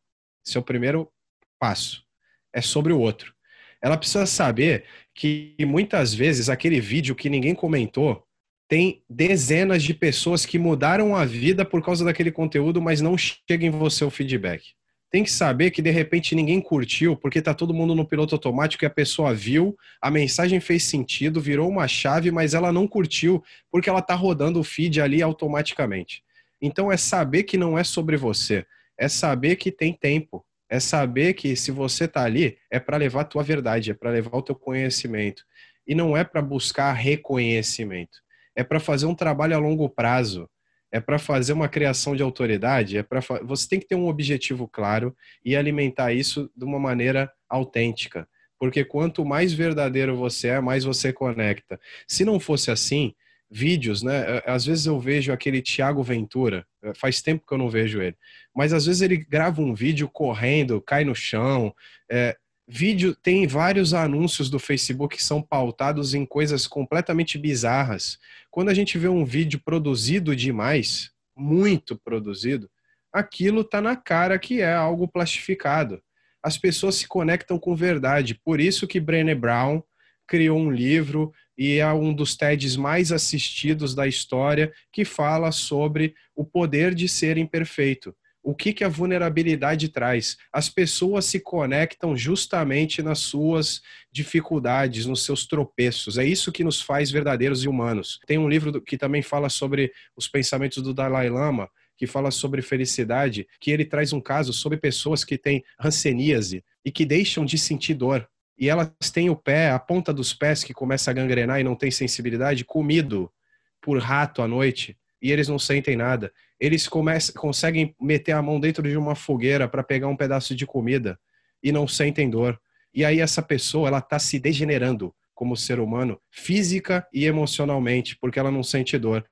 Esse 0.47 0.59
é 0.59 0.61
primeiro 0.61 1.11
passo. 1.59 2.05
É 2.53 2.61
sobre 2.61 2.93
o 2.93 3.01
outro. 3.01 3.35
Ela 3.81 3.97
precisa 3.97 4.27
saber 4.27 4.85
que 5.15 5.57
muitas 5.61 6.15
vezes 6.15 6.49
aquele 6.49 6.81
vídeo 6.81 7.15
que 7.15 7.29
ninguém 7.29 7.55
comentou 7.55 8.27
tem 8.69 9.03
dezenas 9.09 9.83
de 9.83 9.93
pessoas 9.93 10.47
que 10.47 10.59
mudaram 10.59 11.15
a 11.15 11.25
vida 11.25 11.65
por 11.65 11.83
causa 11.85 12.05
daquele 12.05 12.33
conteúdo, 12.33 12.81
mas 12.81 13.01
não 13.01 13.17
chega 13.17 13.67
em 13.67 13.71
você 13.71 14.05
o 14.05 14.11
feedback 14.11 14.75
tem 15.15 15.23
que 15.23 15.31
saber 15.31 15.71
que 15.71 15.81
de 15.81 15.93
repente 15.93 16.35
ninguém 16.35 16.61
curtiu, 16.61 17.17
porque 17.17 17.41
tá 17.41 17.55
todo 17.55 17.73
mundo 17.73 17.95
no 17.95 18.05
piloto 18.05 18.35
automático 18.35 18.85
e 18.85 18.87
a 18.87 18.91
pessoa 18.91 19.33
viu, 19.33 19.79
a 20.03 20.11
mensagem 20.11 20.59
fez 20.59 20.83
sentido, 20.83 21.41
virou 21.41 21.69
uma 21.69 21.87
chave, 21.87 22.33
mas 22.33 22.53
ela 22.53 22.73
não 22.73 22.85
curtiu 22.85 23.41
porque 23.71 23.89
ela 23.89 24.03
tá 24.03 24.17
rodando 24.17 24.59
o 24.59 24.65
feed 24.65 25.01
ali 25.01 25.23
automaticamente. 25.23 26.25
Então 26.61 26.91
é 26.91 26.97
saber 26.97 27.45
que 27.45 27.57
não 27.57 27.79
é 27.79 27.85
sobre 27.85 28.17
você, 28.17 28.67
é 28.99 29.07
saber 29.07 29.55
que 29.55 29.71
tem 29.71 29.93
tempo, 29.93 30.45
é 30.69 30.81
saber 30.81 31.35
que 31.35 31.55
se 31.55 31.71
você 31.71 32.09
tá 32.09 32.25
ali 32.25 32.59
é 32.69 32.81
para 32.81 32.97
levar 32.97 33.21
a 33.21 33.25
tua 33.25 33.45
verdade, 33.45 33.93
é 33.93 33.95
para 33.95 34.11
levar 34.11 34.37
o 34.37 34.43
teu 34.43 34.57
conhecimento 34.57 35.45
e 35.87 35.95
não 35.95 36.17
é 36.17 36.25
para 36.25 36.43
buscar 36.43 36.93
reconhecimento. 36.93 38.19
É 38.57 38.65
para 38.65 38.81
fazer 38.81 39.07
um 39.07 39.15
trabalho 39.15 39.55
a 39.55 39.61
longo 39.61 39.89
prazo 39.89 40.51
é 40.95 41.01
para 41.01 41.19
fazer 41.19 41.53
uma 41.53 41.69
criação 41.69 42.15
de 42.15 42.23
autoridade, 42.23 42.97
é 42.97 43.03
para 43.03 43.19
você 43.43 43.69
tem 43.69 43.81
que 43.81 43.89
ter 43.89 43.97
um 43.97 44.07
objetivo 44.07 44.69
claro 44.69 45.13
e 45.45 45.57
alimentar 45.57 46.13
isso 46.13 46.49
de 46.57 46.65
uma 46.65 46.79
maneira 46.79 47.33
autêntica, 47.49 48.29
porque 48.61 48.85
quanto 48.85 49.25
mais 49.25 49.53
verdadeiro 49.53 50.17
você 50.17 50.51
é, 50.51 50.61
mais 50.61 50.85
você 50.85 51.13
conecta. 51.13 51.81
Se 52.07 52.25
não 52.25 52.39
fosse 52.39 52.71
assim, 52.71 53.13
vídeos, 53.51 54.05
né? 54.05 54.41
Às 54.47 54.67
vezes 54.67 54.87
eu 54.87 55.01
vejo 55.01 55.33
aquele 55.33 55.61
Tiago 55.61 56.01
Ventura, 56.01 56.65
eh, 56.81 56.93
faz 56.95 57.21
tempo 57.21 57.45
que 57.45 57.53
eu 57.53 57.59
não 57.59 57.69
vejo 57.69 58.01
ele, 58.01 58.17
mas 58.55 58.73
às 58.73 58.87
vezes 58.87 59.03
ele 59.03 59.17
grava 59.17 59.61
um 59.61 59.75
vídeo 59.75 60.09
correndo, 60.09 60.81
cai 60.81 61.05
no 61.05 61.15
chão, 61.15 61.75
é, 62.09 62.37
Vídeo 62.67 63.15
tem 63.15 63.47
vários 63.47 63.93
anúncios 63.93 64.49
do 64.49 64.59
Facebook 64.59 65.17
que 65.17 65.23
são 65.23 65.43
pautados 65.43 66.15
em 66.15 66.25
coisas 66.25 66.67
completamente 66.67 67.37
bizarras. 67.37 68.19
Quando 68.51 68.71
a 68.71 68.75
gente 68.75 68.97
vê 68.97 69.07
um 69.07 69.23
vídeo 69.23 69.61
produzido 69.63 70.35
demais, 70.35 71.11
muito 71.37 71.95
produzido, 71.95 72.71
aquilo 73.13 73.61
está 73.61 73.83
na 73.83 73.95
cara 73.95 74.39
que 74.39 74.63
é 74.63 74.73
algo 74.73 75.07
plastificado. 75.07 76.03
As 76.43 76.57
pessoas 76.57 76.95
se 76.95 77.07
conectam 77.07 77.59
com 77.59 77.77
verdade. 77.77 78.35
Por 78.43 78.59
isso 78.59 78.87
que 78.87 78.99
Brené 78.99 79.35
Brown 79.35 79.83
criou 80.27 80.59
um 80.59 80.71
livro 80.71 81.35
e 81.59 81.77
é 81.77 81.93
um 81.93 82.15
dos 82.15 82.35
TEDs 82.35 82.77
mais 82.77 83.13
assistidos 83.13 83.95
da 83.95 84.07
história 84.07 84.73
que 84.91 85.05
fala 85.05 85.53
sobre 85.53 86.15
o 86.35 86.47
poder 86.47 86.95
de 86.95 87.11
ser 87.11 87.37
imperfeito 87.37 88.17
o 88.45 88.55
que, 88.55 88.75
que 88.75 88.85
a 88.85 88.89
vulnerabilidade 88.89 89.89
traz? 89.89 90.37
As 90.53 90.69
pessoas 90.69 91.25
se 91.25 91.41
conectam 91.41 92.15
justamente 92.15 93.03
nas 93.03 93.21
suas 93.21 93.81
dificuldades, 94.13 95.07
nos 95.07 95.25
seus 95.25 95.47
tropeços. 95.47 96.19
É 96.19 96.25
isso 96.25 96.53
que 96.53 96.63
nos 96.63 96.81
faz 96.81 97.11
verdadeiros 97.11 97.65
e 97.65 97.69
humanos. 97.69 98.21
Tem 98.27 98.37
um 98.37 98.49
livro 98.49 98.83
que 98.83 98.99
também 98.99 99.23
fala 99.23 99.49
sobre 99.49 99.91
os 100.15 100.29
pensamentos 100.29 100.83
do 100.83 100.93
Dalai 100.93 101.31
Lama, 101.31 101.71
que 101.97 102.07
fala 102.07 102.31
sobre 102.31 102.61
felicidade, 102.61 103.49
que 103.59 103.71
ele 103.71 103.85
traz 103.85 104.13
um 104.13 104.21
caso 104.21 104.53
sobre 104.53 104.77
pessoas 104.77 105.25
que 105.25 105.39
têm 105.39 105.65
ranceníase 105.79 106.63
e 106.85 106.93
que 106.93 107.07
deixam 107.07 107.47
de 107.47 107.57
sentir 107.57 107.95
dor. 107.95 108.29
E 108.59 108.69
elas 108.69 108.93
têm 109.13 109.31
o 109.31 109.37
pé, 109.37 109.71
a 109.71 109.79
ponta 109.79 110.13
dos 110.13 110.35
pés 110.35 110.63
que 110.63 110.75
começa 110.75 111.11
a 111.11 111.15
gangrenar 111.15 111.61
e 111.61 111.65
não 111.65 111.75
tem 111.75 111.91
sensibilidade, 111.91 112.65
comido 112.65 113.33
por 113.81 113.99
rato 113.99 114.43
à 114.43 114.49
noite, 114.49 114.97
e 115.21 115.33
eles 115.33 115.49
não 115.49 115.59
sentem 115.59 115.97
nada 115.97 116.31
eles 116.61 116.89
começam, 116.89 117.35
conseguem 117.35 117.95
meter 118.01 118.33
a 118.33 118.43
mão 118.43 118.61
dentro 118.61 118.83
de 118.89 118.97
uma 118.97 119.15
fogueira 119.15 119.69
para 119.69 119.83
pegar 119.83 120.09
um 120.09 120.17
pedaço 120.17 120.55
de 120.55 120.67
comida 120.67 121.19
e 121.63 121.73
não 121.73 121.87
sentem 121.87 122.29
dor. 122.31 122.59
E 122.93 123.05
aí 123.05 123.21
essa 123.21 123.43
pessoa 123.43 123.89
ela 123.89 123.99
está 123.99 124.19
se 124.19 124.39
degenerando 124.39 125.15
como 125.35 125.57
ser 125.57 125.81
humano, 125.81 126.21
física 126.31 127.07
e 127.13 127.25
emocionalmente, 127.25 128.17
porque 128.21 128.39
ela 128.39 128.53
não 128.53 128.63
sente 128.63 128.97
dor. 128.97 129.25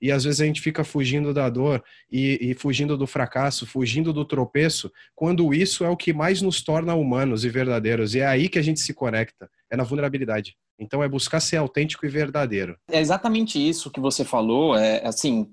E 0.00 0.10
às 0.10 0.24
vezes 0.24 0.40
a 0.40 0.44
gente 0.44 0.60
fica 0.60 0.84
fugindo 0.84 1.32
da 1.32 1.48
dor 1.48 1.82
e, 2.10 2.50
e, 2.50 2.54
fugindo 2.54 2.96
do 2.96 3.06
fracasso, 3.06 3.66
fugindo 3.66 4.12
do 4.12 4.24
tropeço, 4.24 4.92
quando 5.14 5.54
isso 5.54 5.84
é 5.84 5.88
o 5.88 5.96
que 5.96 6.12
mais 6.12 6.42
nos 6.42 6.62
torna 6.62 6.94
humanos 6.94 7.44
e 7.44 7.48
verdadeiros. 7.48 8.14
E 8.14 8.20
é 8.20 8.26
aí 8.26 8.48
que 8.48 8.58
a 8.58 8.62
gente 8.62 8.80
se 8.80 8.92
conecta, 8.92 9.48
é 9.70 9.76
na 9.76 9.84
vulnerabilidade. 9.84 10.56
Então 10.78 11.02
é 11.02 11.08
buscar 11.08 11.40
ser 11.40 11.56
autêntico 11.56 12.06
e 12.06 12.08
verdadeiro. 12.08 12.76
É 12.90 13.00
exatamente 13.00 13.58
isso 13.58 13.90
que 13.90 14.00
você 14.00 14.24
falou. 14.24 14.76
É 14.76 15.04
assim, 15.06 15.48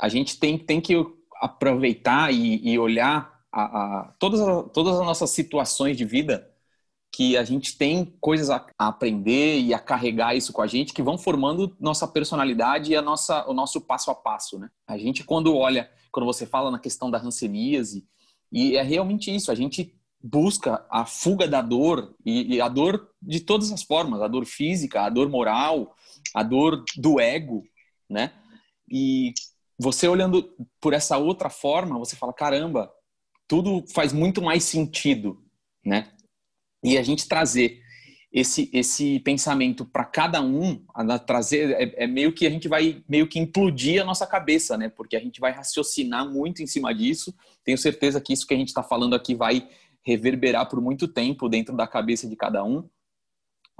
a 0.00 0.08
gente 0.08 0.38
tem, 0.38 0.58
tem 0.58 0.80
que 0.80 0.94
aproveitar 1.40 2.32
e, 2.32 2.66
e 2.66 2.78
olhar 2.78 3.40
a, 3.52 3.62
a, 3.62 4.14
todas, 4.18 4.40
a, 4.40 4.62
todas 4.64 4.98
as 4.98 5.06
nossas 5.06 5.30
situações 5.30 5.96
de 5.96 6.04
vida 6.04 6.48
que 7.12 7.36
a 7.36 7.42
gente 7.42 7.76
tem 7.76 8.16
coisas 8.20 8.50
a, 8.50 8.64
a, 8.78 8.88
aprender 8.88 9.58
e 9.58 9.74
a 9.74 9.78
carregar 9.78 10.36
isso 10.36 10.52
com 10.52 10.62
a 10.62 10.66
gente 10.66 10.92
que 10.92 11.02
vão 11.02 11.18
formando 11.18 11.76
nossa 11.80 12.06
personalidade 12.06 12.92
e 12.92 12.96
a 12.96 13.02
nossa, 13.02 13.48
o 13.48 13.52
nosso 13.52 13.80
passo 13.80 14.10
a 14.10 14.14
passo, 14.14 14.58
né? 14.58 14.70
A 14.86 14.96
gente 14.96 15.24
quando 15.24 15.56
olha, 15.56 15.90
quando 16.12 16.26
você 16.26 16.46
fala 16.46 16.70
na 16.70 16.78
questão 16.78 17.10
da 17.10 17.18
ranceníase, 17.18 18.06
e 18.52 18.76
é 18.76 18.82
realmente 18.82 19.34
isso, 19.34 19.50
a 19.50 19.54
gente 19.54 19.94
busca 20.22 20.84
a 20.90 21.04
fuga 21.04 21.48
da 21.48 21.60
dor 21.60 22.14
e, 22.24 22.56
e 22.56 22.60
a 22.60 22.68
dor 22.68 23.08
de 23.20 23.40
todas 23.40 23.72
as 23.72 23.82
formas, 23.82 24.20
a 24.22 24.28
dor 24.28 24.44
física, 24.44 25.02
a 25.02 25.08
dor 25.08 25.28
moral, 25.28 25.96
a 26.34 26.42
dor 26.42 26.84
do 26.96 27.18
ego, 27.18 27.64
né? 28.08 28.32
E 28.88 29.32
você 29.80 30.06
olhando 30.06 30.54
por 30.78 30.92
essa 30.92 31.16
outra 31.16 31.48
forma, 31.48 31.98
você 31.98 32.14
fala, 32.14 32.34
caramba, 32.34 32.92
tudo 33.48 33.82
faz 33.94 34.12
muito 34.12 34.42
mais 34.42 34.62
sentido, 34.64 35.42
né? 35.82 36.12
E 36.84 36.98
a 36.98 37.02
gente 37.02 37.26
trazer 37.26 37.80
esse 38.30 38.70
esse 38.74 39.18
pensamento 39.20 39.84
para 39.86 40.04
cada 40.04 40.42
um, 40.42 40.84
a 40.94 41.18
trazer 41.18 41.70
é, 41.72 42.04
é, 42.04 42.06
meio 42.06 42.32
que 42.32 42.46
a 42.46 42.50
gente 42.50 42.68
vai 42.68 43.02
meio 43.08 43.26
que 43.26 43.38
implodir 43.38 44.02
a 44.02 44.04
nossa 44.04 44.26
cabeça, 44.26 44.76
né? 44.76 44.90
Porque 44.90 45.16
a 45.16 45.20
gente 45.20 45.40
vai 45.40 45.50
raciocinar 45.50 46.30
muito 46.30 46.62
em 46.62 46.66
cima 46.66 46.94
disso. 46.94 47.34
Tenho 47.64 47.78
certeza 47.78 48.20
que 48.20 48.34
isso 48.34 48.46
que 48.46 48.52
a 48.52 48.58
gente 48.58 48.68
está 48.68 48.82
falando 48.82 49.14
aqui 49.14 49.34
vai 49.34 49.66
reverberar 50.02 50.68
por 50.68 50.80
muito 50.80 51.08
tempo 51.08 51.48
dentro 51.48 51.74
da 51.74 51.86
cabeça 51.86 52.28
de 52.28 52.36
cada 52.36 52.62
um. 52.62 52.86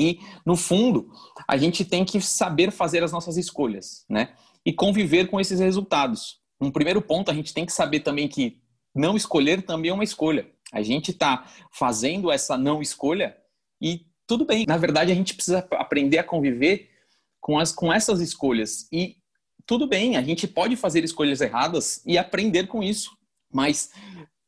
E 0.01 0.19
no 0.47 0.57
fundo, 0.57 1.13
a 1.47 1.59
gente 1.59 1.85
tem 1.85 2.07
que 2.07 2.23
saber 2.23 2.71
fazer 2.71 3.05
as 3.05 3.13
nossas 3.13 3.37
escolhas, 3.37 4.07
né? 4.09 4.35
E 4.65 4.73
conviver 4.73 5.29
com 5.29 5.41
esses 5.41 5.61
resultados. 5.61 6.41
Um 6.61 6.71
primeiro 6.71 7.01
ponto, 7.01 7.31
a 7.31 7.35
gente 7.35 7.55
tem 7.55 7.65
que 7.65 7.73
saber 7.73 8.01
também 8.01 8.29
que 8.29 8.61
não 8.95 9.17
escolher 9.17 9.63
também 9.63 9.91
é 9.91 9.95
uma 9.95 10.05
escolha. 10.05 10.51
A 10.73 10.83
gente 10.83 11.11
está 11.11 11.47
fazendo 11.73 12.31
essa 12.31 12.57
não 12.57 12.83
escolha 12.83 13.37
e 13.81 14.07
tudo 14.27 14.45
bem. 14.45 14.67
Na 14.67 14.77
verdade, 14.77 15.11
a 15.11 15.15
gente 15.15 15.35
precisa 15.35 15.67
aprender 15.73 16.19
a 16.19 16.25
conviver 16.25 16.91
com, 17.41 17.59
as, 17.59 17.73
com 17.73 17.93
essas 17.93 18.21
escolhas. 18.21 18.87
E 18.93 19.17
tudo 19.67 19.87
bem, 19.87 20.17
a 20.17 20.23
gente 20.23 20.47
pode 20.47 20.77
fazer 20.77 21.03
escolhas 21.03 21.41
erradas 21.41 22.03
e 22.05 22.19
aprender 22.19 22.67
com 22.67 22.83
isso. 22.83 23.17
Mas 23.53 23.91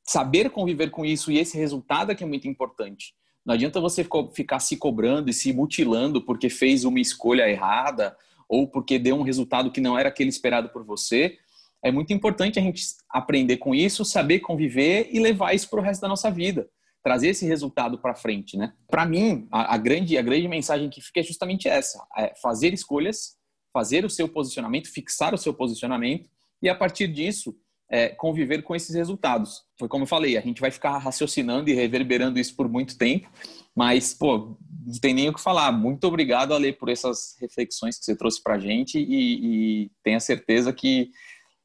saber 0.05 0.51
conviver 0.51 0.91
com 0.91 1.05
isso 1.05 1.33
e 1.33 1.39
esse 1.39 1.57
resultado 1.57 2.13
é 2.13 2.15
que 2.15 2.25
é 2.25 2.27
muito 2.27 2.47
importante. 2.47 3.15
Não 3.45 3.55
adianta 3.55 3.81
você 3.81 4.07
ficar 4.33 4.61
se 4.61 4.77
cobrando 4.77 5.31
e 5.31 5.33
se 5.33 5.53
mutilando 5.53 6.23
porque 6.23 6.49
fez 6.49 6.85
uma 6.85 7.01
escolha 7.01 7.49
errada 7.49 8.17
ou 8.53 8.69
porque 8.69 8.99
deu 8.99 9.17
um 9.17 9.23
resultado 9.23 9.73
que 9.73 9.81
não 9.81 9.99
era 9.99 10.11
aquele 10.11 10.29
esperado 10.29 10.69
por 10.69 10.85
você. 10.85 11.39
É 11.83 11.91
muito 11.91 12.13
importante 12.13 12.59
a 12.59 12.63
gente 12.63 12.85
aprender 13.09 13.57
com 13.57 13.75
isso, 13.75 14.05
saber 14.05 14.41
conviver 14.41 15.09
e 15.11 15.19
levar 15.19 15.55
isso 15.55 15.71
para 15.71 15.81
o 15.81 15.83
resto 15.83 16.03
da 16.03 16.09
nossa 16.09 16.31
vida 16.31 16.69
trazer 17.03 17.31
esse 17.31 17.45
resultado 17.45 17.99
para 17.99 18.15
frente, 18.15 18.57
né? 18.57 18.75
Para 18.89 19.05
mim, 19.05 19.49
a, 19.51 19.75
a, 19.75 19.77
grande 19.77 20.17
a 20.17 20.23
grande 20.23 20.47
mensagem 20.47 20.89
que 20.89 21.01
fica 21.01 21.19
é 21.19 21.23
justamente 21.25 21.67
essa: 21.67 21.99
é 22.17 22.33
fazer 22.41 22.73
escolhas, 22.73 23.37
fazer 23.73 24.05
o 24.05 24.11
seu 24.11 24.29
posicionamento, 24.29 24.89
fixar 24.89 25.35
o 25.35 25.39
seu 25.39 25.53
posicionamento 25.53 26.29
e 26.63 26.69
a 26.69 26.75
partir 26.77 27.09
disso 27.09 27.57
é, 27.91 28.11
conviver 28.11 28.63
com 28.63 28.77
esses 28.77 28.95
resultados. 28.95 29.65
Foi 29.79 29.89
como 29.89 30.05
eu 30.05 30.09
falei, 30.09 30.37
a 30.37 30.41
gente 30.41 30.61
vai 30.61 30.71
ficar 30.71 30.97
raciocinando 30.99 31.69
e 31.69 31.75
reverberando 31.75 32.39
isso 32.39 32.55
por 32.55 32.69
muito 32.69 32.97
tempo, 32.97 33.29
mas 33.75 34.15
pô, 34.15 34.57
não 34.85 34.99
tem 35.01 35.15
nem 35.15 35.29
o 35.29 35.35
que 35.35 35.41
falar. 35.41 35.71
Muito 35.73 36.05
obrigado, 36.07 36.55
Ale, 36.55 36.73
por 36.73 36.89
essas 36.89 37.37
reflexões 37.41 37.99
que 37.99 38.05
você 38.05 38.17
trouxe 38.17 38.43
para 38.43 38.55
a 38.55 38.59
gente 38.59 38.99
e, 38.99 39.85
e 39.85 39.91
tenha 40.03 40.21
certeza 40.21 40.73
que 40.73 41.11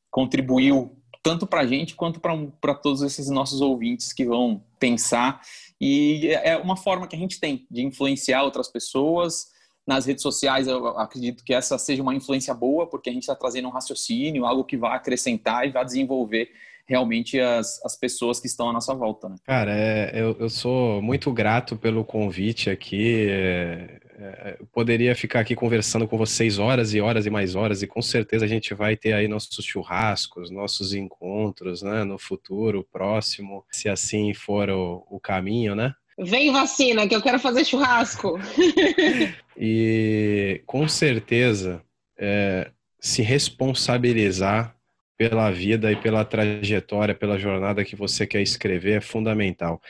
contribuiu 0.09 0.97
tanto 1.23 1.45
para 1.45 1.61
a 1.61 1.67
gente 1.67 1.95
quanto 1.95 2.21
para 2.21 2.73
todos 2.75 3.01
esses 3.01 3.29
nossos 3.29 3.59
ouvintes 3.59 4.13
que 4.13 4.25
vão 4.25 4.63
pensar. 4.79 5.41
E 5.79 6.27
é 6.27 6.57
uma 6.57 6.77
forma 6.77 7.07
que 7.07 7.15
a 7.15 7.19
gente 7.19 7.39
tem 7.39 7.67
de 7.69 7.83
influenciar 7.83 8.43
outras 8.43 8.69
pessoas. 8.69 9.47
Nas 9.85 10.05
redes 10.05 10.21
sociais, 10.21 10.67
eu 10.67 10.87
acredito 10.97 11.43
que 11.43 11.53
essa 11.53 11.77
seja 11.77 12.01
uma 12.01 12.15
influência 12.15 12.53
boa, 12.53 12.87
porque 12.87 13.09
a 13.09 13.13
gente 13.13 13.23
está 13.23 13.35
trazendo 13.35 13.67
um 13.67 13.71
raciocínio, 13.71 14.45
algo 14.45 14.63
que 14.63 14.77
vai 14.77 14.95
acrescentar 14.95 15.67
e 15.67 15.71
vai 15.71 15.83
desenvolver 15.83 16.49
realmente 16.87 17.39
as, 17.39 17.83
as 17.83 17.97
pessoas 17.97 18.39
que 18.39 18.47
estão 18.47 18.69
à 18.69 18.73
nossa 18.73 18.95
volta. 18.95 19.29
Né? 19.29 19.35
Cara, 19.43 19.71
é, 19.77 20.11
eu, 20.13 20.35
eu 20.39 20.49
sou 20.49 21.01
muito 21.01 21.31
grato 21.31 21.75
pelo 21.75 22.05
convite 22.05 22.69
aqui. 22.69 23.27
É, 23.29 23.99
é, 24.19 24.57
poderia 24.71 25.15
ficar 25.15 25.41
aqui 25.41 25.55
conversando 25.55 26.07
com 26.07 26.17
vocês 26.17 26.57
horas 26.57 26.93
e 26.93 26.99
horas 26.99 27.25
e 27.25 27.29
mais 27.29 27.55
horas, 27.55 27.83
e 27.83 27.87
com 27.87 28.01
certeza 28.01 28.45
a 28.45 28.47
gente 28.47 28.73
vai 28.73 28.95
ter 28.95 29.13
aí 29.13 29.27
nossos 29.27 29.63
churrascos, 29.63 30.49
nossos 30.49 30.93
encontros, 30.93 31.83
né, 31.83 32.03
no 32.03 32.17
futuro 32.17 32.87
próximo, 32.91 33.63
se 33.71 33.87
assim 33.87 34.33
for 34.33 34.69
o, 34.69 35.05
o 35.09 35.19
caminho, 35.19 35.75
né? 35.75 35.93
Vem 36.19 36.51
vacina, 36.51 37.07
que 37.07 37.15
eu 37.15 37.21
quero 37.21 37.37
fazer 37.37 37.63
churrasco. 37.63 38.39
e 39.55 40.63
com 40.65 40.87
certeza 40.87 41.83
é, 42.17 42.71
se 42.99 43.21
responsabilizar 43.21 44.75
pela 45.17 45.49
vida 45.51 45.91
e 45.91 45.95
pela 45.95 46.23
trajetória, 46.23 47.15
pela 47.15 47.39
jornada 47.39 47.83
que 47.83 47.95
você 47.95 48.27
quer 48.27 48.41
escrever 48.41 48.97
é 48.97 49.01
fundamental. 49.01 49.81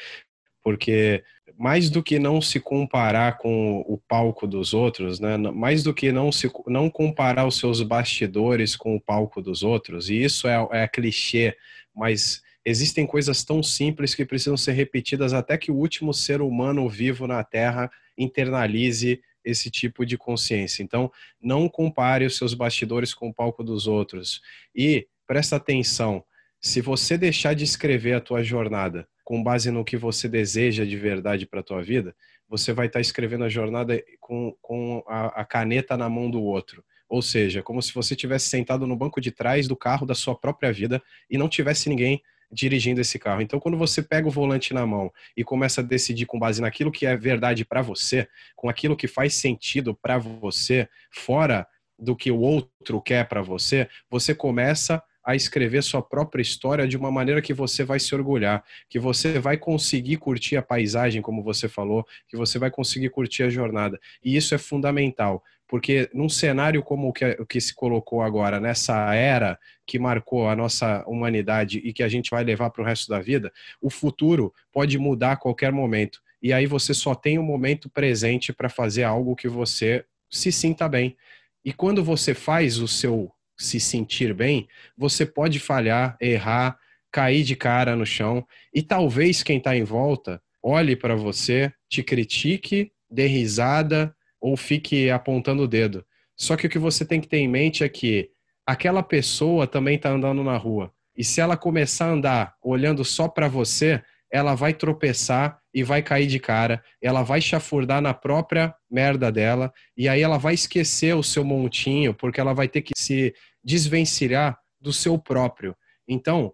Porque 0.64 1.24
mais 1.58 1.90
do 1.90 2.04
que 2.04 2.20
não 2.20 2.40
se 2.40 2.60
comparar 2.60 3.38
com 3.38 3.82
o 3.88 3.98
palco 3.98 4.46
dos 4.46 4.74
outros, 4.74 5.20
né? 5.20 5.36
mais 5.38 5.84
do 5.84 5.94
que 5.94 6.12
não, 6.12 6.32
se, 6.32 6.50
não 6.68 6.90
comparar 6.90 7.48
os 7.48 7.58
seus 7.58 7.82
bastidores 7.82 8.76
com 8.76 8.96
o 8.96 9.02
palco 9.02 9.42
dos 9.42 9.64
outros, 9.64 10.10
e 10.10 10.24
isso 10.24 10.48
é, 10.48 10.68
é 10.72 10.88
clichê, 10.88 11.58
mas 11.96 12.44
existem 12.64 13.08
coisas 13.08 13.44
tão 13.44 13.64
simples 13.64 14.14
que 14.14 14.26
precisam 14.26 14.56
ser 14.56 14.74
repetidas 14.74 15.34
até 15.34 15.58
que 15.58 15.72
o 15.72 15.76
último 15.76 16.14
ser 16.14 16.42
humano 16.42 16.88
vivo 16.88 17.26
na 17.26 17.44
Terra 17.44 17.90
internalize 18.18 19.20
esse 19.44 19.72
tipo 19.72 20.06
de 20.06 20.18
consciência. 20.18 20.84
Então, 20.84 21.12
não 21.42 21.70
compare 21.70 22.26
os 22.26 22.38
seus 22.38 22.54
bastidores 22.54 23.14
com 23.14 23.30
o 23.30 23.34
palco 23.34 23.64
dos 23.64 23.88
outros. 23.88 24.42
E 24.76 25.08
presta 25.28 25.58
atenção, 25.58 26.24
se 26.60 26.82
você 26.82 27.18
deixar 27.18 27.54
de 27.54 27.64
escrever 27.64 28.14
a 28.14 28.22
tua 28.22 28.42
jornada 28.42 29.08
com 29.24 29.44
base 29.44 29.70
no 29.70 29.86
que 29.86 29.98
você 29.98 30.28
deseja 30.28 30.86
de 30.86 30.96
verdade 30.98 31.46
para 31.46 31.60
a 31.60 31.64
tua 31.64 31.84
vida, 31.84 32.16
você 32.50 32.72
vai 32.72 32.88
estar 32.88 32.98
tá 32.98 33.02
escrevendo 33.02 33.44
a 33.44 33.50
jornada 33.50 34.02
com, 34.20 34.56
com 34.62 35.04
a, 35.06 35.42
a, 35.42 35.46
caneta 35.46 35.98
na 35.98 36.10
mão 36.10 36.32
do 36.32 36.42
outro. 36.42 36.84
Ou 37.10 37.22
seja, 37.22 37.62
como 37.62 37.82
se 37.82 37.94
você 37.94 38.16
tivesse 38.16 38.50
sentado 38.50 38.88
no 38.88 38.96
banco 38.96 39.20
de 39.20 39.32
trás 39.32 39.68
do 39.68 39.76
carro 39.76 40.06
da 40.06 40.16
sua 40.16 40.36
própria 40.36 40.72
vida 40.72 41.02
e 41.30 41.38
não 41.38 41.50
tivesse 41.50 41.90
ninguém 41.90 42.22
dirigindo 42.50 43.02
esse 43.02 43.20
carro. 43.20 43.42
Então, 43.42 43.60
quando 43.60 43.78
você 43.78 44.02
pega 44.02 44.28
o 44.28 44.32
volante 44.32 44.74
na 44.74 44.86
mão 44.86 45.12
e 45.36 45.44
começa 45.44 45.82
a 45.82 45.84
decidir 45.84 46.26
com 46.26 46.40
base 46.40 46.62
naquilo 46.62 46.92
que 46.92 47.06
é 47.06 47.16
verdade 47.16 47.66
para 47.66 47.82
você, 47.82 48.28
com 48.56 48.70
aquilo 48.70 48.96
que 48.96 49.08
faz 49.08 49.36
sentido 49.36 49.94
para 49.94 50.18
você, 50.18 50.88
fora 51.12 51.68
do 52.00 52.16
que 52.16 52.32
o 52.32 52.40
outro 52.40 53.02
quer 53.02 53.28
para 53.28 53.42
você, 53.42 53.90
você 54.10 54.34
começa 54.34 55.04
a 55.28 55.36
escrever 55.36 55.84
sua 55.84 56.02
própria 56.02 56.42
história 56.42 56.88
de 56.88 56.96
uma 56.96 57.12
maneira 57.12 57.42
que 57.42 57.54
você 57.54 57.84
vai 57.84 58.00
se 58.00 58.16
orgulhar, 58.16 58.64
que 58.90 58.98
você 58.98 59.40
vai 59.40 59.58
conseguir 59.58 60.16
curtir 60.16 60.56
a 60.56 60.62
paisagem, 60.62 61.22
como 61.22 61.44
você 61.44 61.68
falou, 61.68 62.08
que 62.30 62.38
você 62.38 62.58
vai 62.58 62.72
conseguir 62.72 63.10
curtir 63.10 63.44
a 63.44 63.50
jornada. 63.50 64.00
E 64.24 64.38
isso 64.38 64.56
é 64.56 64.58
fundamental, 64.58 65.44
porque 65.68 66.10
num 66.14 66.30
cenário 66.30 66.82
como 66.82 67.10
o 67.10 67.14
que, 67.14 67.26
o 67.42 67.46
que 67.46 67.60
se 67.60 67.76
colocou 67.76 68.22
agora, 68.22 68.58
nessa 68.58 69.14
era 69.14 69.60
que 69.86 70.00
marcou 70.00 70.48
a 70.48 70.56
nossa 70.56 71.04
humanidade 71.06 71.80
e 71.80 71.92
que 71.92 72.04
a 72.04 72.08
gente 72.08 72.30
vai 72.32 72.46
levar 72.46 72.70
para 72.70 72.82
o 72.82 72.86
resto 72.86 73.10
da 73.10 73.20
vida, 73.20 73.52
o 73.82 73.90
futuro 73.90 74.54
pode 74.72 74.98
mudar 74.98 75.34
a 75.34 75.38
qualquer 75.38 75.74
momento. 75.74 76.22
E 76.42 76.54
aí 76.54 76.66
você 76.66 76.94
só 76.94 77.14
tem 77.14 77.38
o 77.38 77.42
um 77.42 77.46
momento 77.46 77.90
presente 77.90 78.54
para 78.54 78.70
fazer 78.70 79.04
algo 79.04 79.36
que 79.36 79.50
você 79.50 80.06
se 80.32 80.54
sinta 80.54 80.88
bem. 80.88 81.18
E 81.66 81.74
quando 81.74 82.02
você 82.02 82.34
faz 82.34 82.80
o 82.80 82.88
seu 82.88 83.30
se 83.58 83.80
sentir 83.80 84.34
bem, 84.34 84.68
você 84.98 85.26
pode 85.26 85.60
falhar, 85.60 86.18
errar, 86.22 86.78
cair 87.12 87.44
de 87.44 87.56
cara 87.56 87.96
no 87.96 88.06
chão 88.06 88.46
e 88.74 88.82
talvez 88.82 89.42
quem 89.42 89.58
está 89.58 89.76
em 89.76 89.84
volta 89.84 90.42
olhe 90.62 90.96
para 90.96 91.16
você, 91.16 91.72
te 91.90 92.04
critique, 92.04 92.92
dê 93.10 93.26
risada 93.26 94.14
ou 94.40 94.58
fique 94.58 95.10
apontando 95.10 95.64
o 95.64 95.68
dedo. 95.68 96.06
Só 96.36 96.56
que 96.56 96.68
o 96.68 96.70
que 96.70 96.78
você 96.78 97.06
tem 97.06 97.22
que 97.22 97.28
ter 97.28 97.38
em 97.38 97.48
mente 97.48 97.84
é 97.84 97.90
que 97.90 98.30
aquela 98.66 99.02
pessoa 99.02 99.66
também 99.66 99.96
está 99.96 100.10
andando 100.10 100.44
na 100.44 100.58
rua. 100.58 100.92
E 101.16 101.24
se 101.24 101.42
ela 101.42 101.58
começar 101.58 102.08
a 102.08 102.12
andar 102.12 102.56
olhando 102.62 103.04
só 103.04 103.28
para 103.28 103.48
você, 103.48 104.04
ela 104.32 104.56
vai 104.56 104.74
tropeçar 104.74 105.60
e 105.74 105.84
vai 105.84 106.02
cair 106.02 106.28
de 106.28 106.40
cara, 106.40 106.84
ela 107.02 107.24
vai 107.24 107.40
chafurdar 107.40 108.02
na 108.02 108.14
própria 108.14 108.74
merda 108.90 109.32
dela, 109.32 109.72
e 109.96 110.10
aí 110.10 110.22
ela 110.22 110.38
vai 110.38 110.54
esquecer 110.54 111.16
o 111.16 111.24
seu 111.24 111.44
montinho, 111.44 112.14
porque 112.14 112.40
ela 112.40 112.54
vai 112.54 112.68
ter 112.68 112.82
que 112.82 112.94
se 112.96 113.34
desvencilhar 113.64 114.60
do 114.80 114.92
seu 114.92 115.18
próprio. 115.18 115.76
Então, 116.08 116.54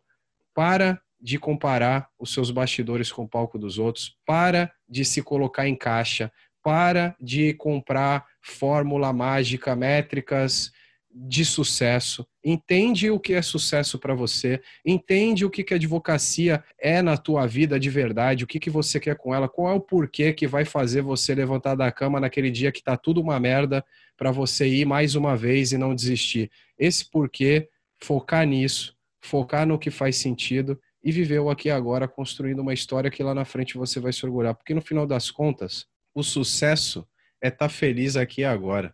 para 0.54 1.02
de 1.20 1.40
comparar 1.40 2.10
os 2.20 2.34
seus 2.34 2.52
bastidores 2.52 3.12
com 3.12 3.24
o 3.24 3.30
palco 3.30 3.58
dos 3.58 3.80
outros, 3.80 4.18
para 4.26 4.72
de 4.90 5.06
se 5.06 5.22
colocar 5.22 5.68
em 5.68 5.76
caixa, 5.76 6.32
para 6.62 7.16
de 7.20 7.54
comprar 7.54 8.26
fórmula 8.42 9.14
mágica, 9.14 9.76
métricas, 9.76 10.72
de 11.10 11.46
sucesso, 11.46 12.28
entende 12.44 13.10
o 13.10 13.20
que 13.20 13.34
é 13.34 13.42
sucesso 13.42 13.98
para 13.98 14.14
você, 14.14 14.62
entende 14.86 15.46
o 15.46 15.50
que, 15.50 15.64
que 15.64 15.74
a 15.74 15.78
advocacia 15.78 16.64
é 16.78 17.02
na 17.02 17.16
tua 17.16 17.48
vida 17.48 17.80
de 17.80 17.90
verdade, 17.90 18.44
o 18.44 18.48
que, 18.48 18.60
que 18.60 18.70
você 18.70 19.00
quer 19.00 19.16
com 19.16 19.34
ela, 19.34 19.48
qual 19.48 19.72
é 19.72 19.76
o 19.76 19.80
porquê 19.80 20.34
que 20.34 20.46
vai 20.46 20.66
fazer 20.66 21.02
você 21.02 21.34
levantar 21.34 21.76
da 21.76 21.92
cama 21.92 22.20
naquele 22.20 22.52
dia 22.52 22.72
que 22.72 22.84
tá 22.84 22.98
tudo 22.98 23.22
uma 23.22 23.40
merda 23.40 23.84
para 24.18 24.32
você 24.32 24.68
ir 24.68 24.86
mais 24.86 25.16
uma 25.16 25.38
vez 25.38 25.72
e 25.72 25.78
não 25.78 25.96
desistir. 25.96 26.52
Esse 26.78 27.10
porquê, 27.10 27.70
focar 28.02 28.46
nisso, 28.46 28.96
focar 29.22 29.66
no 29.66 29.80
que 29.80 29.90
faz 29.90 30.18
sentido 30.18 30.80
e 31.04 31.12
viver 31.12 31.40
o 31.40 31.50
aqui 31.50 31.70
e 31.70 31.72
agora 31.72 32.08
construindo 32.08 32.60
uma 32.60 32.74
história 32.74 33.10
que 33.10 33.24
lá 33.24 33.34
na 33.34 33.46
frente 33.46 33.78
você 33.78 34.00
vai 34.00 34.12
se 34.12 34.26
orgulhar, 34.26 34.56
porque 34.56 34.74
no 34.74 34.82
final 34.82 35.06
das 35.06 35.32
contas, 35.32 35.86
o 36.14 36.24
sucesso 36.24 37.08
é 37.42 37.48
estar 37.48 37.68
tá 37.68 37.70
feliz 37.70 38.16
aqui 38.16 38.42
e 38.42 38.46
agora 38.46 38.94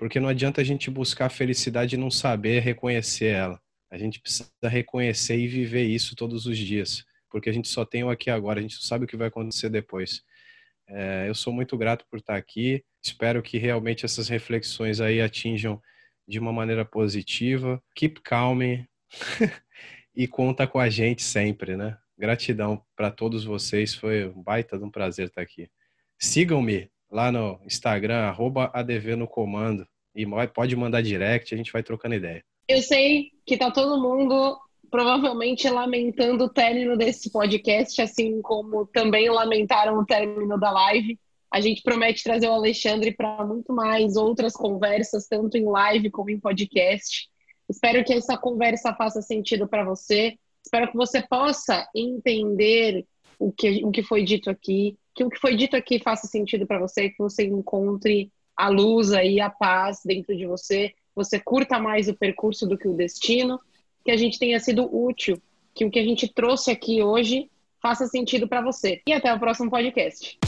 porque 0.00 0.18
não 0.18 0.30
adianta 0.30 0.62
a 0.62 0.64
gente 0.64 0.90
buscar 0.90 1.26
a 1.26 1.28
felicidade 1.28 1.94
e 1.94 1.98
não 1.98 2.10
saber 2.10 2.60
reconhecer 2.60 3.34
ela. 3.34 3.60
A 3.90 3.98
gente 3.98 4.18
precisa 4.18 4.48
reconhecer 4.62 5.36
e 5.36 5.46
viver 5.46 5.82
isso 5.82 6.16
todos 6.16 6.46
os 6.46 6.56
dias, 6.56 7.04
porque 7.28 7.50
a 7.50 7.52
gente 7.52 7.68
só 7.68 7.84
tem 7.84 8.02
o 8.02 8.08
aqui 8.08 8.30
agora, 8.30 8.60
a 8.60 8.62
gente 8.62 8.76
não 8.76 8.80
sabe 8.80 9.04
o 9.04 9.06
que 9.06 9.14
vai 9.14 9.28
acontecer 9.28 9.68
depois. 9.68 10.22
É, 10.88 11.28
eu 11.28 11.34
sou 11.34 11.52
muito 11.52 11.76
grato 11.76 12.06
por 12.10 12.18
estar 12.18 12.34
aqui, 12.34 12.82
espero 13.04 13.42
que 13.42 13.58
realmente 13.58 14.06
essas 14.06 14.26
reflexões 14.26 15.02
aí 15.02 15.20
atinjam 15.20 15.78
de 16.26 16.38
uma 16.38 16.50
maneira 16.50 16.82
positiva. 16.82 17.78
Keep 17.94 18.22
calm 18.22 18.62
e 20.16 20.26
conta 20.26 20.66
com 20.66 20.78
a 20.78 20.88
gente 20.88 21.22
sempre, 21.22 21.76
né? 21.76 21.98
Gratidão 22.16 22.82
para 22.96 23.10
todos 23.10 23.44
vocês, 23.44 23.94
foi 23.94 24.30
um 24.30 24.42
baita 24.42 24.78
de 24.78 24.84
um 24.84 24.90
prazer 24.90 25.26
estar 25.26 25.42
aqui. 25.42 25.68
Sigam-me 26.18 26.90
lá 27.10 27.32
no 27.32 27.60
Instagram, 27.64 28.20
arroba 28.20 28.70
ADV 28.72 29.16
no 29.16 29.26
comando. 29.26 29.86
E 30.14 30.24
pode 30.54 30.74
mandar 30.76 31.02
direct, 31.02 31.54
a 31.54 31.56
gente 31.56 31.72
vai 31.72 31.82
trocando 31.82 32.14
ideia. 32.14 32.44
Eu 32.68 32.82
sei 32.82 33.30
que 33.46 33.56
tá 33.56 33.70
todo 33.70 34.00
mundo 34.00 34.58
provavelmente 34.90 35.68
lamentando 35.68 36.44
o 36.44 36.48
término 36.48 36.96
desse 36.96 37.30
podcast, 37.30 38.00
assim 38.02 38.42
como 38.42 38.86
também 38.86 39.30
lamentaram 39.30 39.98
o 39.98 40.04
término 40.04 40.58
da 40.58 40.70
live. 40.70 41.18
A 41.52 41.60
gente 41.60 41.82
promete 41.82 42.22
trazer 42.22 42.48
o 42.48 42.52
Alexandre 42.52 43.12
para 43.12 43.44
muito 43.44 43.72
mais 43.72 44.16
outras 44.16 44.52
conversas, 44.52 45.26
tanto 45.26 45.56
em 45.56 45.64
live 45.64 46.10
como 46.10 46.30
em 46.30 46.40
podcast. 46.40 47.28
Espero 47.68 48.04
que 48.04 48.12
essa 48.12 48.36
conversa 48.36 48.94
faça 48.94 49.22
sentido 49.22 49.68
para 49.68 49.84
você. 49.84 50.36
Espero 50.64 50.90
que 50.90 50.96
você 50.96 51.22
possa 51.22 51.88
entender 51.94 53.06
o 53.38 53.52
que, 53.52 53.84
o 53.84 53.90
que 53.90 54.02
foi 54.02 54.22
dito 54.22 54.50
aqui, 54.50 54.96
que 55.20 55.24
o 55.24 55.28
que 55.28 55.38
foi 55.38 55.54
dito 55.54 55.76
aqui 55.76 55.98
faça 55.98 56.26
sentido 56.26 56.66
para 56.66 56.78
você, 56.78 57.10
que 57.10 57.18
você 57.18 57.44
encontre 57.44 58.32
a 58.56 58.68
luz 58.68 59.12
aí, 59.12 59.38
a 59.38 59.50
paz 59.50 60.00
dentro 60.02 60.34
de 60.34 60.46
você, 60.46 60.94
você 61.14 61.38
curta 61.38 61.78
mais 61.78 62.08
o 62.08 62.14
percurso 62.14 62.66
do 62.66 62.78
que 62.78 62.88
o 62.88 62.96
destino, 62.96 63.60
que 64.02 64.10
a 64.10 64.16
gente 64.16 64.38
tenha 64.38 64.58
sido 64.58 64.88
útil, 64.90 65.36
que 65.74 65.84
o 65.84 65.90
que 65.90 65.98
a 65.98 66.04
gente 66.04 66.26
trouxe 66.32 66.70
aqui 66.70 67.02
hoje 67.02 67.50
faça 67.82 68.06
sentido 68.06 68.48
para 68.48 68.62
você. 68.62 69.02
E 69.06 69.12
até 69.12 69.32
o 69.32 69.38
próximo 69.38 69.70
podcast. 69.70 70.38